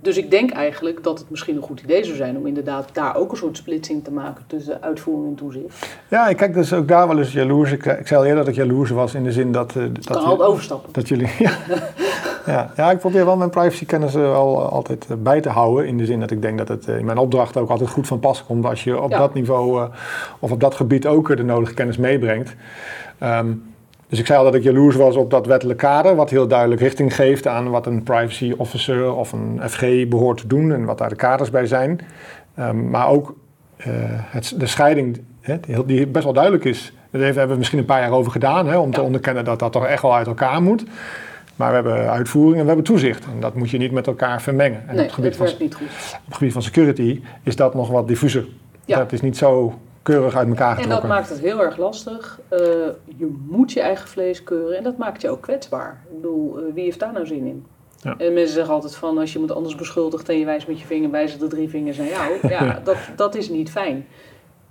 dus 0.00 0.16
ik 0.16 0.30
denk 0.30 0.50
eigenlijk 0.50 1.02
dat 1.02 1.18
het 1.18 1.30
misschien 1.30 1.56
een 1.56 1.62
goed 1.62 1.80
idee 1.80 2.04
zou 2.04 2.16
zijn 2.16 2.36
om 2.36 2.46
inderdaad 2.46 2.88
daar 2.92 3.16
ook 3.16 3.30
een 3.30 3.36
soort 3.36 3.56
splitsing 3.56 4.04
te 4.04 4.10
maken 4.10 4.44
tussen 4.46 4.82
uitvoering 4.82 5.28
en 5.28 5.34
toezicht. 5.34 5.98
Ja, 6.08 6.28
ik 6.28 6.36
kijk 6.36 6.54
dus 6.54 6.72
ook 6.72 6.88
daar 6.88 7.08
wel 7.08 7.18
eens 7.18 7.32
jaloers. 7.32 7.72
Ik, 7.72 7.84
ik 7.84 8.06
zei 8.06 8.20
al 8.20 8.26
eerder 8.26 8.44
dat 8.44 8.48
ik 8.48 8.54
jaloers 8.54 8.90
was 8.90 9.14
in 9.14 9.24
de 9.24 9.32
zin 9.32 9.52
dat... 9.52 9.74
Uh, 9.74 9.84
dat 9.92 10.06
kan 10.06 10.24
altijd 10.24 10.48
overstappen. 10.48 10.92
Dat 10.92 11.08
jullie... 11.08 11.30
Ja, 12.46 12.52
ja, 12.52 12.72
ja, 12.76 12.90
ik 12.90 12.98
probeer 12.98 13.24
wel 13.24 13.36
mijn 13.36 13.50
privacykennis 13.50 14.14
wel 14.14 14.70
altijd 14.70 15.06
bij 15.18 15.40
te 15.40 15.48
houden. 15.48 15.86
In 15.86 15.98
de 15.98 16.04
zin 16.04 16.20
dat 16.20 16.30
ik 16.30 16.42
denk 16.42 16.58
dat 16.58 16.68
het 16.68 16.86
in 16.86 17.04
mijn 17.04 17.18
opdracht 17.18 17.56
ook 17.56 17.70
altijd 17.70 17.90
goed 17.90 18.06
van 18.06 18.20
pas 18.20 18.44
komt 18.44 18.64
als 18.64 18.84
je 18.84 19.00
op 19.00 19.10
ja. 19.10 19.18
dat 19.18 19.34
niveau 19.34 19.80
uh, 19.80 19.88
of 20.38 20.52
op 20.52 20.60
dat 20.60 20.74
gebied 20.74 21.06
ook 21.06 21.36
de 21.36 21.42
nodige 21.42 21.74
kennis 21.74 21.96
meebrengt. 21.96 22.54
Um, 23.22 23.73
dus 24.08 24.18
ik 24.18 24.26
zei 24.26 24.38
al 24.38 24.44
dat 24.44 24.54
ik 24.54 24.62
jaloers 24.62 24.96
was 24.96 25.16
op 25.16 25.30
dat 25.30 25.46
wettelijk 25.46 25.78
kader, 25.78 26.14
wat 26.14 26.30
heel 26.30 26.48
duidelijk 26.48 26.80
richting 26.80 27.14
geeft 27.14 27.46
aan 27.46 27.70
wat 27.70 27.86
een 27.86 28.02
privacy 28.02 28.54
officer 28.56 29.14
of 29.14 29.32
een 29.32 29.60
FG 29.68 30.08
behoort 30.08 30.38
te 30.38 30.46
doen 30.46 30.72
en 30.72 30.84
wat 30.84 30.98
daar 30.98 31.08
de 31.08 31.16
kaders 31.16 31.50
bij 31.50 31.66
zijn. 31.66 32.00
Um, 32.58 32.90
maar 32.90 33.08
ook 33.08 33.34
uh, 33.78 33.86
het, 34.08 34.54
de 34.56 34.66
scheiding, 34.66 35.20
hè, 35.40 35.56
die 35.86 36.06
best 36.06 36.24
wel 36.24 36.32
duidelijk 36.32 36.64
is. 36.64 36.92
Daar 37.10 37.22
hebben 37.22 37.48
we 37.48 37.56
misschien 37.56 37.78
een 37.78 37.84
paar 37.84 38.00
jaar 38.00 38.10
over 38.10 38.32
gedaan, 38.32 38.66
hè, 38.66 38.76
om 38.76 38.86
ja. 38.86 38.94
te 38.94 39.02
onderkennen 39.02 39.44
dat 39.44 39.58
dat 39.58 39.72
toch 39.72 39.86
echt 39.86 40.02
wel 40.02 40.14
uit 40.14 40.26
elkaar 40.26 40.62
moet. 40.62 40.84
Maar 41.56 41.68
we 41.68 41.74
hebben 41.74 42.10
uitvoering 42.10 42.54
en 42.54 42.60
we 42.60 42.66
hebben 42.66 42.84
toezicht. 42.84 43.24
En 43.24 43.40
dat 43.40 43.54
moet 43.54 43.70
je 43.70 43.78
niet 43.78 43.92
met 43.92 44.06
elkaar 44.06 44.42
vermengen. 44.42 44.82
En 44.86 44.94
nee, 44.94 44.96
op, 44.96 45.04
het 45.04 45.12
gebied 45.12 45.38
dat 45.38 45.50
van, 45.50 45.58
niet 45.60 45.74
goed. 45.74 45.86
op 45.86 46.26
het 46.26 46.34
gebied 46.34 46.52
van 46.52 46.62
security 46.62 47.20
is 47.42 47.56
dat 47.56 47.74
nog 47.74 47.88
wat 47.88 48.08
diffuser. 48.08 48.46
Ja. 48.84 48.98
Dat 48.98 49.12
is 49.12 49.20
niet 49.20 49.36
zo 49.36 49.78
keurig 50.04 50.36
uit 50.36 50.48
elkaar 50.48 50.76
getrokken. 50.76 51.02
En 51.02 51.08
dat 51.08 51.16
maakt 51.16 51.28
het 51.28 51.38
heel 51.38 51.62
erg 51.62 51.76
lastig. 51.76 52.40
Uh, 52.52 52.58
je 53.16 53.36
moet 53.46 53.72
je 53.72 53.80
eigen 53.80 54.08
vlees 54.08 54.44
keuren 54.44 54.76
en 54.76 54.82
dat 54.82 54.96
maakt 54.96 55.20
je 55.22 55.30
ook 55.30 55.42
kwetsbaar. 55.42 56.02
Ik 56.08 56.14
bedoel, 56.14 56.58
uh, 56.58 56.74
wie 56.74 56.84
heeft 56.84 57.00
daar 57.00 57.12
nou 57.12 57.26
zin 57.26 57.46
in? 57.46 57.66
Ja. 58.02 58.16
En 58.18 58.32
mensen 58.32 58.54
zeggen 58.54 58.74
altijd 58.74 58.96
van 58.96 59.18
als 59.18 59.32
je 59.32 59.38
iemand 59.38 59.56
anders 59.56 59.74
beschuldigt 59.74 60.28
en 60.28 60.38
je 60.38 60.44
wijst 60.44 60.68
met 60.68 60.80
je 60.80 60.86
vinger, 60.86 61.10
wijzen 61.10 61.38
de 61.38 61.46
drie 61.46 61.68
vingers 61.68 61.96
naar 61.96 62.06
jou. 62.06 62.38
Ja, 62.48 62.80
dat, 62.84 62.96
dat 63.16 63.34
is 63.34 63.48
niet 63.48 63.70
fijn. 63.70 64.06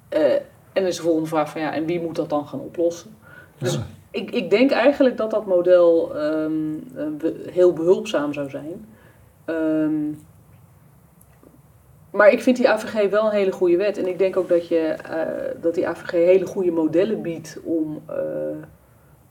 Uh, 0.10 0.34
en 0.34 0.42
dan 0.74 0.86
is 0.86 0.96
de 0.96 1.02
volgende 1.02 1.30
vraag 1.30 1.50
van 1.50 1.62
ja, 1.62 1.74
en 1.74 1.86
wie 1.86 2.02
moet 2.02 2.16
dat 2.16 2.30
dan 2.30 2.48
gaan 2.48 2.60
oplossen? 2.60 3.16
Dus 3.58 3.74
Ja. 3.74 3.86
ik, 4.12 4.32
ik 4.32 4.50
denk 4.50 4.72
eigenlijk 4.72 5.18
dat 5.18 5.32
dat 5.32 5.46
model 5.46 6.12
um, 6.16 6.84
heel 7.52 7.74
behulpzaam 7.74 8.34
zou 8.34 8.50
zijn. 8.50 8.86
Um, 9.46 10.20
maar 12.14 12.32
ik 12.32 12.42
vind 12.42 12.58
die 12.58 12.70
AVG 12.70 13.10
wel 13.10 13.26
een 13.26 13.32
hele 13.32 13.52
goede 13.52 13.78
wet. 13.78 13.98
En 13.98 14.08
ik 14.08 14.18
denk 14.18 14.38
ook 14.38 14.50
dat, 14.50 14.68
je, 14.68 14.96
uh, 15.10 15.62
dat 15.62 15.76
die 15.76 15.88
AVG 15.88 16.12
hele 16.12 16.46
goede 16.46 16.72
modellen 16.72 17.22
biedt 17.22 17.60
om, 17.64 18.04
uh, 18.10 18.16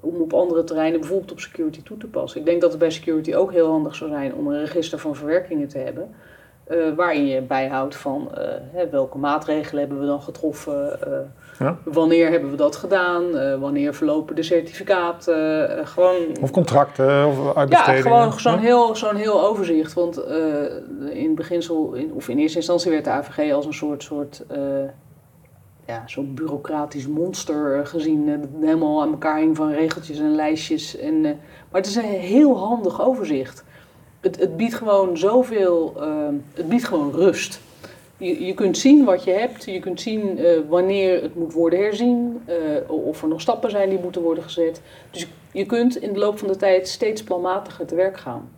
om 0.00 0.20
op 0.20 0.32
andere 0.32 0.64
terreinen, 0.64 1.00
bijvoorbeeld 1.00 1.32
op 1.32 1.40
security, 1.40 1.82
toe 1.82 1.96
te 1.96 2.06
passen. 2.06 2.40
Ik 2.40 2.46
denk 2.46 2.60
dat 2.60 2.70
het 2.70 2.78
bij 2.78 2.90
security 2.90 3.34
ook 3.34 3.52
heel 3.52 3.70
handig 3.70 3.94
zou 3.94 4.10
zijn 4.10 4.34
om 4.34 4.46
een 4.46 4.60
register 4.60 4.98
van 4.98 5.16
verwerkingen 5.16 5.68
te 5.68 5.78
hebben. 5.78 6.14
Uh, 6.70 6.94
waarin 6.96 7.26
je 7.26 7.40
bijhoudt 7.40 7.96
van 7.96 8.28
hè, 8.72 8.88
welke 8.88 9.18
maatregelen 9.18 9.80
hebben 9.80 10.00
we 10.00 10.06
dan 10.06 10.22
getroffen, 10.22 10.98
ja. 11.58 11.76
wanneer 11.84 12.30
hebben 12.30 12.50
we 12.50 12.56
dat 12.56 12.76
gedaan, 12.76 13.30
wanneer 13.60 13.94
verlopen 13.94 14.34
de 14.34 14.42
certificaten, 14.42 15.86
gewoon... 15.86 16.16
Of 16.40 16.50
contracten 16.50 17.26
of 17.26 17.56
uitbestedingen. 17.56 18.10
Ja, 18.10 18.20
gewoon 18.20 18.40
zo'n 18.40 18.58
heel, 18.58 18.96
zo'n 18.96 19.16
heel 19.16 19.44
overzicht. 19.44 19.92
Want 19.92 20.22
in 21.10 21.34
beginsel, 21.34 21.92
in, 21.92 22.12
of 22.12 22.28
in 22.28 22.38
eerste 22.38 22.58
instantie 22.58 22.90
werd 22.90 23.04
de 23.04 23.10
AVG 23.10 23.52
als 23.52 23.66
een 23.66 23.74
soort, 23.74 24.02
soort 24.02 24.44
ja, 25.86 26.02
zo'n 26.06 26.34
bureaucratisch 26.34 27.06
monster 27.06 27.86
gezien. 27.86 28.48
helemaal 28.60 29.02
aan 29.02 29.10
elkaar 29.10 29.38
hing 29.38 29.56
van 29.56 29.70
regeltjes 29.70 30.18
en 30.18 30.34
lijstjes. 30.34 30.96
En, 30.96 31.20
maar 31.20 31.80
het 31.80 31.86
is 31.86 31.96
een 31.96 32.02
heel 32.04 32.58
handig 32.58 33.02
overzicht. 33.02 33.64
Het, 34.22 34.56
biedt 34.56 34.74
gewoon 34.74 35.16
zoveel, 35.16 35.94
uh, 35.96 36.04
het 36.54 36.68
biedt 36.68 36.84
gewoon 36.84 37.12
rust. 37.12 37.60
Je, 38.16 38.44
je 38.44 38.54
kunt 38.54 38.78
zien 38.78 39.04
wat 39.04 39.24
je 39.24 39.30
hebt, 39.30 39.64
je 39.64 39.78
kunt 39.78 40.00
zien 40.00 40.40
uh, 40.40 40.58
wanneer 40.68 41.22
het 41.22 41.34
moet 41.34 41.52
worden 41.52 41.78
herzien, 41.78 42.42
uh, 42.48 42.90
of 42.90 43.22
er 43.22 43.28
nog 43.28 43.40
stappen 43.40 43.70
zijn 43.70 43.88
die 43.88 43.98
moeten 43.98 44.22
worden 44.22 44.44
gezet. 44.44 44.82
Dus 45.10 45.26
je 45.52 45.66
kunt 45.66 45.96
in 45.96 46.12
de 46.12 46.18
loop 46.18 46.38
van 46.38 46.48
de 46.48 46.56
tijd 46.56 46.88
steeds 46.88 47.22
planmatiger 47.22 47.86
te 47.86 47.94
werk 47.94 48.18
gaan. 48.18 48.48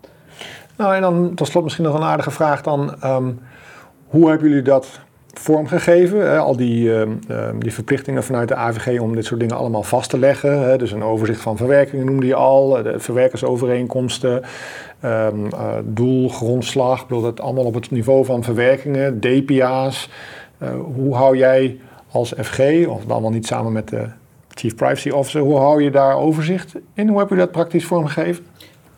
Nou, 0.77 0.95
en 0.95 1.01
dan 1.01 1.35
tot 1.35 1.47
slot 1.47 1.63
misschien 1.63 1.85
nog 1.85 1.95
een 1.95 2.03
aardige 2.03 2.31
vraag 2.31 2.63
dan. 2.63 2.95
Um, 3.05 3.41
hoe 4.07 4.29
hebben 4.29 4.49
jullie 4.49 4.63
dat 4.63 5.01
vormgegeven? 5.39 6.31
Hè? 6.31 6.39
Al 6.39 6.57
die, 6.57 6.89
uh, 6.89 7.03
die 7.59 7.73
verplichtingen 7.73 8.25
vanuit 8.25 8.49
de 8.49 8.55
AVG 8.55 9.01
om 9.01 9.15
dit 9.15 9.25
soort 9.25 9.41
dingen 9.41 9.57
allemaal 9.57 9.83
vast 9.83 10.11
te 10.11 10.19
leggen. 10.19 10.63
Hè? 10.63 10.79
Dus 10.79 10.93
een 10.93 11.03
overzicht 11.03 11.41
van 11.41 11.57
verwerkingen 11.57 12.07
noemde 12.07 12.27
je 12.27 12.35
al, 12.35 12.83
de 12.83 12.95
verwerkersovereenkomsten, 12.99 14.43
um, 15.05 15.49
doel, 15.85 16.29
grondslag. 16.29 17.07
Bedoel, 17.07 17.23
dat 17.23 17.41
allemaal 17.41 17.65
op 17.65 17.75
het 17.75 17.91
niveau 17.91 18.25
van 18.25 18.43
verwerkingen, 18.43 19.21
DPA's. 19.21 20.09
Uh, 20.63 20.69
hoe 20.95 21.15
hou 21.15 21.37
jij 21.37 21.79
als 22.11 22.35
FG, 22.43 22.87
of 22.87 23.05
dan 23.05 23.23
wel 23.23 23.31
niet 23.31 23.47
samen 23.47 23.73
met 23.73 23.89
de 23.89 24.07
Chief 24.49 24.75
Privacy 24.75 25.11
Officer, 25.11 25.41
hoe 25.41 25.57
hou 25.57 25.83
je 25.83 25.91
daar 25.91 26.17
overzicht 26.17 26.75
in? 26.95 27.09
Hoe 27.09 27.19
heb 27.19 27.29
je 27.29 27.37
dat 27.37 27.51
praktisch 27.51 27.85
vormgegeven? 27.85 28.45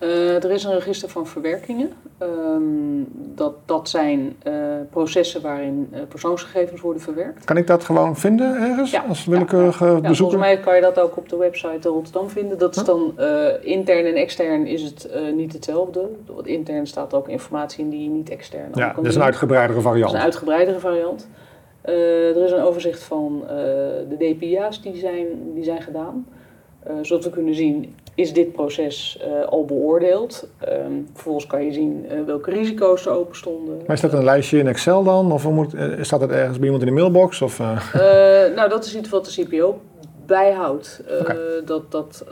Uh, 0.07 0.45
er 0.45 0.51
is 0.51 0.65
een 0.65 0.73
register 0.73 1.09
van 1.09 1.27
verwerkingen. 1.27 1.93
Um, 2.23 3.07
dat, 3.13 3.55
dat 3.65 3.89
zijn 3.89 4.37
uh, 4.47 4.55
processen 4.91 5.43
waarin 5.43 5.89
uh, 5.93 5.99
persoonsgegevens 6.09 6.81
worden 6.81 7.03
verwerkt. 7.03 7.45
Kan 7.45 7.57
ik 7.57 7.67
dat 7.67 7.85
gewoon 7.85 8.17
vinden 8.17 8.57
ergens? 8.57 8.91
Ja, 8.91 9.05
als 9.09 9.25
willekeurige 9.25 9.85
ja, 9.85 9.91
ja. 9.91 10.01
bezoeker? 10.01 10.17
volgens 10.17 10.41
mij 10.41 10.61
kan 10.61 10.75
je 10.75 10.81
dat 10.81 11.01
ook 11.01 11.17
op 11.17 11.29
de 11.29 11.37
website 11.37 11.89
Rotterdam 11.89 12.29
vinden. 12.29 12.59
Dat 12.59 12.77
is 12.77 12.85
dan 12.85 13.15
intern 13.61 14.07
en 14.07 14.15
extern 14.15 14.67
is 14.67 14.83
het 14.83 15.09
niet 15.35 15.53
hetzelfde. 15.53 16.09
Want 16.27 16.47
intern 16.47 16.87
staat 16.87 17.15
ook 17.15 17.29
informatie 17.29 17.85
in 17.85 17.91
die 17.91 18.03
je 18.03 18.09
niet 18.09 18.31
extern 18.31 18.71
Ja, 18.75 18.87
kan 18.87 19.03
dat 19.03 19.13
is 19.13 19.19
een 19.19 19.23
uitgebreidere 19.23 19.81
variant. 19.81 20.13
Dat 20.13 20.15
is 20.15 20.19
een 20.19 20.25
uitgebreidere 20.25 20.79
variant. 20.79 21.29
er 21.83 22.45
is 22.45 22.53
een 22.53 22.63
overzicht 22.63 23.03
van 23.03 23.45
de 24.09 24.17
DPIA's 24.19 24.83
die 24.83 24.97
zijn, 24.97 25.27
die 25.55 25.65
zijn 25.65 25.83
gedaan. 25.83 26.27
zodat 27.03 27.25
we 27.25 27.31
kunnen 27.31 27.55
zien 27.55 27.95
is 28.17 28.33
dit 28.33 28.53
proces 28.53 29.19
uh, 29.27 29.45
al 29.45 29.65
beoordeeld. 29.65 30.49
Um, 30.69 31.09
vervolgens 31.13 31.47
kan 31.47 31.65
je 31.65 31.73
zien 31.73 32.07
uh, 32.13 32.25
welke 32.25 32.51
risico's 32.51 33.07
er 33.07 33.13
open 33.13 33.37
stonden. 33.37 33.77
Maar 33.87 33.97
is 33.97 34.01
dat 34.01 34.13
een 34.13 34.25
lijstje 34.25 34.59
in 34.59 34.67
Excel 34.67 35.05
dan? 35.05 35.33
Of 35.33 35.49
moet, 35.49 35.75
uh, 35.75 36.03
staat 36.03 36.21
dat 36.21 36.31
ergens 36.31 36.57
bij 36.57 36.65
iemand 36.65 36.83
in 36.83 36.89
de 36.89 37.01
mailbox? 37.01 37.43
Of, 37.43 37.59
nou, 38.55 38.69
dat 38.69 38.85
is 38.85 38.97
iets 38.97 39.09
wat 39.09 39.25
de 39.25 39.45
CPO 39.45 39.81
bijhoudt. 40.27 41.03
Okay. 41.21 41.37
dat, 41.65 41.91
dat, 41.91 42.25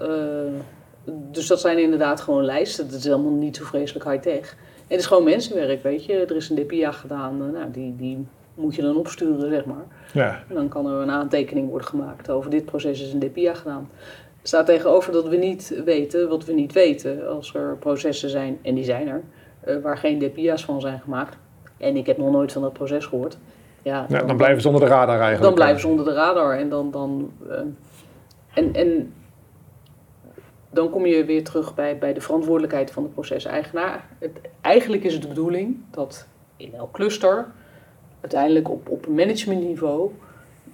dus 1.06 1.46
dat 1.46 1.60
zijn 1.60 1.78
inderdaad 1.78 2.20
gewoon 2.20 2.44
lijsten. 2.44 2.86
Dat 2.90 2.98
is 2.98 3.04
helemaal 3.04 3.30
niet 3.30 3.56
zo 3.56 3.64
vreselijk 3.64 4.10
high-tech. 4.10 4.56
En 4.76 4.90
het 4.90 5.00
is 5.00 5.06
gewoon 5.06 5.24
mensenwerk, 5.24 5.82
weet 5.82 6.04
je. 6.04 6.12
Er 6.12 6.36
is 6.36 6.50
een 6.50 6.56
DPIA 6.56 6.92
gedaan, 6.92 7.52
nou, 7.52 7.70
die, 7.70 7.96
die 7.96 8.26
moet 8.54 8.74
je 8.74 8.82
dan 8.82 8.96
opsturen, 8.96 9.50
zeg 9.50 9.64
maar. 9.64 9.84
Ja. 10.12 10.42
En 10.48 10.54
dan 10.54 10.68
kan 10.68 10.86
er 10.86 11.00
een 11.00 11.10
aantekening 11.10 11.68
worden 11.68 11.88
gemaakt 11.88 12.30
over 12.30 12.50
dit 12.50 12.64
proces 12.64 13.02
is 13.02 13.12
een 13.12 13.18
DPIA 13.18 13.54
gedaan 13.54 13.88
staat 14.46 14.66
tegenover 14.66 15.12
dat 15.12 15.28
we 15.28 15.36
niet 15.36 15.82
weten 15.84 16.28
wat 16.28 16.44
we 16.44 16.52
niet 16.52 16.72
weten. 16.72 17.28
Als 17.28 17.54
er 17.54 17.76
processen 17.78 18.30
zijn, 18.30 18.58
en 18.62 18.74
die 18.74 18.84
zijn 18.84 19.08
er, 19.08 19.22
uh, 19.68 19.82
waar 19.82 19.98
geen 19.98 20.18
DPIA's 20.18 20.64
van 20.64 20.80
zijn 20.80 21.00
gemaakt. 21.00 21.36
En 21.76 21.96
ik 21.96 22.06
heb 22.06 22.18
nog 22.18 22.30
nooit 22.30 22.52
van 22.52 22.62
dat 22.62 22.72
proces 22.72 23.06
gehoord. 23.06 23.38
Ja, 23.82 24.06
dan, 24.08 24.36
blijven 24.36 24.62
ze 24.62 24.68
onder 24.68 24.82
de 24.82 24.88
radar 24.88 25.20
eigenlijk. 25.20 25.42
Dan 25.42 25.54
blijven 25.54 25.80
ze 25.80 25.88
onder 25.88 26.04
de 26.04 26.12
radar. 26.12 26.58
En 26.58 26.68
dan, 26.68 26.90
dan, 26.90 27.32
uh, 27.48 27.58
en, 28.54 28.74
en 28.74 29.12
dan 30.70 30.90
kom 30.90 31.06
je 31.06 31.24
weer 31.24 31.44
terug 31.44 31.74
bij, 31.74 31.98
bij 31.98 32.12
de 32.12 32.20
verantwoordelijkheid 32.20 32.90
van 32.90 33.02
de 33.02 33.08
proceseigenaar. 33.08 34.08
Het, 34.18 34.40
eigenlijk 34.60 35.04
is 35.04 35.12
het 35.12 35.22
de 35.22 35.28
bedoeling 35.28 35.76
dat 35.90 36.26
in 36.56 36.74
elk 36.74 36.92
cluster, 36.92 37.46
uiteindelijk 38.20 38.70
op, 38.70 38.88
op 38.88 39.06
managementniveau, 39.06 40.10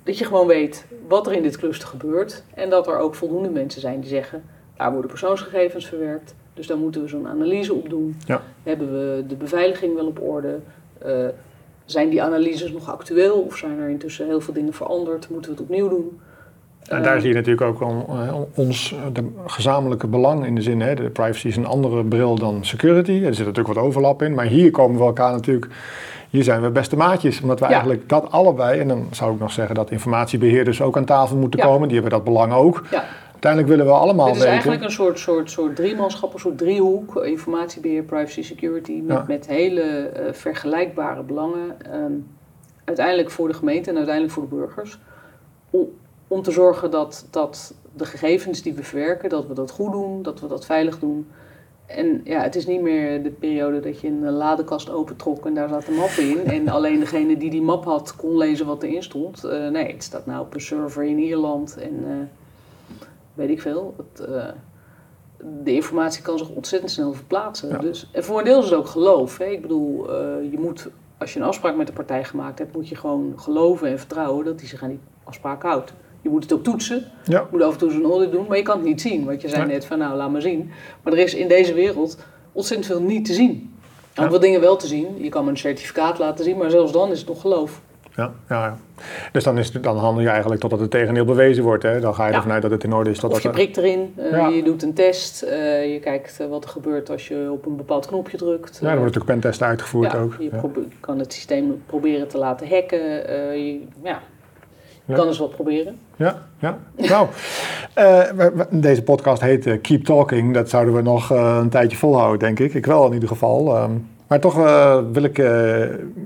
dat 0.02 0.18
je 0.18 0.24
gewoon 0.24 0.46
weet 0.46 0.86
wat 1.08 1.26
er 1.26 1.32
in 1.32 1.42
dit 1.42 1.58
cluster 1.58 1.88
gebeurt. 1.88 2.42
En 2.54 2.70
dat 2.70 2.86
er 2.86 2.98
ook 2.98 3.14
voldoende 3.14 3.48
mensen 3.48 3.80
zijn 3.80 4.00
die 4.00 4.08
zeggen, 4.08 4.42
daar 4.76 4.92
worden 4.92 5.10
persoonsgegevens 5.10 5.86
verwerkt. 5.86 6.34
Dus 6.54 6.66
daar 6.66 6.76
moeten 6.76 7.02
we 7.02 7.08
zo'n 7.08 7.28
analyse 7.28 7.74
op 7.74 7.88
doen. 7.88 8.16
Ja. 8.26 8.42
Hebben 8.62 8.92
we 8.92 9.24
de 9.26 9.36
beveiliging 9.36 9.94
wel 9.94 10.06
op 10.06 10.20
orde? 10.20 10.58
Uh, 11.06 11.26
zijn 11.84 12.08
die 12.08 12.22
analyses 12.22 12.72
nog 12.72 12.90
actueel 12.90 13.40
of 13.40 13.56
zijn 13.56 13.78
er 13.78 13.88
intussen 13.88 14.26
heel 14.26 14.40
veel 14.40 14.54
dingen 14.54 14.72
veranderd? 14.72 15.28
Moeten 15.30 15.50
we 15.50 15.56
het 15.56 15.66
opnieuw 15.66 15.88
doen? 15.88 16.20
En 16.88 17.02
daar 17.02 17.20
zie 17.20 17.28
je 17.28 17.34
natuurlijk 17.34 17.60
ook 17.60 17.80
on, 17.80 18.46
ons 18.54 18.94
de 19.12 19.28
gezamenlijke 19.46 20.06
belang 20.06 20.46
in 20.46 20.54
de 20.54 20.62
zin, 20.62 20.80
hè, 20.80 20.94
de 20.94 21.10
privacy 21.10 21.46
is 21.46 21.56
een 21.56 21.66
andere 21.66 22.04
bril 22.04 22.34
dan 22.34 22.64
security. 22.64 23.12
Er 23.12 23.34
zit 23.34 23.46
natuurlijk 23.46 23.74
wat 23.74 23.84
overlap 23.84 24.22
in, 24.22 24.34
maar 24.34 24.46
hier 24.46 24.70
komen 24.70 24.98
we 24.98 25.04
elkaar 25.04 25.32
natuurlijk 25.32 25.66
hier 26.30 26.44
zijn 26.44 26.62
we 26.62 26.70
beste 26.70 26.96
maatjes. 26.96 27.40
Omdat 27.40 27.58
we 27.58 27.64
ja. 27.64 27.70
eigenlijk 27.70 28.08
dat 28.08 28.30
allebei, 28.30 28.80
en 28.80 28.88
dan 28.88 29.06
zou 29.10 29.32
ik 29.34 29.40
nog 29.40 29.52
zeggen 29.52 29.74
dat 29.74 29.90
informatiebeheerders 29.90 30.82
ook 30.82 30.96
aan 30.96 31.04
tafel 31.04 31.36
moeten 31.36 31.60
ja. 31.60 31.66
komen, 31.66 31.88
die 31.88 32.00
hebben 32.00 32.18
dat 32.18 32.24
belang 32.24 32.52
ook. 32.52 32.82
Ja. 32.90 33.04
Uiteindelijk 33.32 33.78
willen 33.78 33.86
we 33.86 34.00
allemaal 34.00 34.26
weten... 34.26 34.40
Het 34.40 34.48
is 34.48 34.52
eigenlijk 34.52 34.82
een 34.82 34.90
soort, 34.90 35.18
soort, 35.18 35.50
soort 35.50 35.76
driemanschap, 35.76 36.34
een 36.34 36.40
soort 36.40 36.58
driehoek. 36.58 37.16
Informatiebeheer, 37.16 38.02
privacy, 38.02 38.42
security. 38.42 39.02
Met, 39.04 39.26
met 39.26 39.46
hele 39.46 40.12
uh, 40.16 40.32
vergelijkbare 40.32 41.22
belangen. 41.22 41.76
Um, 41.94 42.26
uiteindelijk 42.84 43.30
voor 43.30 43.48
de 43.48 43.54
gemeente 43.54 43.90
en 43.90 43.96
uiteindelijk 43.96 44.34
voor 44.34 44.48
de 44.48 44.54
burgers. 44.54 44.98
Om, 45.70 45.86
om 46.28 46.42
te 46.42 46.50
zorgen 46.50 46.90
dat, 46.90 47.26
dat 47.30 47.74
de 47.92 48.04
gegevens 48.04 48.62
die 48.62 48.74
we 48.74 48.82
verwerken, 48.82 49.28
dat 49.28 49.46
we 49.46 49.54
dat 49.54 49.70
goed 49.70 49.92
doen, 49.92 50.22
dat 50.22 50.40
we 50.40 50.46
dat 50.46 50.66
veilig 50.66 50.98
doen. 50.98 51.28
En 51.96 52.20
ja, 52.24 52.40
het 52.40 52.56
is 52.56 52.66
niet 52.66 52.80
meer 52.80 53.22
de 53.22 53.30
periode 53.30 53.80
dat 53.80 54.00
je 54.00 54.08
een 54.08 54.30
ladekast 54.30 54.90
opentrok 54.90 55.46
en 55.46 55.54
daar 55.54 55.68
zaten 55.68 55.94
mappen 55.94 56.28
in. 56.28 56.44
En 56.44 56.68
alleen 56.68 57.00
degene 57.00 57.36
die 57.36 57.50
die 57.50 57.62
map 57.62 57.84
had 57.84 58.16
kon 58.16 58.36
lezen 58.36 58.66
wat 58.66 58.82
erin 58.82 59.02
stond. 59.02 59.44
Uh, 59.44 59.68
nee, 59.68 59.92
het 59.92 60.02
staat 60.02 60.26
nou 60.26 60.40
op 60.40 60.54
een 60.54 60.60
server 60.60 61.04
in 61.04 61.18
Ierland 61.18 61.76
en 61.76 62.04
uh, 62.08 62.14
weet 63.34 63.50
ik 63.50 63.60
veel. 63.60 63.94
Het, 63.96 64.28
uh, 64.28 64.44
de 65.62 65.74
informatie 65.74 66.22
kan 66.22 66.38
zich 66.38 66.48
ontzettend 66.48 66.90
snel 66.90 67.12
verplaatsen. 67.12 67.68
Ja. 67.68 67.78
Dus, 67.78 68.10
en 68.12 68.24
voor 68.24 68.38
een 68.38 68.44
deel 68.44 68.58
is 68.58 68.64
het 68.64 68.74
ook 68.74 68.86
geloof. 68.86 69.38
Hè? 69.38 69.44
Ik 69.44 69.62
bedoel, 69.62 70.12
je 70.42 70.58
moet, 70.58 70.88
als 71.18 71.32
je 71.32 71.40
een 71.40 71.46
afspraak 71.46 71.76
met 71.76 71.86
de 71.86 71.92
partij 71.92 72.24
gemaakt 72.24 72.58
hebt, 72.58 72.74
moet 72.74 72.88
je 72.88 72.96
gewoon 72.96 73.32
geloven 73.36 73.88
en 73.88 73.98
vertrouwen 73.98 74.44
dat 74.44 74.58
die 74.58 74.68
zich 74.68 74.82
aan 74.82 74.88
die 74.88 75.00
afspraak 75.24 75.62
houdt. 75.62 75.92
Je 76.22 76.28
moet 76.28 76.42
het 76.42 76.52
ook 76.52 76.62
toetsen. 76.62 77.04
Ja. 77.24 77.38
Je 77.38 77.46
moet 77.50 77.62
af 77.62 77.72
en 77.72 77.78
toe 77.78 77.90
zo'n 77.90 78.04
audit 78.04 78.32
doen, 78.32 78.46
maar 78.48 78.56
je 78.56 78.62
kan 78.62 78.76
het 78.76 78.86
niet 78.86 79.00
zien. 79.00 79.24
Want 79.24 79.40
je 79.42 79.48
zei 79.48 79.62
Nee. 79.66 79.72
net 79.74 79.84
van 79.84 79.98
nou, 79.98 80.16
laat 80.16 80.30
maar 80.30 80.42
zien. 80.42 80.70
Maar 81.02 81.12
er 81.12 81.18
is 81.18 81.34
in 81.34 81.48
deze 81.48 81.74
wereld 81.74 82.16
ontzettend 82.52 82.88
veel 82.90 83.00
niet 83.02 83.24
te 83.24 83.32
zien. 83.32 83.74
Ja. 84.14 84.28
wat 84.28 84.40
dingen 84.40 84.60
wel 84.60 84.76
te 84.76 84.86
zien. 84.86 85.06
Je 85.22 85.28
kan 85.28 85.44
me 85.44 85.50
een 85.50 85.56
certificaat 85.56 86.18
laten 86.18 86.44
zien, 86.44 86.56
maar 86.56 86.70
zelfs 86.70 86.92
dan 86.92 87.10
is 87.10 87.18
het 87.18 87.28
nog 87.28 87.40
geloof. 87.40 87.80
Ja, 88.16 88.32
ja, 88.48 88.64
ja. 88.64 88.76
Dus 89.32 89.44
dan, 89.44 89.58
is 89.58 89.72
het, 89.72 89.82
dan 89.82 89.96
handel 89.96 90.22
je 90.22 90.28
eigenlijk 90.28 90.60
totdat 90.60 90.80
het 90.80 90.90
tegendeel 90.90 91.24
bewezen 91.24 91.62
wordt. 91.64 91.82
Hè? 91.82 92.00
Dan 92.00 92.14
ga 92.14 92.24
je 92.24 92.30
Ja. 92.30 92.36
ervan 92.36 92.52
uit 92.52 92.62
dat 92.62 92.70
het 92.70 92.84
in 92.84 92.92
orde 92.92 93.10
is. 93.10 93.18
Totdat 93.18 93.38
Of 93.38 93.44
je 93.44 93.50
prikt 93.50 93.76
erin, 93.76 94.12
eh, 94.16 94.30
Ja. 94.30 94.48
je 94.48 94.62
doet 94.62 94.82
een 94.82 94.94
test, 94.94 95.42
eh, 95.42 95.92
je 95.92 96.00
kijkt 96.00 96.40
eh, 96.40 96.46
wat 96.46 96.64
er 96.64 96.70
gebeurt 96.70 97.10
als 97.10 97.28
je 97.28 97.48
op 97.52 97.66
een 97.66 97.76
bepaald 97.76 98.06
knopje 98.06 98.36
drukt. 98.36 98.78
Ja, 98.82 98.90
er 98.90 98.98
wordt 98.98 99.14
natuurlijk 99.14 99.40
pentesten 99.40 99.66
uitgevoerd 99.66 100.12
Ja, 100.12 100.18
ook. 100.18 100.36
Je 100.38 100.50
kan 101.00 101.18
het 101.18 101.32
systeem 101.32 101.82
proberen 101.86 102.28
te 102.28 102.38
laten 102.38 102.68
hacken. 102.68 102.98
je, 103.64 103.80
ja, 104.02 104.20
Ja. 105.04 105.14
kan 105.14 105.26
eens 105.26 105.38
wat 105.38 105.50
proberen. 105.50 105.98
Ja, 106.16 106.42
ja. 106.58 106.78
Nou, 106.96 107.26
eh, 107.94 108.46
deze 108.70 109.02
podcast 109.02 109.40
heet 109.40 109.66
eh, 109.66 109.80
Keep 109.80 110.04
Talking. 110.04 110.54
Dat 110.54 110.68
zouden 110.68 110.94
we 110.94 111.02
nog 111.02 111.32
eh, 111.32 111.58
een 111.60 111.68
tijdje 111.68 111.96
volhouden, 111.96 112.38
denk 112.38 112.58
ik. 112.58 112.74
Ik 112.74 112.86
wel 112.86 113.06
in 113.06 113.12
ieder 113.12 113.28
geval. 113.28 113.76
Ehm, 113.76 113.90
maar 114.26 114.40
toch 114.40 114.54
wil 115.12 115.22
ik 115.22 115.42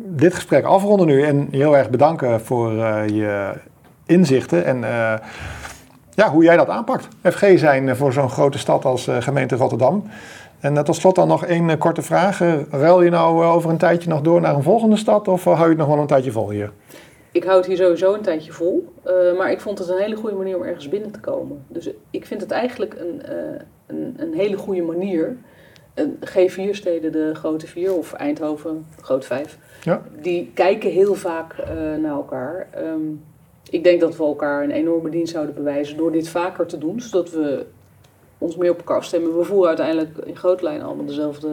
dit 0.06 0.34
gesprek 0.34 0.64
afronden 0.64 1.06
nu 1.06 1.22
en 1.22 1.48
heel 1.50 1.76
erg 1.76 1.90
bedanken 1.90 2.40
voor 2.40 2.72
je 3.12 3.52
inzichten 4.06 4.64
en 4.64 4.80
ja, 6.14 6.30
hoe 6.30 6.42
jij 6.42 6.56
dat 6.56 6.68
aanpakt. 6.68 7.08
FG 7.22 7.58
zijn 7.58 7.96
voor 7.96 8.12
zo'n 8.12 8.30
grote 8.30 8.58
stad 8.58 8.84
als 8.84 9.08
gemeente 9.18 9.56
Rotterdam. 9.56 10.04
En 10.60 10.84
tot 10.84 10.96
slot 10.96 11.14
dan 11.14 11.28
nog 11.28 11.44
één 11.44 11.78
korte 11.78 12.02
vraag. 12.02 12.38
Ruil 12.70 13.02
je 13.02 13.10
nou 13.10 13.44
over 13.44 13.70
een 13.70 13.76
tijdje 13.76 14.08
nog 14.08 14.20
door 14.20 14.40
naar 14.40 14.54
een 14.54 14.62
volgende 14.62 14.96
stad 14.96 15.28
of 15.28 15.44
hou 15.44 15.62
je 15.62 15.68
het 15.68 15.78
nog 15.78 15.88
wel 15.88 15.98
een 15.98 16.06
tijdje 16.06 16.32
vol 16.32 16.50
hier? 16.50 16.72
Ik 17.34 17.44
houd 17.44 17.66
hier 17.66 17.76
sowieso 17.76 18.14
een 18.14 18.22
tijdje 18.22 18.52
vol. 18.52 18.92
eh, 19.02 19.36
maar 19.36 19.50
ik 19.50 19.60
vond 19.60 19.78
het 19.78 19.88
een 19.88 19.98
hele 19.98 20.16
goede 20.16 20.36
manier 20.36 20.56
om 20.56 20.62
ergens 20.62 20.88
binnen 20.88 21.10
te 21.10 21.20
komen. 21.20 21.64
Dus 21.68 21.90
ik 22.10 22.26
vind 22.26 22.40
het 22.40 22.50
eigenlijk 22.50 22.94
een, 22.98 23.22
eh, 23.22 23.60
een, 23.86 24.14
een 24.18 24.34
hele 24.34 24.56
goede 24.56 24.82
manier. 24.82 25.36
Een 25.94 26.18
G4-steden, 26.24 27.12
de 27.12 27.34
grote 27.34 27.66
vier, 27.66 27.92
of 27.94 28.12
Eindhoven, 28.12 28.86
grote 29.00 29.26
vijf, 29.26 29.58
Ja. 29.82 30.02
die 30.20 30.50
kijken 30.54 30.90
heel 30.90 31.14
vaak 31.14 31.52
eh, 31.58 31.66
naar 32.00 32.12
elkaar. 32.12 32.68
Ehm, 32.70 33.00
ik 33.70 33.84
denk 33.84 34.00
dat 34.00 34.16
we 34.16 34.24
elkaar 34.24 34.62
een 34.62 34.70
enorme 34.70 35.10
dienst 35.10 35.32
zouden 35.32 35.54
bewijzen 35.54 35.96
door 35.96 36.12
dit 36.12 36.28
vaker 36.28 36.66
te 36.66 36.78
doen, 36.78 37.00
zodat 37.00 37.30
we 37.30 37.64
ons 38.38 38.56
meer 38.56 38.70
op 38.70 38.78
elkaar 38.78 38.96
afstemmen. 38.96 39.38
We 39.38 39.44
voeren 39.44 39.68
uiteindelijk 39.68 40.18
in 40.26 40.36
grote 40.36 40.64
lijnen 40.64 40.86
allemaal 40.86 41.06
dezelfde 41.06 41.48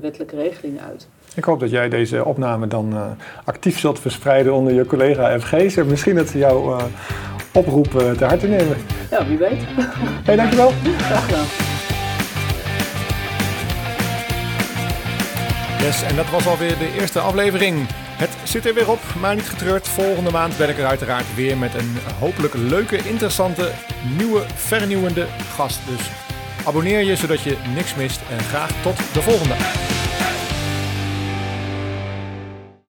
wettelijke 0.00 0.36
regelingen 0.36 0.82
uit. 0.82 1.08
Ik 1.36 1.44
hoop 1.44 1.60
dat 1.60 1.70
jij 1.70 1.88
deze 1.88 2.24
opname 2.24 2.66
dan 2.66 2.92
eh, 2.92 3.02
actief 3.44 3.78
zult 3.78 4.00
verspreiden 4.00 4.54
onder 4.54 4.72
je 4.72 4.86
collega 4.86 5.40
FG's. 5.40 5.76
En 5.76 5.86
misschien 5.86 6.14
dat 6.14 6.28
ze 6.28 6.38
jouw 6.38 6.78
eh, 6.78 6.84
oproep 7.52 8.00
eh, 8.00 8.10
te 8.10 8.24
harte 8.24 8.46
nemen. 8.46 8.76
Ja, 9.10 9.26
wie 9.26 9.38
weet. 9.38 9.62
Hey, 10.24 10.36
dankjewel. 10.36 10.72
Graag 10.98 11.24
gedaan. 11.24 11.44
Yes, 15.80 16.02
en 16.02 16.16
dat 16.16 16.30
was 16.30 16.46
alweer 16.46 16.78
de 16.78 16.92
eerste 17.00 17.18
aflevering. 17.18 17.86
Het 18.16 18.30
zit 18.42 18.66
er 18.66 18.74
weer 18.74 18.90
op, 18.90 19.00
maar 19.20 19.34
niet 19.34 19.48
getreurd. 19.48 19.88
Volgende 19.88 20.30
maand 20.30 20.56
ben 20.58 20.68
ik 20.68 20.78
er 20.78 20.86
uiteraard 20.86 21.34
weer 21.34 21.58
met 21.58 21.74
een 21.74 21.96
hopelijk 22.18 22.54
leuke, 22.54 22.96
interessante, 22.96 23.70
nieuwe, 24.18 24.42
vernieuwende 24.54 25.26
gast. 25.54 25.80
Dus 25.86 26.10
abonneer 26.66 27.00
je 27.00 27.16
zodat 27.16 27.40
je 27.40 27.56
niks 27.74 27.94
mist 27.94 28.20
en 28.30 28.38
graag 28.38 28.70
tot 28.82 28.96
de 28.96 29.22
volgende. 29.22 29.54